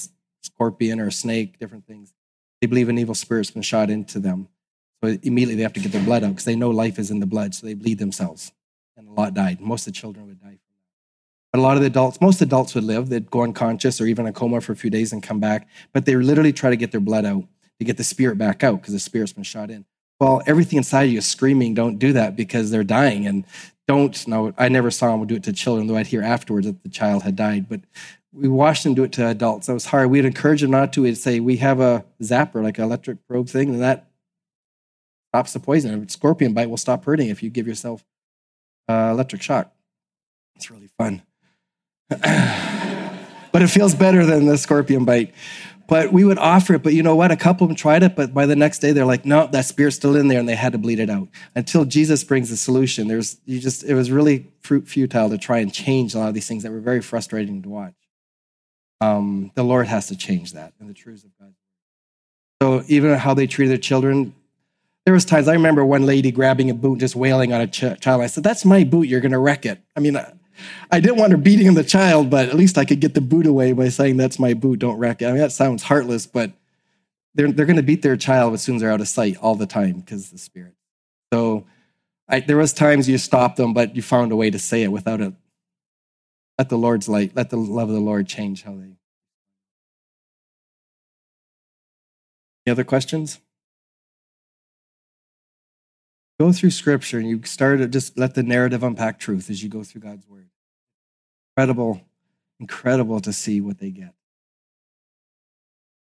scorpion 0.43 1.01
or 1.01 1.09
a 1.09 1.13
snake, 1.13 1.59
different 1.59 1.87
things, 1.87 2.13
they 2.61 2.67
believe 2.67 2.89
an 2.89 2.99
evil 2.99 3.15
spirit's 3.15 3.51
been 3.51 3.63
shot 3.63 3.91
into 3.91 4.19
them. 4.19 4.49
So 5.03 5.17
immediately 5.23 5.57
they 5.57 5.63
have 5.63 5.75
to 5.75 5.81
get 5.81 5.93
their 5.93 6.03
blood 6.03 6.25
out 6.25 6.31
because 6.31 6.45
they 6.45 6.57
know 6.57 6.71
life 6.71 6.99
is 6.99 7.11
in 7.11 7.21
the 7.21 7.27
blood, 7.27 7.55
so 7.55 7.67
they 7.67 7.75
bleed 7.75 7.99
themselves. 7.99 8.53
And 8.97 9.09
a 9.09 9.13
lot 9.13 9.35
died. 9.35 9.61
Most 9.61 9.87
of 9.87 9.93
the 9.93 9.99
children 9.99 10.27
would 10.27 10.41
die 10.41 10.59
but 11.57 11.61
a 11.61 11.63
lot 11.63 11.77
of 11.77 11.81
the 11.81 11.87
adults, 11.87 12.21
most 12.21 12.43
adults 12.43 12.75
would 12.75 12.85
live. 12.85 13.09
They'd 13.09 13.31
go 13.31 13.43
unconscious 13.43 13.99
or 13.99 14.07
even 14.07 14.27
a 14.27 14.33
coma 14.33 14.61
for 14.61 14.73
a 14.73 14.77
few 14.77 14.91
days 14.91 15.13
and 15.15 15.23
come 15.23 15.41
back. 15.41 15.69
But 15.95 16.05
they 16.05 16.15
literally 16.15 16.53
try 16.53 16.69
to 16.69 16.77
get 16.77 16.93
their 16.93 17.01
blood 17.01 17.25
out 17.25 17.45
to 17.79 17.85
get 17.85 17.97
the 17.97 18.05
spirit 18.05 18.37
back 18.37 18.63
out 18.63 18.81
because 18.81 18.93
the 18.93 19.01
spirit's 19.01 19.33
been 19.33 19.43
shot 19.43 19.71
in. 19.71 19.87
Well, 20.19 20.43
everything 20.47 20.79
inside 20.79 21.05
you 21.05 21.19
is 21.19 21.27
screaming, 21.27 21.75
don't 21.75 21.99
do 21.99 22.13
that 22.15 22.37
because 22.37 22.71
they're 22.71 22.85
dying. 22.85 23.27
And 23.27 23.45
don't, 23.87 24.27
no, 24.27 24.53
I 24.57 24.69
never 24.69 24.91
saw 24.91 25.17
them 25.17 25.27
do 25.27 25.37
it 25.37 25.45
to 25.45 25.53
children, 25.53 25.87
though 25.87 25.97
I'd 25.97 26.07
hear 26.07 26.23
afterwards 26.23 26.67
that 26.67 26.83
the 26.83 26.89
child 26.89 27.23
had 27.23 27.37
died. 27.37 27.69
But 27.69 27.81
we 28.33 28.49
watched 28.49 28.85
them 28.85 28.95
do 28.95 29.05
it 29.05 29.13
to 29.13 29.27
adults. 29.27 29.67
That 29.67 29.75
was 29.75 29.87
hard. 29.87 30.11
We'd 30.11 30.25
encourage 30.25 30.63
them 30.63 30.71
not 30.71 30.93
to. 30.95 31.03
We'd 31.03 31.17
say, 31.17 31.41
we 31.41 31.59
have 31.59 31.81
a 31.81 32.05
zapper, 32.23 32.63
like 32.63 32.79
an 32.79 32.85
electric 32.85 33.27
probe 33.29 33.49
thing, 33.49 33.71
and 33.71 33.83
that 33.83 34.11
stops 35.31 35.53
the 35.53 35.61
poison. 35.61 36.03
A 36.03 36.09
scorpion 36.09 36.55
bite 36.55 36.71
will 36.71 36.77
stop 36.77 37.05
hurting 37.05 37.29
if 37.29 37.43
you 37.43 37.51
give 37.51 37.67
yourself 37.67 38.05
uh, 38.89 39.11
electric 39.13 39.43
shock. 39.43 39.73
It's 40.57 40.71
really 40.71 40.91
fun. 40.99 41.23
but 42.09 43.63
it 43.63 43.69
feels 43.69 43.95
better 43.95 44.25
than 44.25 44.47
the 44.47 44.57
scorpion 44.57 45.05
bite. 45.05 45.35
But 45.89 46.13
we 46.13 46.25
would 46.25 46.39
offer 46.39 46.75
it. 46.75 46.83
But 46.83 46.95
you 46.95 47.03
know 47.03 47.15
what? 47.15 47.31
A 47.31 47.37
couple 47.37 47.65
of 47.65 47.69
them 47.69 47.77
tried 47.77 48.03
it, 48.03 48.17
but 48.17 48.35
by 48.35 48.47
the 48.47 48.57
next 48.57 48.81
day 48.81 48.93
they're 48.93 49.05
like, 49.05 49.25
no, 49.25 49.47
that 49.49 49.65
spirit's 49.65 49.97
still 49.97 50.17
in 50.17 50.29
there, 50.29 50.41
and 50.41 50.49
they 50.49 50.57
had 50.57 50.73
to 50.73 50.79
bleed 50.79 50.99
it 50.99 51.11
out 51.11 51.29
until 51.55 51.85
Jesus 51.85 52.25
brings 52.25 52.51
the 52.51 52.57
solution. 52.57 53.09
There's 53.09 53.37
you 53.45 53.61
just 53.61 53.85
it 53.85 53.95
was 53.95 54.11
really 54.11 54.47
futile 54.63 55.31
to 55.31 55.39
try 55.39 55.59
and 55.59 55.73
change 55.73 56.15
a 56.15 56.19
lot 56.19 56.29
of 56.29 56.35
these 56.35 56.49
things 56.49 56.63
that 56.65 56.73
were 56.73 56.81
very 56.81 57.01
frustrating 57.01 57.63
to 57.63 57.69
watch. 57.69 57.95
Um, 59.01 59.53
the 59.55 59.63
Lord 59.63 59.87
has 59.87 60.09
to 60.09 60.17
change 60.17 60.55
that 60.55 60.73
and 60.81 60.89
the 60.89 60.95
truths 60.95 61.25
of 61.25 61.31
God. 61.39 61.55
So 62.63 62.83
even 62.89 63.15
how 63.15 63.35
they 63.35 63.47
treated 63.47 63.71
their 63.71 63.79
children, 63.79 64.35
there 65.05 65.13
was 65.13 65.25
times 65.25 65.47
I 65.47 65.53
remember 65.53 65.85
one 65.85 66.07
lady 66.07 66.33
grabbing 66.33 66.71
a 66.71 66.75
boot, 66.75 66.99
just 66.99 67.15
wailing 67.15 67.53
on 67.53 67.61
a 67.61 67.67
ch- 67.67 68.01
child. 68.01 68.23
I 68.23 68.27
said, 68.27 68.43
"That's 68.43 68.65
my 68.65 68.83
boot. 68.83 69.07
You're 69.07 69.21
going 69.21 69.33
to 69.33 69.39
wreck 69.39 69.67
it." 69.67 69.79
I 69.95 70.01
mean, 70.01 70.19
I 70.91 71.01
didn't 71.01 71.19
want 71.19 71.33
her 71.33 71.39
beating 71.39 71.75
the 71.75 71.85
child, 71.85 72.31
but 72.31 72.49
at 72.49 72.55
least 72.55 72.79
I 72.79 72.85
could 72.85 73.01
get 73.01 73.15
the 73.15 73.21
boot 73.21 73.47
away 73.47 73.73
by 73.73 73.89
saying, 73.89 74.17
That's 74.17 74.39
my 74.39 74.55
boot, 74.55 74.79
don't 74.79 74.99
wreck 74.99 75.23
it. 75.23 75.27
I 75.27 75.29
mean, 75.31 75.41
that 75.41 75.53
sounds 75.53 75.83
heartless, 75.83 76.27
but 76.27 76.53
they're, 77.35 77.53
they're 77.53 77.67
going 77.67 77.77
to 77.77 77.83
beat 77.83 78.03
their 78.03 78.17
child 78.17 78.55
as 78.55 78.63
soon 78.63 78.77
as 78.77 78.83
they're 78.83 78.91
out 78.91 79.01
of 79.01 79.09
sight 79.09 79.37
all 79.39 79.55
the 79.55 79.67
time 79.67 80.01
because 80.01 80.31
the 80.31 80.39
spirit. 80.39 80.75
So 81.33 81.67
I, 82.29 82.41
there 82.41 82.57
was 82.57 82.73
times 82.73 83.09
you 83.09 83.19
stopped 83.19 83.57
them, 83.57 83.75
but 83.75 83.95
you 83.95 84.03
found 84.03 84.33
a 84.33 84.37
way 84.37 84.51
to 84.51 84.59
say 84.59 84.83
it 84.83 84.93
without 84.93 85.21
it. 85.21 85.33
Let 86.59 86.69
the 86.71 86.79
Lord's 86.79 87.09
light, 87.09 87.33
let 87.37 87.51
the 87.51 87.59
love 87.59 87.89
of 87.89 87.95
the 87.95 88.01
Lord 88.01 88.27
change 88.27 88.63
how 88.63 88.73
they. 88.73 88.97
Any 92.67 92.73
other 92.73 92.85
questions? 92.85 93.39
Go 96.39 96.53
through 96.53 96.71
scripture 96.71 97.19
and 97.19 97.29
you 97.29 97.43
start 97.45 97.79
to 97.79 97.89
just 97.89 98.19
let 98.19 98.35
the 98.35 98.43
narrative 98.43 98.83
unpack 98.83 99.19
truth 99.19 99.49
as 99.49 99.63
you 99.63 99.69
go 99.71 99.83
through 99.83 100.03
God's 100.03 100.29
word. 100.29 100.49
Incredible, 101.57 102.03
incredible 102.61 103.21
to 103.21 103.33
see 103.33 103.61
what 103.61 103.79
they 103.79 103.91
get. 103.91 104.13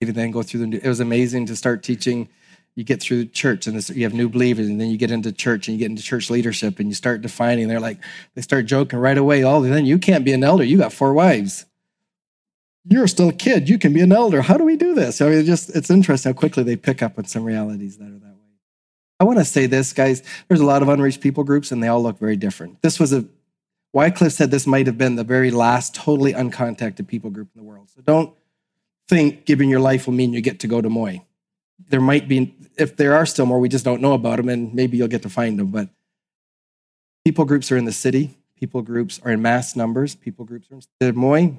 Even 0.01 0.15
then 0.15 0.33
go 0.33 0.43
through 0.43 0.67
the, 0.67 0.85
it 0.85 0.89
was 0.89 1.01
amazing 1.01 1.47
to 1.47 1.57
start 1.57 1.83
teaching. 1.83 2.29
You 2.75 2.83
get 2.83 3.01
through 3.01 3.27
church 3.27 3.67
and 3.67 3.77
this, 3.77 3.89
you 3.89 4.03
have 4.03 4.13
new 4.13 4.29
believers, 4.29 4.67
and 4.67 4.79
then 4.81 4.91
you 4.91 4.99
get 4.99 5.11
into 5.11 5.33
church 5.33 5.69
and 5.69 5.77
you 5.77 5.79
get 5.79 5.91
into 5.91 6.03
church 6.03 6.29
leadership 6.29 6.79
and 6.81 6.89
you 6.89 6.95
start 6.95 7.23
defining. 7.23 7.69
They're 7.69 7.81
like, 7.81 7.99
they 8.35 8.43
start 8.43 8.67
joking 8.67 8.99
right 8.99 9.17
away. 9.17 9.45
Oh, 9.45 9.63
then 9.63 9.87
you 9.87 9.99
can't 9.99 10.25
be 10.25 10.33
an 10.33 10.45
elder. 10.45 10.65
You 10.65 10.77
got 10.77 10.93
four 10.93 11.15
wives. 11.15 11.65
You're 12.89 13.07
still 13.07 13.31
a 13.31 13.33
kid. 13.33 13.69
You 13.69 13.79
can 13.79 13.93
be 13.93 14.01
an 14.01 14.13
elder. 14.13 14.43
How 14.43 14.59
do 14.59 14.65
we 14.65 14.77
do 14.77 14.95
this? 14.95 15.21
I 15.21 15.29
mean, 15.29 15.39
it 15.39 15.45
just 15.45 15.75
it's 15.75 15.91
interesting 15.91 16.35
how 16.35 16.39
quickly 16.39 16.65
they 16.65 16.77
pick 16.77 17.03
up 17.03 17.19
on 17.19 17.25
some 17.25 17.45
realities 17.45 17.97
that 17.97 18.09
are 18.09 18.19
that. 18.19 18.26
I 19.19 19.25
want 19.25 19.39
to 19.39 19.45
say 19.45 19.67
this, 19.67 19.93
guys. 19.93 20.23
There's 20.49 20.61
a 20.61 20.67
lot 20.67 20.83
of 20.83 20.89
unreached 20.89 21.21
people 21.21 21.45
groups, 21.45 21.73
and 21.73 21.83
they 21.83 21.89
all 21.89 22.03
look 22.03 22.19
very 22.19 22.37
different. 22.37 22.83
This 22.83 23.01
was 23.01 23.13
a, 23.13 23.25
Wycliffe 23.93 24.33
said 24.33 24.51
this 24.51 24.67
might 24.67 24.87
have 24.87 24.99
been 24.99 25.17
the 25.17 25.25
very 25.25 25.51
last 25.51 25.95
totally 25.95 26.35
uncontacted 26.35 27.07
people 27.07 27.31
group 27.31 27.49
in 27.55 27.63
the 27.63 27.67
world. 27.67 27.91
So 27.95 28.03
don't 28.03 28.35
think 29.09 29.47
giving 29.47 29.71
your 29.71 29.81
life 29.81 30.07
will 30.07 30.15
mean 30.15 30.33
you 30.33 30.43
get 30.43 30.61
to 30.61 30.69
go 30.69 30.81
to 30.83 30.91
Moi. 30.91 31.19
There 31.89 32.01
might 32.01 32.29
be, 32.29 32.55
if 32.77 32.97
there 32.97 33.15
are 33.15 33.25
still 33.25 33.47
more, 33.47 33.59
we 33.59 33.69
just 33.69 33.85
don't 33.85 34.03
know 34.03 34.13
about 34.13 34.37
them, 34.37 34.49
and 34.49 34.75
maybe 34.75 34.99
you'll 34.99 35.09
get 35.09 35.23
to 35.23 35.31
find 35.31 35.59
them. 35.59 35.69
But 35.69 35.89
people 37.25 37.45
groups 37.45 37.73
are 37.73 37.77
in 37.77 37.87
the 37.87 37.93
city. 37.93 38.39
People 38.59 38.83
groups 38.83 39.21
are 39.25 39.31
in 39.31 39.41
mass 39.41 39.77
numbers. 39.77 40.15
People 40.15 40.45
groups 40.45 40.69
are 40.71 41.09
in 41.09 41.17
Moines 41.17 41.59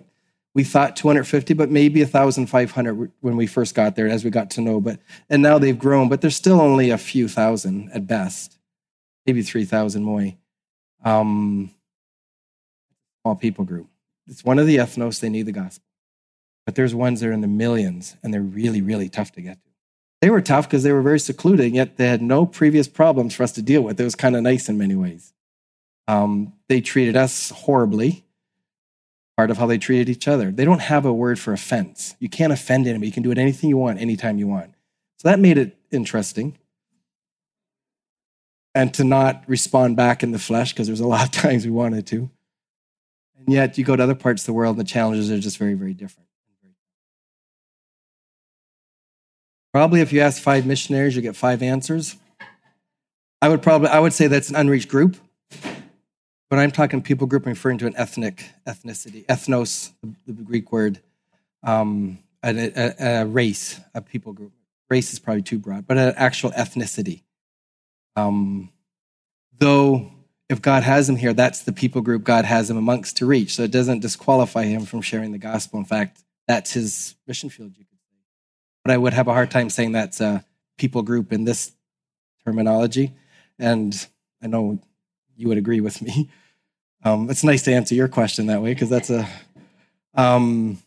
we 0.57 0.63
thought 0.63 0.95
250 0.95 1.53
but 1.53 1.69
maybe 1.69 2.01
1500 2.01 3.11
when 3.21 3.37
we 3.37 3.45
first 3.45 3.75
got 3.75 3.95
there 3.95 4.07
as 4.07 4.23
we 4.23 4.31
got 4.31 4.49
to 4.49 4.59
know 4.59 4.81
but 4.81 4.99
and 5.29 5.43
now 5.43 5.59
they've 5.59 5.77
grown 5.77 6.09
but 6.09 6.19
there's 6.19 6.35
still 6.35 6.59
only 6.59 6.89
a 6.89 6.97
few 6.97 7.27
thousand 7.27 7.91
at 7.93 8.07
best. 8.07 8.57
Maybe 9.27 9.43
3000 9.43 10.03
more 10.03 10.33
um, 11.05 11.69
small 13.21 13.35
people 13.35 13.65
group. 13.65 13.87
It's 14.25 14.43
one 14.43 14.57
of 14.57 14.65
the 14.65 14.77
ethnos 14.77 15.19
they 15.19 15.29
need 15.29 15.45
the 15.45 15.51
gospel. 15.51 15.85
But 16.65 16.73
there's 16.73 16.95
ones 16.95 17.19
that 17.19 17.29
are 17.29 17.33
in 17.33 17.41
the 17.41 17.47
millions 17.47 18.15
and 18.23 18.33
they're 18.33 18.41
really 18.41 18.81
really 18.81 19.09
tough 19.09 19.31
to 19.33 19.41
get 19.41 19.63
to. 19.63 19.69
They 20.21 20.31
were 20.31 20.41
tough 20.41 20.67
because 20.67 20.81
they 20.81 20.91
were 20.91 21.03
very 21.03 21.19
secluded 21.19 21.71
yet 21.75 21.97
they 21.97 22.07
had 22.07 22.23
no 22.23 22.47
previous 22.47 22.87
problems 22.87 23.35
for 23.35 23.43
us 23.43 23.51
to 23.51 23.61
deal 23.61 23.83
with. 23.83 24.01
It 24.01 24.03
was 24.03 24.15
kind 24.15 24.35
of 24.35 24.41
nice 24.41 24.69
in 24.69 24.79
many 24.79 24.95
ways. 24.95 25.33
Um, 26.07 26.53
they 26.67 26.81
treated 26.81 27.15
us 27.15 27.51
horribly 27.51 28.23
part 29.37 29.51
of 29.51 29.57
how 29.57 29.67
they 29.67 29.77
treated 29.77 30.09
each 30.09 30.27
other. 30.27 30.51
They 30.51 30.65
don't 30.65 30.81
have 30.81 31.05
a 31.05 31.13
word 31.13 31.39
for 31.39 31.53
offense. 31.53 32.15
You 32.19 32.27
can't 32.27 32.51
offend 32.51 32.87
anybody. 32.87 33.07
You 33.07 33.13
can 33.13 33.23
do 33.23 33.31
it 33.31 33.37
anything 33.37 33.69
you 33.69 33.77
want, 33.77 34.01
anytime 34.01 34.39
you 34.39 34.47
want. 34.47 34.73
So 35.19 35.29
that 35.29 35.39
made 35.39 35.59
it 35.59 35.77
interesting. 35.91 36.57
And 38.73 38.93
to 38.95 39.03
not 39.03 39.43
respond 39.47 39.95
back 39.95 40.23
in 40.23 40.31
the 40.31 40.39
flesh, 40.39 40.73
because 40.73 40.87
there's 40.87 40.99
a 40.99 41.07
lot 41.07 41.25
of 41.25 41.31
times 41.43 41.65
we 41.65 41.71
wanted 41.71 42.07
to. 42.07 42.29
And 43.37 43.53
yet 43.53 43.77
you 43.77 43.83
go 43.83 43.95
to 43.95 44.03
other 44.03 44.15
parts 44.15 44.41
of 44.41 44.47
the 44.47 44.53
world, 44.53 44.77
and 44.77 44.85
the 44.85 44.89
challenges 44.89 45.31
are 45.31 45.39
just 45.39 45.57
very, 45.57 45.75
very 45.75 45.93
different. 45.93 46.27
Probably 49.71 50.01
if 50.01 50.11
you 50.11 50.21
ask 50.21 50.41
five 50.41 50.65
missionaries, 50.65 51.15
you 51.15 51.21
get 51.21 51.35
five 51.35 51.61
answers. 51.61 52.15
I 53.43 53.49
would 53.49 53.61
probably 53.61 53.89
I 53.89 53.99
would 53.99 54.13
say 54.13 54.25
that's 54.25 54.49
an 54.49 54.55
unreached 54.55 54.89
group. 54.89 55.17
When 56.49 56.61
I'm 56.61 56.71
talking 56.71 57.01
people 57.01 57.27
group, 57.27 57.45
I'm 57.45 57.51
referring 57.51 57.77
to 57.79 57.87
an 57.87 57.95
ethnic 57.97 58.45
ethnicity, 58.65 59.25
ethnos, 59.25 59.91
the, 60.25 60.31
Greek 60.31 60.71
word, 60.71 61.01
um, 61.63 62.19
a, 62.41 62.49
a, 62.49 63.21
a, 63.21 63.25
race, 63.25 63.79
a 63.93 64.01
people 64.01 64.31
group. 64.31 64.53
Race 64.89 65.11
is 65.11 65.19
probably 65.19 65.41
too 65.41 65.59
broad, 65.59 65.85
but 65.85 65.97
an 65.97 66.13
actual 66.15 66.51
ethnicity. 66.51 67.23
Um, 68.15 68.71
though, 69.57 70.09
if 70.47 70.61
God 70.61 70.83
has 70.83 71.09
him 71.09 71.17
here, 71.17 71.33
that's 71.33 71.63
the 71.63 71.73
people 71.73 72.01
group 72.01 72.23
God 72.23 72.45
has 72.45 72.69
him 72.69 72.77
amongst 72.77 73.17
to 73.17 73.25
reach. 73.25 73.55
So 73.55 73.63
it 73.63 73.71
doesn't 73.71 73.99
disqualify 73.99 74.63
him 74.63 74.85
from 74.85 75.01
sharing 75.01 75.33
the 75.33 75.37
gospel. 75.37 75.79
In 75.79 75.85
fact, 75.85 76.23
that's 76.47 76.71
his 76.71 77.15
mission 77.27 77.49
field, 77.49 77.73
you 77.77 77.83
could 77.83 77.99
say. 77.99 78.15
But 78.85 78.93
I 78.93 78.97
would 78.97 79.13
have 79.13 79.27
a 79.27 79.33
hard 79.33 79.51
time 79.51 79.69
saying 79.69 79.91
that's 79.91 80.21
a 80.21 80.45
people 80.77 81.01
group 81.01 81.33
in 81.33 81.43
this 81.43 81.73
terminology. 82.45 83.11
And 83.59 84.07
I 84.41 84.47
know 84.47 84.79
you 85.37 85.47
would 85.47 85.57
agree 85.57 85.81
with 85.81 86.01
me. 86.01 86.29
Um, 87.03 87.29
it's 87.29 87.43
nice 87.43 87.61
to 87.61 87.73
answer 87.73 87.93
your 87.93 88.07
question 88.07 88.47
that 88.47 88.63
way 88.63 88.73
because 88.73 88.89
that's 88.89 89.11
a. 89.11 89.29
Um, 90.15 90.79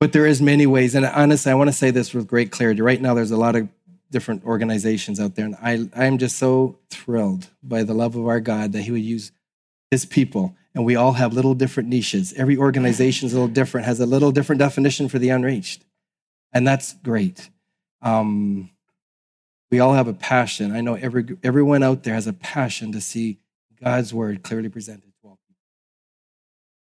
but 0.00 0.12
there 0.12 0.26
is 0.26 0.40
many 0.40 0.66
ways, 0.66 0.94
and 0.94 1.04
honestly, 1.04 1.52
I 1.52 1.54
want 1.54 1.68
to 1.68 1.74
say 1.74 1.90
this 1.90 2.14
with 2.14 2.26
great 2.26 2.50
clarity. 2.50 2.80
Right 2.80 3.00
now, 3.00 3.12
there's 3.12 3.30
a 3.30 3.36
lot 3.36 3.54
of 3.54 3.68
different 4.10 4.44
organizations 4.44 5.20
out 5.20 5.34
there, 5.34 5.44
and 5.44 5.54
I 5.62 5.88
I 5.94 6.06
am 6.06 6.16
just 6.16 6.38
so 6.38 6.78
thrilled 6.90 7.48
by 7.62 7.82
the 7.82 7.92
love 7.92 8.16
of 8.16 8.26
our 8.26 8.40
God 8.40 8.72
that 8.72 8.80
He 8.80 8.90
would 8.90 9.02
use 9.02 9.30
His 9.90 10.06
people, 10.06 10.56
and 10.74 10.86
we 10.86 10.96
all 10.96 11.12
have 11.12 11.34
little 11.34 11.54
different 11.54 11.90
niches. 11.90 12.32
Every 12.32 12.56
organization 12.56 13.26
is 13.26 13.34
a 13.34 13.36
little 13.36 13.52
different, 13.52 13.86
has 13.86 14.00
a 14.00 14.06
little 14.06 14.32
different 14.32 14.58
definition 14.58 15.10
for 15.10 15.18
the 15.18 15.28
unreached, 15.28 15.84
and 16.50 16.66
that's 16.66 16.94
great. 16.94 17.50
Um, 18.00 18.70
we 19.70 19.80
all 19.80 19.94
have 19.94 20.08
a 20.08 20.14
passion. 20.14 20.72
I 20.72 20.80
know 20.80 20.94
every 20.94 21.26
everyone 21.44 21.82
out 21.82 22.04
there 22.04 22.14
has 22.14 22.26
a 22.26 22.32
passion 22.32 22.92
to 22.92 23.00
see 23.00 23.38
God's 23.82 24.14
word 24.14 24.42
clearly 24.42 24.68
presented 24.68 25.12
to 25.20 25.28
all 25.28 25.38
people. 25.48 25.62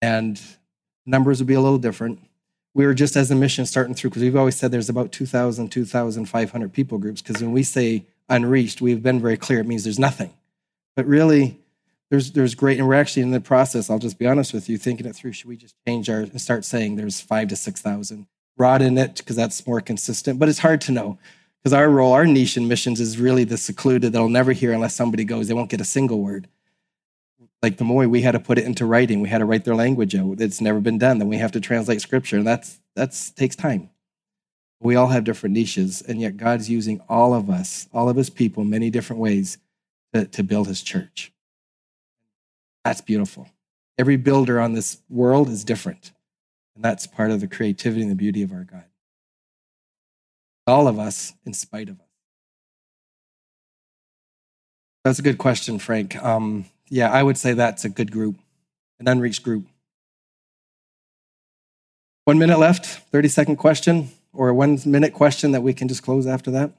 And 0.00 0.40
numbers 1.06 1.40
would 1.40 1.46
be 1.46 1.54
a 1.54 1.60
little 1.60 1.78
different. 1.78 2.20
We 2.74 2.86
were 2.86 2.94
just 2.94 3.16
as 3.16 3.30
a 3.30 3.34
mission 3.34 3.66
starting 3.66 3.94
through, 3.94 4.10
because 4.10 4.22
we've 4.22 4.36
always 4.36 4.56
said 4.56 4.70
there's 4.70 4.88
about 4.88 5.12
2,000, 5.12 5.70
2,500 5.70 6.72
people 6.72 6.98
groups, 6.98 7.22
because 7.22 7.42
when 7.42 7.52
we 7.52 7.62
say 7.62 8.06
unreached, 8.28 8.80
we've 8.80 9.02
been 9.02 9.20
very 9.20 9.36
clear, 9.36 9.60
it 9.60 9.66
means 9.66 9.84
there's 9.84 9.98
nothing. 9.98 10.32
But 10.96 11.06
really, 11.06 11.58
there's, 12.10 12.32
there's 12.32 12.54
great, 12.54 12.78
and 12.78 12.86
we're 12.86 12.94
actually 12.94 13.22
in 13.22 13.30
the 13.30 13.40
process, 13.40 13.90
I'll 13.90 13.98
just 13.98 14.18
be 14.18 14.26
honest 14.26 14.52
with 14.52 14.68
you, 14.68 14.78
thinking 14.78 15.06
it 15.06 15.16
through. 15.16 15.32
Should 15.32 15.48
we 15.48 15.56
just 15.56 15.74
change 15.86 16.08
our, 16.10 16.26
start 16.38 16.64
saying 16.64 16.96
there's 16.96 17.20
five 17.20 17.48
to 17.48 17.56
6,000? 17.56 18.26
Broaden 18.56 18.98
it, 18.98 19.16
because 19.16 19.36
that's 19.36 19.66
more 19.66 19.80
consistent, 19.80 20.38
but 20.38 20.48
it's 20.48 20.60
hard 20.60 20.80
to 20.82 20.92
know 20.92 21.18
Because 21.62 21.72
our 21.72 21.88
role, 21.88 22.12
our 22.12 22.26
niche 22.26 22.56
in 22.56 22.68
missions 22.68 23.00
is 23.00 23.18
really 23.18 23.44
the 23.44 23.56
secluded 23.56 24.12
that'll 24.12 24.28
never 24.28 24.52
hear 24.52 24.72
unless 24.72 24.94
somebody 24.94 25.24
goes. 25.24 25.48
They 25.48 25.54
won't 25.54 25.70
get 25.70 25.80
a 25.80 25.84
single 25.84 26.20
word. 26.20 26.46
Like 27.64 27.78
the 27.78 27.84
Moi, 27.84 28.06
we 28.06 28.20
had 28.20 28.32
to 28.32 28.40
put 28.40 28.58
it 28.58 28.66
into 28.66 28.84
writing. 28.84 29.22
We 29.22 29.30
had 29.30 29.38
to 29.38 29.46
write 29.46 29.64
their 29.64 29.74
language 29.74 30.14
out. 30.14 30.38
It's 30.38 30.60
never 30.60 30.80
been 30.80 30.98
done. 30.98 31.18
Then 31.18 31.28
we 31.28 31.38
have 31.38 31.52
to 31.52 31.60
translate 31.60 32.02
scripture. 32.02 32.36
And 32.36 32.46
that's 32.46 32.78
that's 32.94 33.30
takes 33.30 33.56
time. 33.56 33.88
We 34.80 34.96
all 34.96 35.06
have 35.06 35.24
different 35.24 35.54
niches, 35.54 36.02
and 36.02 36.20
yet 36.20 36.36
God's 36.36 36.68
using 36.68 37.00
all 37.08 37.32
of 37.32 37.48
us, 37.48 37.88
all 37.90 38.10
of 38.10 38.16
his 38.16 38.28
people, 38.28 38.64
many 38.64 38.90
different 38.90 39.22
ways 39.22 39.56
to, 40.12 40.26
to 40.26 40.42
build 40.42 40.68
his 40.68 40.82
church. 40.82 41.32
That's 42.84 43.00
beautiful. 43.00 43.48
Every 43.96 44.16
builder 44.16 44.60
on 44.60 44.74
this 44.74 44.98
world 45.08 45.48
is 45.48 45.64
different. 45.64 46.12
And 46.74 46.84
that's 46.84 47.06
part 47.06 47.30
of 47.30 47.40
the 47.40 47.48
creativity 47.48 48.02
and 48.02 48.10
the 48.10 48.14
beauty 48.14 48.42
of 48.42 48.52
our 48.52 48.64
God. 48.64 48.84
All 50.66 50.86
of 50.86 50.98
us, 50.98 51.32
in 51.46 51.54
spite 51.54 51.88
of 51.88 51.98
us. 51.98 52.06
That's 55.02 55.18
a 55.18 55.22
good 55.22 55.38
question, 55.38 55.78
Frank. 55.78 56.22
Um, 56.22 56.66
yeah, 56.88 57.10
I 57.10 57.22
would 57.22 57.38
say 57.38 57.52
that's 57.52 57.84
a 57.84 57.88
good 57.88 58.10
group, 58.12 58.36
an 59.00 59.08
unreached 59.08 59.42
group. 59.42 59.66
One 62.24 62.38
minute 62.38 62.58
left, 62.58 62.86
30 62.86 63.28
second 63.28 63.56
question 63.56 64.08
or 64.32 64.48
a 64.48 64.54
one 64.54 64.78
minute 64.84 65.12
question 65.12 65.52
that 65.52 65.62
we 65.62 65.72
can 65.74 65.88
just 65.88 66.02
close 66.02 66.26
after 66.26 66.50
that? 66.52 66.72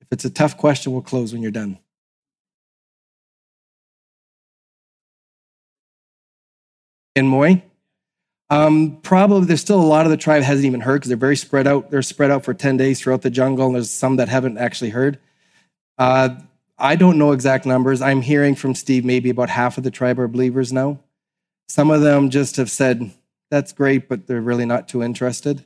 If 0.00 0.08
it's 0.10 0.24
a 0.24 0.30
tough 0.30 0.56
question, 0.56 0.92
we'll 0.92 1.02
close 1.02 1.32
when 1.32 1.42
you're 1.42 1.50
done. 1.50 1.78
In 7.14 7.26
Moi? 7.26 7.56
Um, 8.50 8.98
probably 9.02 9.46
there's 9.46 9.60
still 9.60 9.80
a 9.80 9.82
lot 9.82 10.06
of 10.06 10.10
the 10.10 10.16
tribe 10.16 10.42
hasn't 10.42 10.64
even 10.64 10.80
heard 10.80 11.00
because 11.00 11.08
they're 11.08 11.18
very 11.18 11.36
spread 11.36 11.66
out. 11.66 11.90
They're 11.90 12.00
spread 12.00 12.30
out 12.30 12.44
for 12.44 12.54
10 12.54 12.78
days 12.78 13.00
throughout 13.00 13.22
the 13.22 13.30
jungle, 13.30 13.66
and 13.66 13.74
there's 13.74 13.90
some 13.90 14.16
that 14.16 14.28
haven't 14.28 14.56
actually 14.56 14.90
heard. 14.90 15.18
Uh, 15.98 16.36
I 16.78 16.94
don't 16.94 17.18
know 17.18 17.32
exact 17.32 17.66
numbers. 17.66 18.00
I'm 18.00 18.22
hearing 18.22 18.54
from 18.54 18.74
Steve 18.74 19.04
maybe 19.04 19.30
about 19.30 19.50
half 19.50 19.78
of 19.78 19.84
the 19.84 19.90
tribe 19.90 20.20
are 20.20 20.28
believers 20.28 20.72
now. 20.72 21.00
Some 21.68 21.90
of 21.90 22.02
them 22.02 22.30
just 22.30 22.56
have 22.56 22.70
said, 22.70 23.10
that's 23.50 23.72
great, 23.72 24.08
but 24.08 24.26
they're 24.26 24.40
really 24.40 24.64
not 24.64 24.88
too 24.88 25.02
interested. 25.02 25.64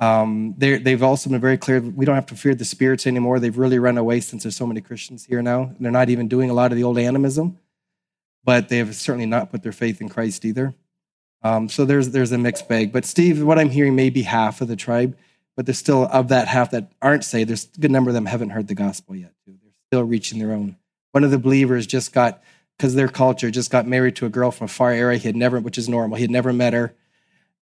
Um, 0.00 0.54
they've 0.58 1.02
also 1.02 1.30
been 1.30 1.40
very 1.40 1.56
clear 1.56 1.80
we 1.80 2.04
don't 2.04 2.14
have 2.14 2.26
to 2.26 2.34
fear 2.34 2.54
the 2.54 2.64
spirits 2.64 3.06
anymore. 3.06 3.38
They've 3.38 3.56
really 3.56 3.78
run 3.78 3.98
away 3.98 4.20
since 4.20 4.42
there's 4.42 4.56
so 4.56 4.66
many 4.66 4.80
Christians 4.80 5.24
here 5.24 5.42
now. 5.42 5.62
And 5.62 5.76
they're 5.78 5.92
not 5.92 6.10
even 6.10 6.26
doing 6.26 6.50
a 6.50 6.54
lot 6.54 6.72
of 6.72 6.76
the 6.76 6.84
old 6.84 6.98
animism, 6.98 7.58
but 8.44 8.68
they 8.68 8.78
have 8.78 8.96
certainly 8.96 9.26
not 9.26 9.50
put 9.50 9.62
their 9.62 9.72
faith 9.72 10.00
in 10.00 10.08
Christ 10.08 10.44
either. 10.44 10.74
Um, 11.42 11.68
so 11.68 11.84
there's 11.84 12.10
there's 12.10 12.32
a 12.32 12.38
mixed 12.38 12.68
bag. 12.68 12.92
But 12.92 13.04
Steve, 13.04 13.42
what 13.44 13.58
I'm 13.58 13.70
hearing 13.70 13.94
may 13.94 14.10
be 14.10 14.22
half 14.22 14.60
of 14.60 14.68
the 14.68 14.76
tribe, 14.76 15.16
but 15.54 15.66
there's 15.66 15.78
still 15.78 16.08
of 16.10 16.28
that 16.28 16.48
half 16.48 16.70
that 16.70 16.90
aren't 17.00 17.24
saved. 17.24 17.50
There's 17.50 17.68
a 17.76 17.80
good 17.80 17.90
number 17.90 18.10
of 18.10 18.14
them 18.14 18.26
haven't 18.26 18.50
heard 18.50 18.66
the 18.66 18.74
gospel 18.74 19.14
yet. 19.14 19.32
Too. 19.44 19.58
Still 19.94 20.02
reaching 20.02 20.40
their 20.40 20.50
own. 20.50 20.74
One 21.12 21.22
of 21.22 21.30
the 21.30 21.38
believers 21.38 21.86
just 21.86 22.12
got 22.12 22.42
because 22.76 22.96
their 22.96 23.06
culture 23.06 23.48
just 23.52 23.70
got 23.70 23.86
married 23.86 24.16
to 24.16 24.26
a 24.26 24.28
girl 24.28 24.50
from 24.50 24.64
a 24.64 24.68
far 24.68 24.90
area 24.90 25.18
he 25.18 25.28
had 25.28 25.36
never, 25.36 25.60
which 25.60 25.78
is 25.78 25.88
normal. 25.88 26.16
He 26.16 26.22
had 26.22 26.32
never 26.32 26.52
met 26.52 26.72
her, 26.72 26.92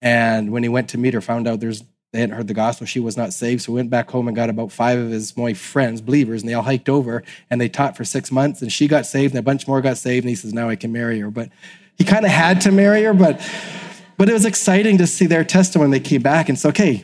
and 0.02 0.54
when 0.54 0.64
he 0.64 0.70
went 0.70 0.88
to 0.92 0.98
meet 0.98 1.14
her, 1.14 1.20
found 1.20 1.50
out 1.50 1.60
there's 1.60 1.84
they 2.14 2.22
hadn't 2.22 2.38
heard 2.38 2.48
the 2.48 2.54
gospel. 2.54 2.88
She 2.88 3.02
was 3.02 3.18
not 3.18 3.34
saved. 3.34 3.64
So 3.64 3.74
he 3.74 3.76
went 3.76 3.90
back 3.90 4.10
home 4.10 4.30
and 4.30 4.38
got 4.38 4.50
about 4.50 4.72
five 4.72 4.98
of 5.00 5.10
his 5.10 5.36
my 5.36 5.54
friends, 5.54 6.00
believers, 6.00 6.42
and 6.42 6.50
they 6.50 6.54
all 6.54 6.64
hiked 6.64 6.88
over 6.88 7.24
and 7.50 7.60
they 7.60 7.68
taught 7.68 7.98
for 7.98 8.06
six 8.06 8.32
months. 8.32 8.62
And 8.62 8.72
she 8.72 8.88
got 8.88 9.06
saved, 9.06 9.34
and 9.34 9.40
a 9.40 9.44
bunch 9.44 9.68
more 9.68 9.82
got 9.82 9.98
saved. 9.98 10.24
And 10.24 10.30
he 10.30 10.36
says, 10.38 10.54
Now 10.54 10.70
I 10.70 10.78
can 10.78 10.94
marry 10.94 11.20
her. 11.20 11.30
But 11.30 11.50
he 11.98 12.06
kind 12.06 12.24
of 12.24 12.32
had 12.32 12.62
to 12.62 12.72
marry 12.72 13.04
her, 13.04 13.14
but 13.14 13.42
but 14.16 14.30
it 14.30 14.34
was 14.34 14.46
exciting 14.46 14.98
to 15.00 15.08
see 15.08 15.26
their 15.26 15.44
testimony. 15.44 15.92
They 15.92 16.00
came 16.00 16.22
back 16.22 16.48
and 16.48 16.58
said, 16.58 16.70
Okay, 16.70 17.04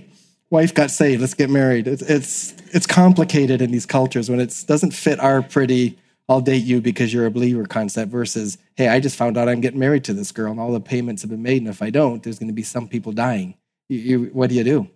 wife 0.49 0.73
got 0.73 0.91
saved, 0.91 1.21
let's 1.21 1.33
get 1.33 1.49
married. 1.49 1.87
It's 1.87 2.01
it's 2.01 2.53
it's 2.71 2.87
complicated 2.87 3.61
in 3.61 3.71
these 3.71 3.85
cultures 3.85 4.29
when 4.29 4.39
it 4.39 4.63
doesn't 4.67 4.91
fit 4.91 5.19
our 5.19 5.41
pretty 5.41 5.97
I'll 6.29 6.41
date 6.41 6.63
you 6.63 6.79
because 6.79 7.11
you're 7.11 7.25
a 7.25 7.31
believer 7.31 7.65
concept 7.65 8.11
versus, 8.11 8.59
hey, 8.75 8.87
I 8.87 8.99
just 8.99 9.15
found 9.15 9.35
out 9.35 9.49
I'm 9.49 9.61
getting 9.61 9.79
married 9.79 10.03
to 10.03 10.13
this 10.13 10.31
girl 10.31 10.51
and 10.51 10.59
all 10.59 10.71
the 10.71 10.79
payments 10.79 11.23
have 11.23 11.31
been 11.31 11.41
made. 11.41 11.63
And 11.63 11.67
if 11.67 11.81
I 11.81 11.89
don't, 11.89 12.21
there's 12.21 12.37
going 12.37 12.49
to 12.49 12.53
be 12.53 12.61
some 12.61 12.87
people 12.87 13.11
dying. 13.11 13.55
You, 13.89 13.97
you, 13.97 14.23
what 14.25 14.51
do 14.51 14.55
you 14.55 14.63
do? 14.63 14.87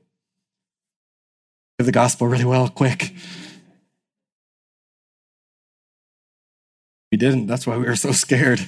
Give 1.80 1.88
the 1.88 1.92
gospel 1.92 2.28
really 2.28 2.46
well, 2.46 2.70
quick. 2.70 3.16
We 7.12 7.18
didn't. 7.18 7.48
That's 7.48 7.66
why 7.66 7.78
we 7.78 7.86
were 7.86 7.96
so 7.96 8.12
scared. 8.12 8.64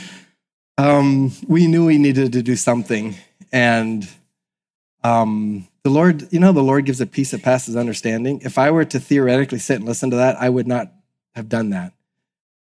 um, 0.78 1.32
we 1.46 1.66
knew 1.66 1.84
we 1.84 1.98
needed 1.98 2.32
to 2.32 2.42
do 2.42 2.56
something. 2.56 3.16
And 3.52 4.08
um, 5.04 5.68
the 5.84 5.90
Lord, 5.90 6.32
you 6.32 6.38
know, 6.38 6.52
the 6.52 6.62
Lord 6.62 6.86
gives 6.86 7.00
a 7.00 7.06
peace 7.06 7.32
that 7.32 7.42
passes 7.42 7.76
understanding. 7.76 8.40
If 8.44 8.56
I 8.58 8.70
were 8.70 8.84
to 8.84 9.00
theoretically 9.00 9.58
sit 9.58 9.76
and 9.76 9.84
listen 9.84 10.10
to 10.10 10.16
that, 10.16 10.36
I 10.36 10.48
would 10.48 10.66
not 10.66 10.92
have 11.34 11.48
done 11.48 11.70
that. 11.70 11.92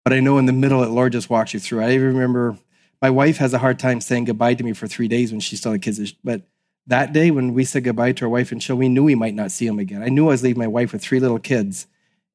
But 0.04 0.12
I 0.12 0.20
know 0.20 0.38
in 0.38 0.46
the 0.46 0.52
middle, 0.52 0.80
the 0.80 0.88
Lord 0.88 1.12
just 1.12 1.30
walks 1.30 1.54
you 1.54 1.60
through. 1.60 1.82
I 1.82 1.92
even 1.92 2.08
remember 2.08 2.58
my 3.00 3.10
wife 3.10 3.36
has 3.38 3.54
a 3.54 3.58
hard 3.58 3.78
time 3.78 4.00
saying 4.00 4.24
goodbye 4.24 4.54
to 4.54 4.64
me 4.64 4.72
for 4.72 4.86
three 4.86 5.08
days 5.08 5.30
when 5.30 5.40
she 5.40 5.56
still 5.56 5.72
had 5.72 5.82
kids. 5.82 6.12
But 6.24 6.42
that 6.86 7.12
day 7.12 7.30
when 7.30 7.54
we 7.54 7.64
said 7.64 7.84
goodbye 7.84 8.12
to 8.12 8.24
our 8.24 8.30
wife 8.30 8.52
and 8.52 8.60
child, 8.60 8.78
we 8.78 8.88
knew 8.88 9.04
we 9.04 9.14
might 9.14 9.34
not 9.34 9.50
see 9.50 9.66
him 9.66 9.78
again. 9.78 10.02
I 10.02 10.08
knew 10.08 10.26
I 10.26 10.32
was 10.32 10.42
leaving 10.42 10.60
my 10.60 10.66
wife 10.66 10.92
with 10.92 11.02
three 11.02 11.20
little 11.20 11.38
kids, 11.38 11.86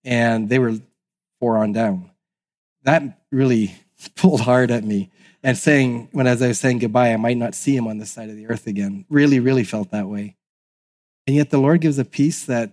and 0.03 0.49
they 0.49 0.59
were 0.59 0.75
four 1.39 1.57
on 1.57 1.73
down. 1.73 2.09
That 2.83 3.19
really 3.31 3.75
pulled 4.15 4.41
hard 4.41 4.71
at 4.71 4.83
me. 4.83 5.11
And 5.41 5.57
saying, 5.57 6.09
when 6.11 6.27
as 6.27 6.41
I 6.41 6.49
was 6.49 6.59
saying 6.59 6.79
goodbye, 6.79 7.13
I 7.13 7.17
might 7.17 7.37
not 7.37 7.55
see 7.55 7.73
him 7.73 7.87
on 7.87 7.97
this 7.97 8.11
side 8.11 8.29
of 8.29 8.35
the 8.35 8.47
earth 8.47 8.67
again, 8.67 9.05
really, 9.09 9.39
really 9.39 9.63
felt 9.63 9.91
that 9.91 10.09
way. 10.09 10.35
And 11.29 11.35
yet 11.35 11.51
the 11.51 11.59
Lord 11.59 11.81
gives 11.81 11.99
a 11.99 12.05
peace 12.05 12.45
that 12.45 12.71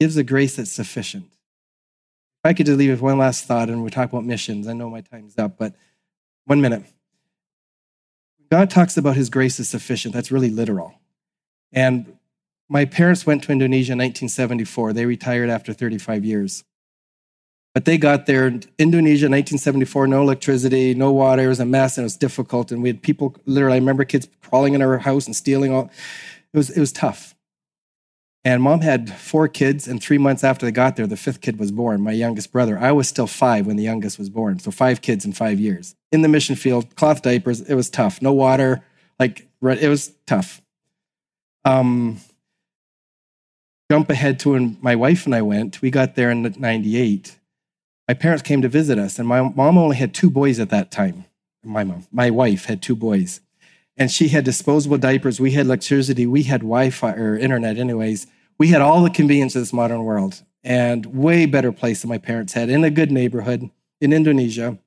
gives 0.00 0.16
a 0.16 0.24
grace 0.24 0.56
that's 0.56 0.70
sufficient. 0.70 1.26
If 1.26 2.46
I 2.46 2.54
could 2.54 2.64
just 2.64 2.78
leave 2.78 2.88
with 2.88 3.02
one 3.02 3.18
last 3.18 3.44
thought, 3.44 3.68
and 3.68 3.84
we 3.84 3.90
talk 3.90 4.08
about 4.08 4.24
missions. 4.24 4.66
I 4.66 4.72
know 4.72 4.88
my 4.88 5.02
time's 5.02 5.36
up, 5.36 5.58
but 5.58 5.74
one 6.46 6.62
minute. 6.62 6.84
God 8.50 8.70
talks 8.70 8.96
about 8.96 9.16
his 9.16 9.28
grace 9.28 9.60
is 9.60 9.68
sufficient. 9.68 10.14
That's 10.14 10.32
really 10.32 10.48
literal. 10.48 10.94
And 11.70 12.16
my 12.70 12.86
parents 12.86 13.26
went 13.26 13.44
to 13.44 13.52
Indonesia 13.52 13.92
in 13.92 13.98
1974. 13.98 14.94
They 14.94 15.04
retired 15.04 15.50
after 15.50 15.74
35 15.74 16.24
years. 16.24 16.64
But 17.74 17.84
they 17.84 17.98
got 17.98 18.24
there 18.24 18.46
in 18.46 18.62
Indonesia 18.78 19.26
in 19.26 19.32
1974, 19.32 20.06
no 20.06 20.22
electricity, 20.22 20.94
no 20.94 21.12
water. 21.12 21.42
It 21.42 21.48
was 21.48 21.60
a 21.60 21.66
mess 21.66 21.98
and 21.98 22.04
it 22.04 22.06
was 22.06 22.16
difficult. 22.16 22.72
And 22.72 22.82
we 22.82 22.88
had 22.88 23.02
people 23.02 23.36
literally, 23.44 23.74
I 23.74 23.80
remember 23.80 24.06
kids 24.06 24.28
crawling 24.40 24.72
in 24.72 24.80
our 24.80 24.96
house 24.96 25.26
and 25.26 25.36
stealing 25.36 25.74
all. 25.74 25.90
It 26.54 26.56
was, 26.56 26.70
it 26.70 26.80
was 26.80 26.90
tough. 26.90 27.33
And 28.46 28.62
mom 28.62 28.82
had 28.82 29.10
four 29.10 29.48
kids, 29.48 29.88
and 29.88 30.02
three 30.02 30.18
months 30.18 30.44
after 30.44 30.66
they 30.66 30.72
got 30.72 30.96
there, 30.96 31.06
the 31.06 31.16
fifth 31.16 31.40
kid 31.40 31.58
was 31.58 31.72
born, 31.72 32.02
my 32.02 32.12
youngest 32.12 32.52
brother. 32.52 32.78
I 32.78 32.92
was 32.92 33.08
still 33.08 33.26
five 33.26 33.66
when 33.66 33.76
the 33.76 33.82
youngest 33.82 34.18
was 34.18 34.28
born. 34.28 34.58
So 34.58 34.70
five 34.70 35.00
kids 35.00 35.24
in 35.24 35.32
five 35.32 35.58
years. 35.58 35.94
In 36.12 36.20
the 36.20 36.28
mission 36.28 36.54
field, 36.54 36.94
cloth 36.94 37.22
diapers, 37.22 37.62
it 37.62 37.74
was 37.74 37.88
tough. 37.88 38.20
No 38.20 38.34
water, 38.34 38.84
like 39.18 39.48
it 39.62 39.88
was 39.88 40.12
tough. 40.26 40.60
Um, 41.64 42.20
jump 43.90 44.10
ahead 44.10 44.38
to 44.40 44.50
when 44.50 44.76
my 44.82 44.94
wife 44.94 45.24
and 45.24 45.34
I 45.34 45.40
went. 45.40 45.80
We 45.80 45.90
got 45.90 46.14
there 46.14 46.30
in 46.30 46.42
98. 46.58 47.38
My 48.06 48.12
parents 48.12 48.42
came 48.42 48.60
to 48.60 48.68
visit 48.68 48.98
us, 48.98 49.18
and 49.18 49.26
my 49.26 49.40
mom 49.40 49.78
only 49.78 49.96
had 49.96 50.12
two 50.12 50.28
boys 50.28 50.60
at 50.60 50.68
that 50.68 50.90
time. 50.90 51.24
My 51.64 51.82
mom, 51.82 52.06
my 52.12 52.28
wife 52.28 52.66
had 52.66 52.82
two 52.82 52.94
boys 52.94 53.40
and 53.96 54.10
she 54.10 54.28
had 54.28 54.44
disposable 54.44 54.98
diapers. 54.98 55.40
We 55.40 55.52
had 55.52 55.66
electricity. 55.66 56.26
We 56.26 56.44
had 56.44 56.60
Wi 56.60 56.90
Fi 56.90 57.12
or 57.12 57.36
internet, 57.36 57.78
anyways. 57.78 58.26
We 58.58 58.68
had 58.68 58.80
all 58.80 59.02
the 59.02 59.10
convenience 59.10 59.54
of 59.54 59.62
this 59.62 59.72
modern 59.72 60.04
world 60.04 60.42
and 60.62 61.06
way 61.06 61.46
better 61.46 61.72
place 61.72 62.02
than 62.02 62.08
my 62.08 62.18
parents 62.18 62.52
had 62.52 62.70
in 62.70 62.84
a 62.84 62.90
good 62.90 63.10
neighborhood 63.10 63.70
in 64.00 64.12
Indonesia. 64.12 64.78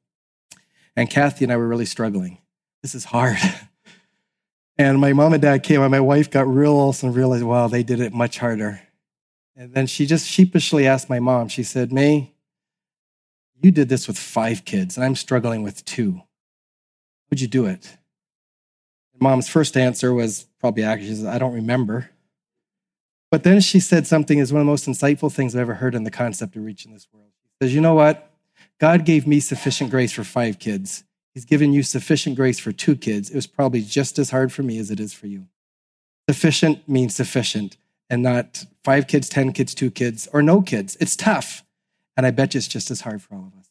And 0.95 1.09
Kathy 1.09 1.45
and 1.45 1.51
I 1.51 1.57
were 1.57 1.67
really 1.67 1.85
struggling. 1.85 2.39
This 2.81 2.95
is 2.95 3.05
hard. 3.05 3.37
And 4.77 4.99
my 4.99 5.13
mom 5.13 5.33
and 5.33 5.41
dad 5.41 5.63
came, 5.63 5.81
and 5.81 5.89
my 5.89 5.99
wife 5.99 6.29
got 6.29 6.47
real 6.47 6.73
also 6.73 7.07
and 7.07 7.15
realized, 7.15 7.43
wow, 7.43 7.67
they 7.67 7.81
did 7.81 7.99
it 7.99 8.13
much 8.13 8.37
harder. 8.37 8.81
And 9.55 9.73
then 9.73 9.87
she 9.87 10.05
just 10.05 10.27
sheepishly 10.27 10.85
asked 10.85 11.09
my 11.09 11.19
mom, 11.19 11.47
she 11.47 11.63
said, 11.63 11.91
May, 11.91 12.35
you 13.59 13.71
did 13.71 13.89
this 13.89 14.07
with 14.07 14.19
five 14.19 14.65
kids, 14.65 14.95
and 14.95 15.03
I'm 15.03 15.15
struggling 15.15 15.63
with 15.63 15.83
two. 15.83 16.21
How'd 17.31 17.39
you 17.39 17.47
do 17.47 17.65
it? 17.65 17.97
Mom's 19.19 19.47
first 19.49 19.77
answer 19.77 20.13
was 20.13 20.47
probably 20.59 20.83
actually, 20.83 21.09
she 21.09 21.15
says, 21.15 21.25
I 21.25 21.37
don't 21.37 21.53
remember. 21.53 22.09
But 23.29 23.43
then 23.43 23.59
she 23.59 23.79
said 23.79 24.07
something 24.07 24.39
is 24.39 24.53
one 24.53 24.61
of 24.61 24.65
the 24.65 24.71
most 24.71 24.87
insightful 24.87 25.31
things 25.31 25.55
I've 25.55 25.61
ever 25.61 25.75
heard 25.75 25.95
in 25.95 26.03
the 26.03 26.11
concept 26.11 26.55
of 26.55 26.63
reaching 26.63 26.93
this 26.93 27.07
world. 27.11 27.31
She 27.43 27.65
says, 27.65 27.75
You 27.75 27.81
know 27.81 27.93
what? 27.93 28.31
God 28.79 29.05
gave 29.05 29.27
me 29.27 29.39
sufficient 29.39 29.89
grace 29.89 30.13
for 30.13 30.23
five 30.23 30.59
kids. 30.59 31.03
He's 31.33 31.45
given 31.45 31.73
you 31.73 31.83
sufficient 31.83 32.35
grace 32.35 32.59
for 32.59 32.71
two 32.71 32.95
kids. 32.95 33.29
It 33.29 33.35
was 33.35 33.47
probably 33.47 33.81
just 33.81 34.17
as 34.17 34.29
hard 34.29 34.51
for 34.51 34.63
me 34.63 34.79
as 34.79 34.89
it 34.89 34.99
is 34.99 35.13
for 35.13 35.27
you. 35.27 35.47
Sufficient 36.29 36.87
means 36.87 37.15
sufficient 37.15 37.77
and 38.09 38.23
not 38.23 38.65
five 38.83 39.07
kids, 39.07 39.29
10 39.29 39.53
kids, 39.53 39.75
two 39.75 39.91
kids, 39.91 40.27
or 40.33 40.41
no 40.41 40.61
kids. 40.61 40.97
It's 40.99 41.15
tough. 41.15 41.63
And 42.15 42.25
I 42.25 42.31
bet 42.31 42.53
you 42.53 42.57
it's 42.57 42.67
just 42.67 42.89
as 42.89 43.01
hard 43.01 43.21
for 43.21 43.35
all 43.35 43.51
of 43.53 43.59
us. 43.59 43.69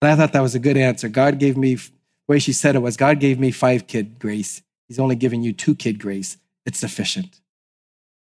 And 0.00 0.10
I 0.10 0.16
thought 0.16 0.32
that 0.32 0.40
was 0.40 0.54
a 0.54 0.60
good 0.60 0.76
answer. 0.76 1.08
God 1.08 1.38
gave 1.38 1.56
me, 1.56 1.74
the 1.74 1.90
way 2.28 2.38
she 2.38 2.52
said 2.52 2.76
it 2.76 2.80
was, 2.80 2.96
God 2.96 3.20
gave 3.20 3.38
me 3.38 3.50
five 3.50 3.86
kid 3.86 4.18
grace. 4.18 4.62
He's 4.90 4.98
only 4.98 5.14
given 5.14 5.44
you 5.44 5.52
two 5.52 5.76
kid 5.76 6.00
grace. 6.00 6.36
It's 6.66 6.80
sufficient. 6.80 7.40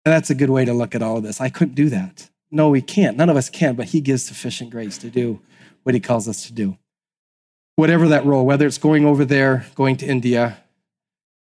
And 0.05 0.13
that's 0.13 0.29
a 0.29 0.35
good 0.35 0.51
way 0.51 0.67
to 0.67 0.75
look 0.75 0.95
at 0.95 1.03
all 1.03 1.17
of 1.17 1.23
this. 1.23 1.41
I 1.41 1.49
couldn't 1.49 1.77
do 1.77 1.89
that. 1.89 2.29
No, 2.51 2.69
we 2.69 2.83
can't. 2.83 3.17
None 3.17 3.31
of 3.31 3.39
us 3.39 3.49
can, 3.49 3.75
but 3.75 3.87
He 3.87 4.03
gives 4.03 4.23
sufficient 4.23 4.69
grace 4.71 4.99
to 4.99 5.09
do 5.09 5.41
what 5.83 5.95
He 5.95 6.01
calls 6.01 6.29
us 6.29 6.47
to 6.49 6.53
do. 6.53 6.77
Whatever 7.77 8.07
that 8.09 8.27
role, 8.27 8.45
whether 8.45 8.67
it's 8.67 8.77
going 8.77 9.07
over 9.07 9.25
there, 9.25 9.65
going 9.75 9.97
to 9.97 10.07
India, 10.07 10.59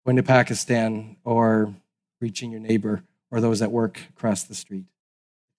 going 0.08 0.16
to 0.18 0.24
Pakistan, 0.24 1.18
or 1.24 1.76
reaching 2.20 2.50
your 2.50 2.62
neighbor 2.62 3.04
or 3.30 3.40
those 3.40 3.60
that 3.60 3.72
work 3.72 4.02
across 4.10 4.42
the 4.42 4.56
street. 4.56 4.86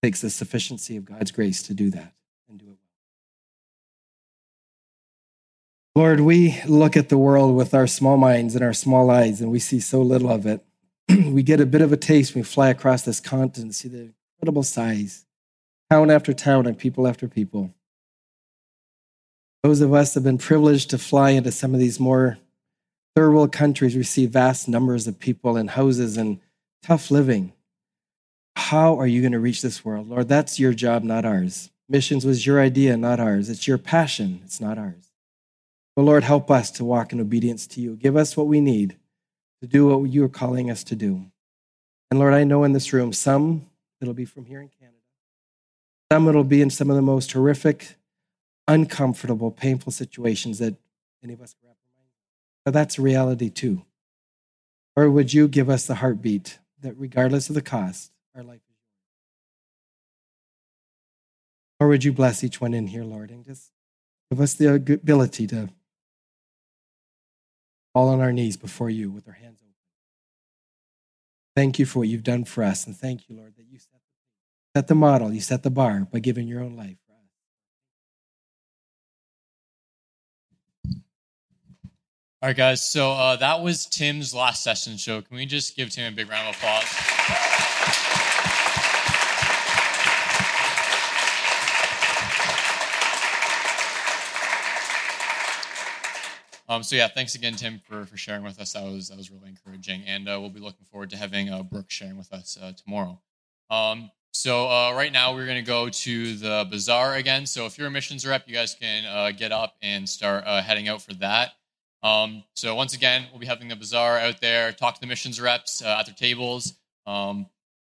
It 0.02 0.06
takes 0.06 0.22
the 0.22 0.30
sufficiency 0.30 0.96
of 0.96 1.04
God's 1.04 1.30
grace 1.30 1.62
to 1.62 1.72
do 1.72 1.90
that 1.90 2.14
Lord, 5.96 6.20
we 6.20 6.60
look 6.66 6.94
at 6.94 7.08
the 7.08 7.16
world 7.16 7.56
with 7.56 7.72
our 7.72 7.86
small 7.86 8.18
minds 8.18 8.54
and 8.54 8.62
our 8.62 8.74
small 8.74 9.10
eyes, 9.10 9.40
and 9.40 9.50
we 9.50 9.58
see 9.58 9.80
so 9.80 10.02
little 10.02 10.30
of 10.30 10.44
it. 10.44 10.62
we 11.08 11.42
get 11.42 11.58
a 11.58 11.64
bit 11.64 11.80
of 11.80 11.90
a 11.90 11.96
taste 11.96 12.34
when 12.34 12.42
we 12.42 12.44
fly 12.44 12.68
across 12.68 13.00
this 13.00 13.18
continent 13.18 13.56
and 13.56 13.74
see 13.74 13.88
the 13.88 14.12
incredible 14.34 14.62
size, 14.62 15.24
town 15.88 16.10
after 16.10 16.34
town 16.34 16.66
and 16.66 16.76
people 16.76 17.08
after 17.08 17.26
people. 17.28 17.72
Those 19.62 19.80
of 19.80 19.94
us 19.94 20.12
have 20.12 20.22
been 20.22 20.36
privileged 20.36 20.90
to 20.90 20.98
fly 20.98 21.30
into 21.30 21.50
some 21.50 21.72
of 21.72 21.80
these 21.80 21.98
more 21.98 22.36
third 23.14 23.32
world 23.32 23.50
countries, 23.50 23.96
we 23.96 24.02
see 24.02 24.26
vast 24.26 24.68
numbers 24.68 25.06
of 25.06 25.18
people 25.18 25.56
in 25.56 25.68
houses 25.68 26.18
and 26.18 26.40
tough 26.82 27.10
living. 27.10 27.54
How 28.56 28.98
are 28.98 29.06
you 29.06 29.22
going 29.22 29.32
to 29.32 29.40
reach 29.40 29.62
this 29.62 29.82
world? 29.82 30.10
Lord, 30.10 30.28
that's 30.28 30.60
your 30.60 30.74
job, 30.74 31.04
not 31.04 31.24
ours. 31.24 31.70
Missions 31.88 32.26
was 32.26 32.44
your 32.44 32.60
idea, 32.60 32.98
not 32.98 33.18
ours. 33.18 33.48
It's 33.48 33.66
your 33.66 33.78
passion, 33.78 34.42
it's 34.44 34.60
not 34.60 34.76
ours. 34.76 35.05
But 35.96 36.02
Lord, 36.02 36.24
help 36.24 36.50
us 36.50 36.70
to 36.72 36.84
walk 36.84 37.12
in 37.14 37.20
obedience 37.20 37.66
to 37.68 37.80
you. 37.80 37.96
Give 37.96 38.16
us 38.16 38.36
what 38.36 38.46
we 38.46 38.60
need 38.60 38.98
to 39.62 39.66
do 39.66 39.86
what 39.86 40.10
you 40.10 40.22
are 40.24 40.28
calling 40.28 40.70
us 40.70 40.84
to 40.84 40.94
do. 40.94 41.24
And 42.10 42.20
Lord, 42.20 42.34
I 42.34 42.44
know 42.44 42.64
in 42.64 42.72
this 42.72 42.92
room, 42.92 43.14
some 43.14 43.66
it'll 44.00 44.12
be 44.12 44.26
from 44.26 44.44
here 44.44 44.60
in 44.60 44.68
Canada, 44.68 44.98
some 46.12 46.28
it'll 46.28 46.44
be 46.44 46.60
in 46.60 46.68
some 46.68 46.90
of 46.90 46.96
the 46.96 47.02
most 47.02 47.32
horrific, 47.32 47.96
uncomfortable, 48.68 49.50
painful 49.50 49.90
situations 49.90 50.58
that 50.58 50.76
any 51.24 51.32
of 51.32 51.40
us 51.40 51.54
can 51.54 51.68
wrap 51.68 51.76
our 51.82 52.02
minds. 52.02 52.12
But 52.66 52.74
that's 52.74 52.98
reality 52.98 53.48
too. 53.48 53.82
Or 54.94 55.10
would 55.10 55.32
you 55.32 55.48
give 55.48 55.70
us 55.70 55.86
the 55.86 55.96
heartbeat 55.96 56.58
that 56.82 56.94
regardless 56.98 57.48
of 57.48 57.54
the 57.54 57.62
cost, 57.62 58.12
our 58.34 58.42
life 58.42 58.56
is? 58.56 58.76
Or 61.80 61.88
would 61.88 62.04
you 62.04 62.12
bless 62.12 62.44
each 62.44 62.60
one 62.60 62.74
in 62.74 62.86
here, 62.86 63.04
Lord, 63.04 63.30
and 63.30 63.44
just 63.44 63.72
give 64.30 64.40
us 64.40 64.54
the 64.54 64.74
ability 64.74 65.46
to 65.48 65.70
fall 67.96 68.10
on 68.10 68.20
our 68.20 68.30
knees 68.30 68.58
before 68.58 68.90
you 68.90 69.10
with 69.10 69.26
our 69.26 69.32
hands 69.32 69.58
open. 69.62 69.72
Thank 71.54 71.78
you 71.78 71.86
for 71.86 72.00
what 72.00 72.08
you've 72.08 72.22
done 72.22 72.44
for 72.44 72.62
us, 72.62 72.86
and 72.86 72.94
thank 72.94 73.26
you, 73.26 73.34
Lord, 73.34 73.54
that 73.56 73.64
you 73.70 73.78
set 73.78 73.88
the, 73.92 74.78
set 74.78 74.88
the 74.88 74.94
model, 74.94 75.32
you 75.32 75.40
set 75.40 75.62
the 75.62 75.70
bar 75.70 76.06
by 76.12 76.18
giving 76.18 76.46
your 76.46 76.60
own 76.60 76.76
life. 76.76 76.98
All 82.42 82.50
right, 82.50 82.56
guys. 82.56 82.84
So 82.84 83.12
uh, 83.12 83.36
that 83.36 83.62
was 83.62 83.86
Tim's 83.86 84.34
last 84.34 84.62
session 84.62 84.98
show. 84.98 85.22
Can 85.22 85.34
we 85.34 85.46
just 85.46 85.74
give 85.74 85.88
Tim 85.88 86.12
a 86.12 86.14
big 86.14 86.28
round 86.28 86.50
of 86.50 86.54
applause? 86.54 87.55
Um, 96.68 96.82
so 96.82 96.96
yeah, 96.96 97.08
thanks 97.08 97.34
again, 97.34 97.54
Tim, 97.54 97.80
for, 97.88 98.04
for 98.06 98.16
sharing 98.16 98.42
with 98.42 98.60
us. 98.60 98.72
That 98.72 98.84
was 98.84 99.08
that 99.08 99.16
was 99.16 99.30
really 99.30 99.48
encouraging, 99.48 100.02
and 100.06 100.28
uh, 100.28 100.38
we'll 100.40 100.50
be 100.50 100.60
looking 100.60 100.84
forward 100.90 101.10
to 101.10 101.16
having 101.16 101.48
uh, 101.50 101.62
Brooke 101.62 101.90
sharing 101.90 102.16
with 102.16 102.32
us 102.32 102.58
uh, 102.60 102.72
tomorrow. 102.72 103.20
Um, 103.70 104.10
so 104.32 104.68
uh, 104.68 104.92
right 104.94 105.12
now 105.12 105.34
we're 105.34 105.46
going 105.46 105.64
to 105.64 105.66
go 105.66 105.88
to 105.88 106.36
the 106.36 106.66
bazaar 106.70 107.14
again. 107.14 107.46
So 107.46 107.66
if 107.66 107.78
you're 107.78 107.86
a 107.86 107.90
missions 107.90 108.26
rep, 108.26 108.46
you 108.46 108.54
guys 108.54 108.74
can 108.78 109.04
uh, 109.06 109.30
get 109.30 109.50
up 109.50 109.76
and 109.80 110.08
start 110.08 110.44
uh, 110.46 110.60
heading 110.60 110.88
out 110.88 111.00
for 111.00 111.14
that. 111.14 111.52
Um, 112.02 112.44
so 112.54 112.74
once 112.74 112.94
again, 112.94 113.26
we'll 113.30 113.40
be 113.40 113.46
having 113.46 113.68
the 113.68 113.76
bazaar 113.76 114.18
out 114.18 114.40
there, 114.40 114.72
talk 114.72 114.94
to 114.96 115.00
the 115.00 115.06
missions 115.06 115.40
reps 115.40 115.82
at 115.82 116.06
their 116.06 116.14
tables. 116.14 116.74
Um, 117.06 117.46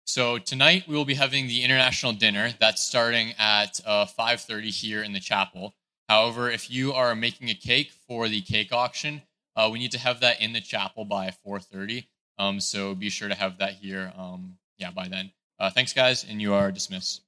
so 0.07 0.39
tonight 0.39 0.85
we 0.87 0.95
will 0.95 1.07
be 1.07 1.15
having 1.15 1.47
the 1.47 1.63
international 1.63 2.13
dinner. 2.13 2.53
That's 2.61 2.83
starting 2.83 3.33
at 3.39 3.81
uh, 3.87 4.05
5:30 4.05 4.69
here 4.69 5.03
in 5.03 5.13
the 5.13 5.21
chapel. 5.21 5.75
However, 6.09 6.51
if 6.51 6.71
you 6.71 6.93
are 6.93 7.15
making 7.15 7.49
a 7.49 7.55
cake 7.55 7.93
for 8.07 8.29
the 8.29 8.43
cake 8.43 8.73
auction, 8.73 9.23
uh, 9.57 9.69
we 9.73 9.79
need 9.79 9.93
to 9.93 9.99
have 9.99 10.21
that 10.21 10.41
in 10.41 10.53
the 10.53 10.61
chapel 10.61 11.05
by 11.05 11.31
4:30. 11.31 12.07
Um, 12.39 12.61
so 12.61 12.95
be 12.95 13.11
sure 13.11 13.29
to 13.29 13.35
have 13.35 13.59
that 13.59 13.75
here. 13.75 14.13
Um, 14.17 14.59
yeah, 14.79 14.91
by 14.91 15.09
then. 15.09 15.33
Uh, 15.59 15.71
thanks, 15.71 15.93
guys, 15.93 16.25
and 16.25 16.43
you 16.43 16.53
are 16.53 16.73
dismissed. 16.73 17.24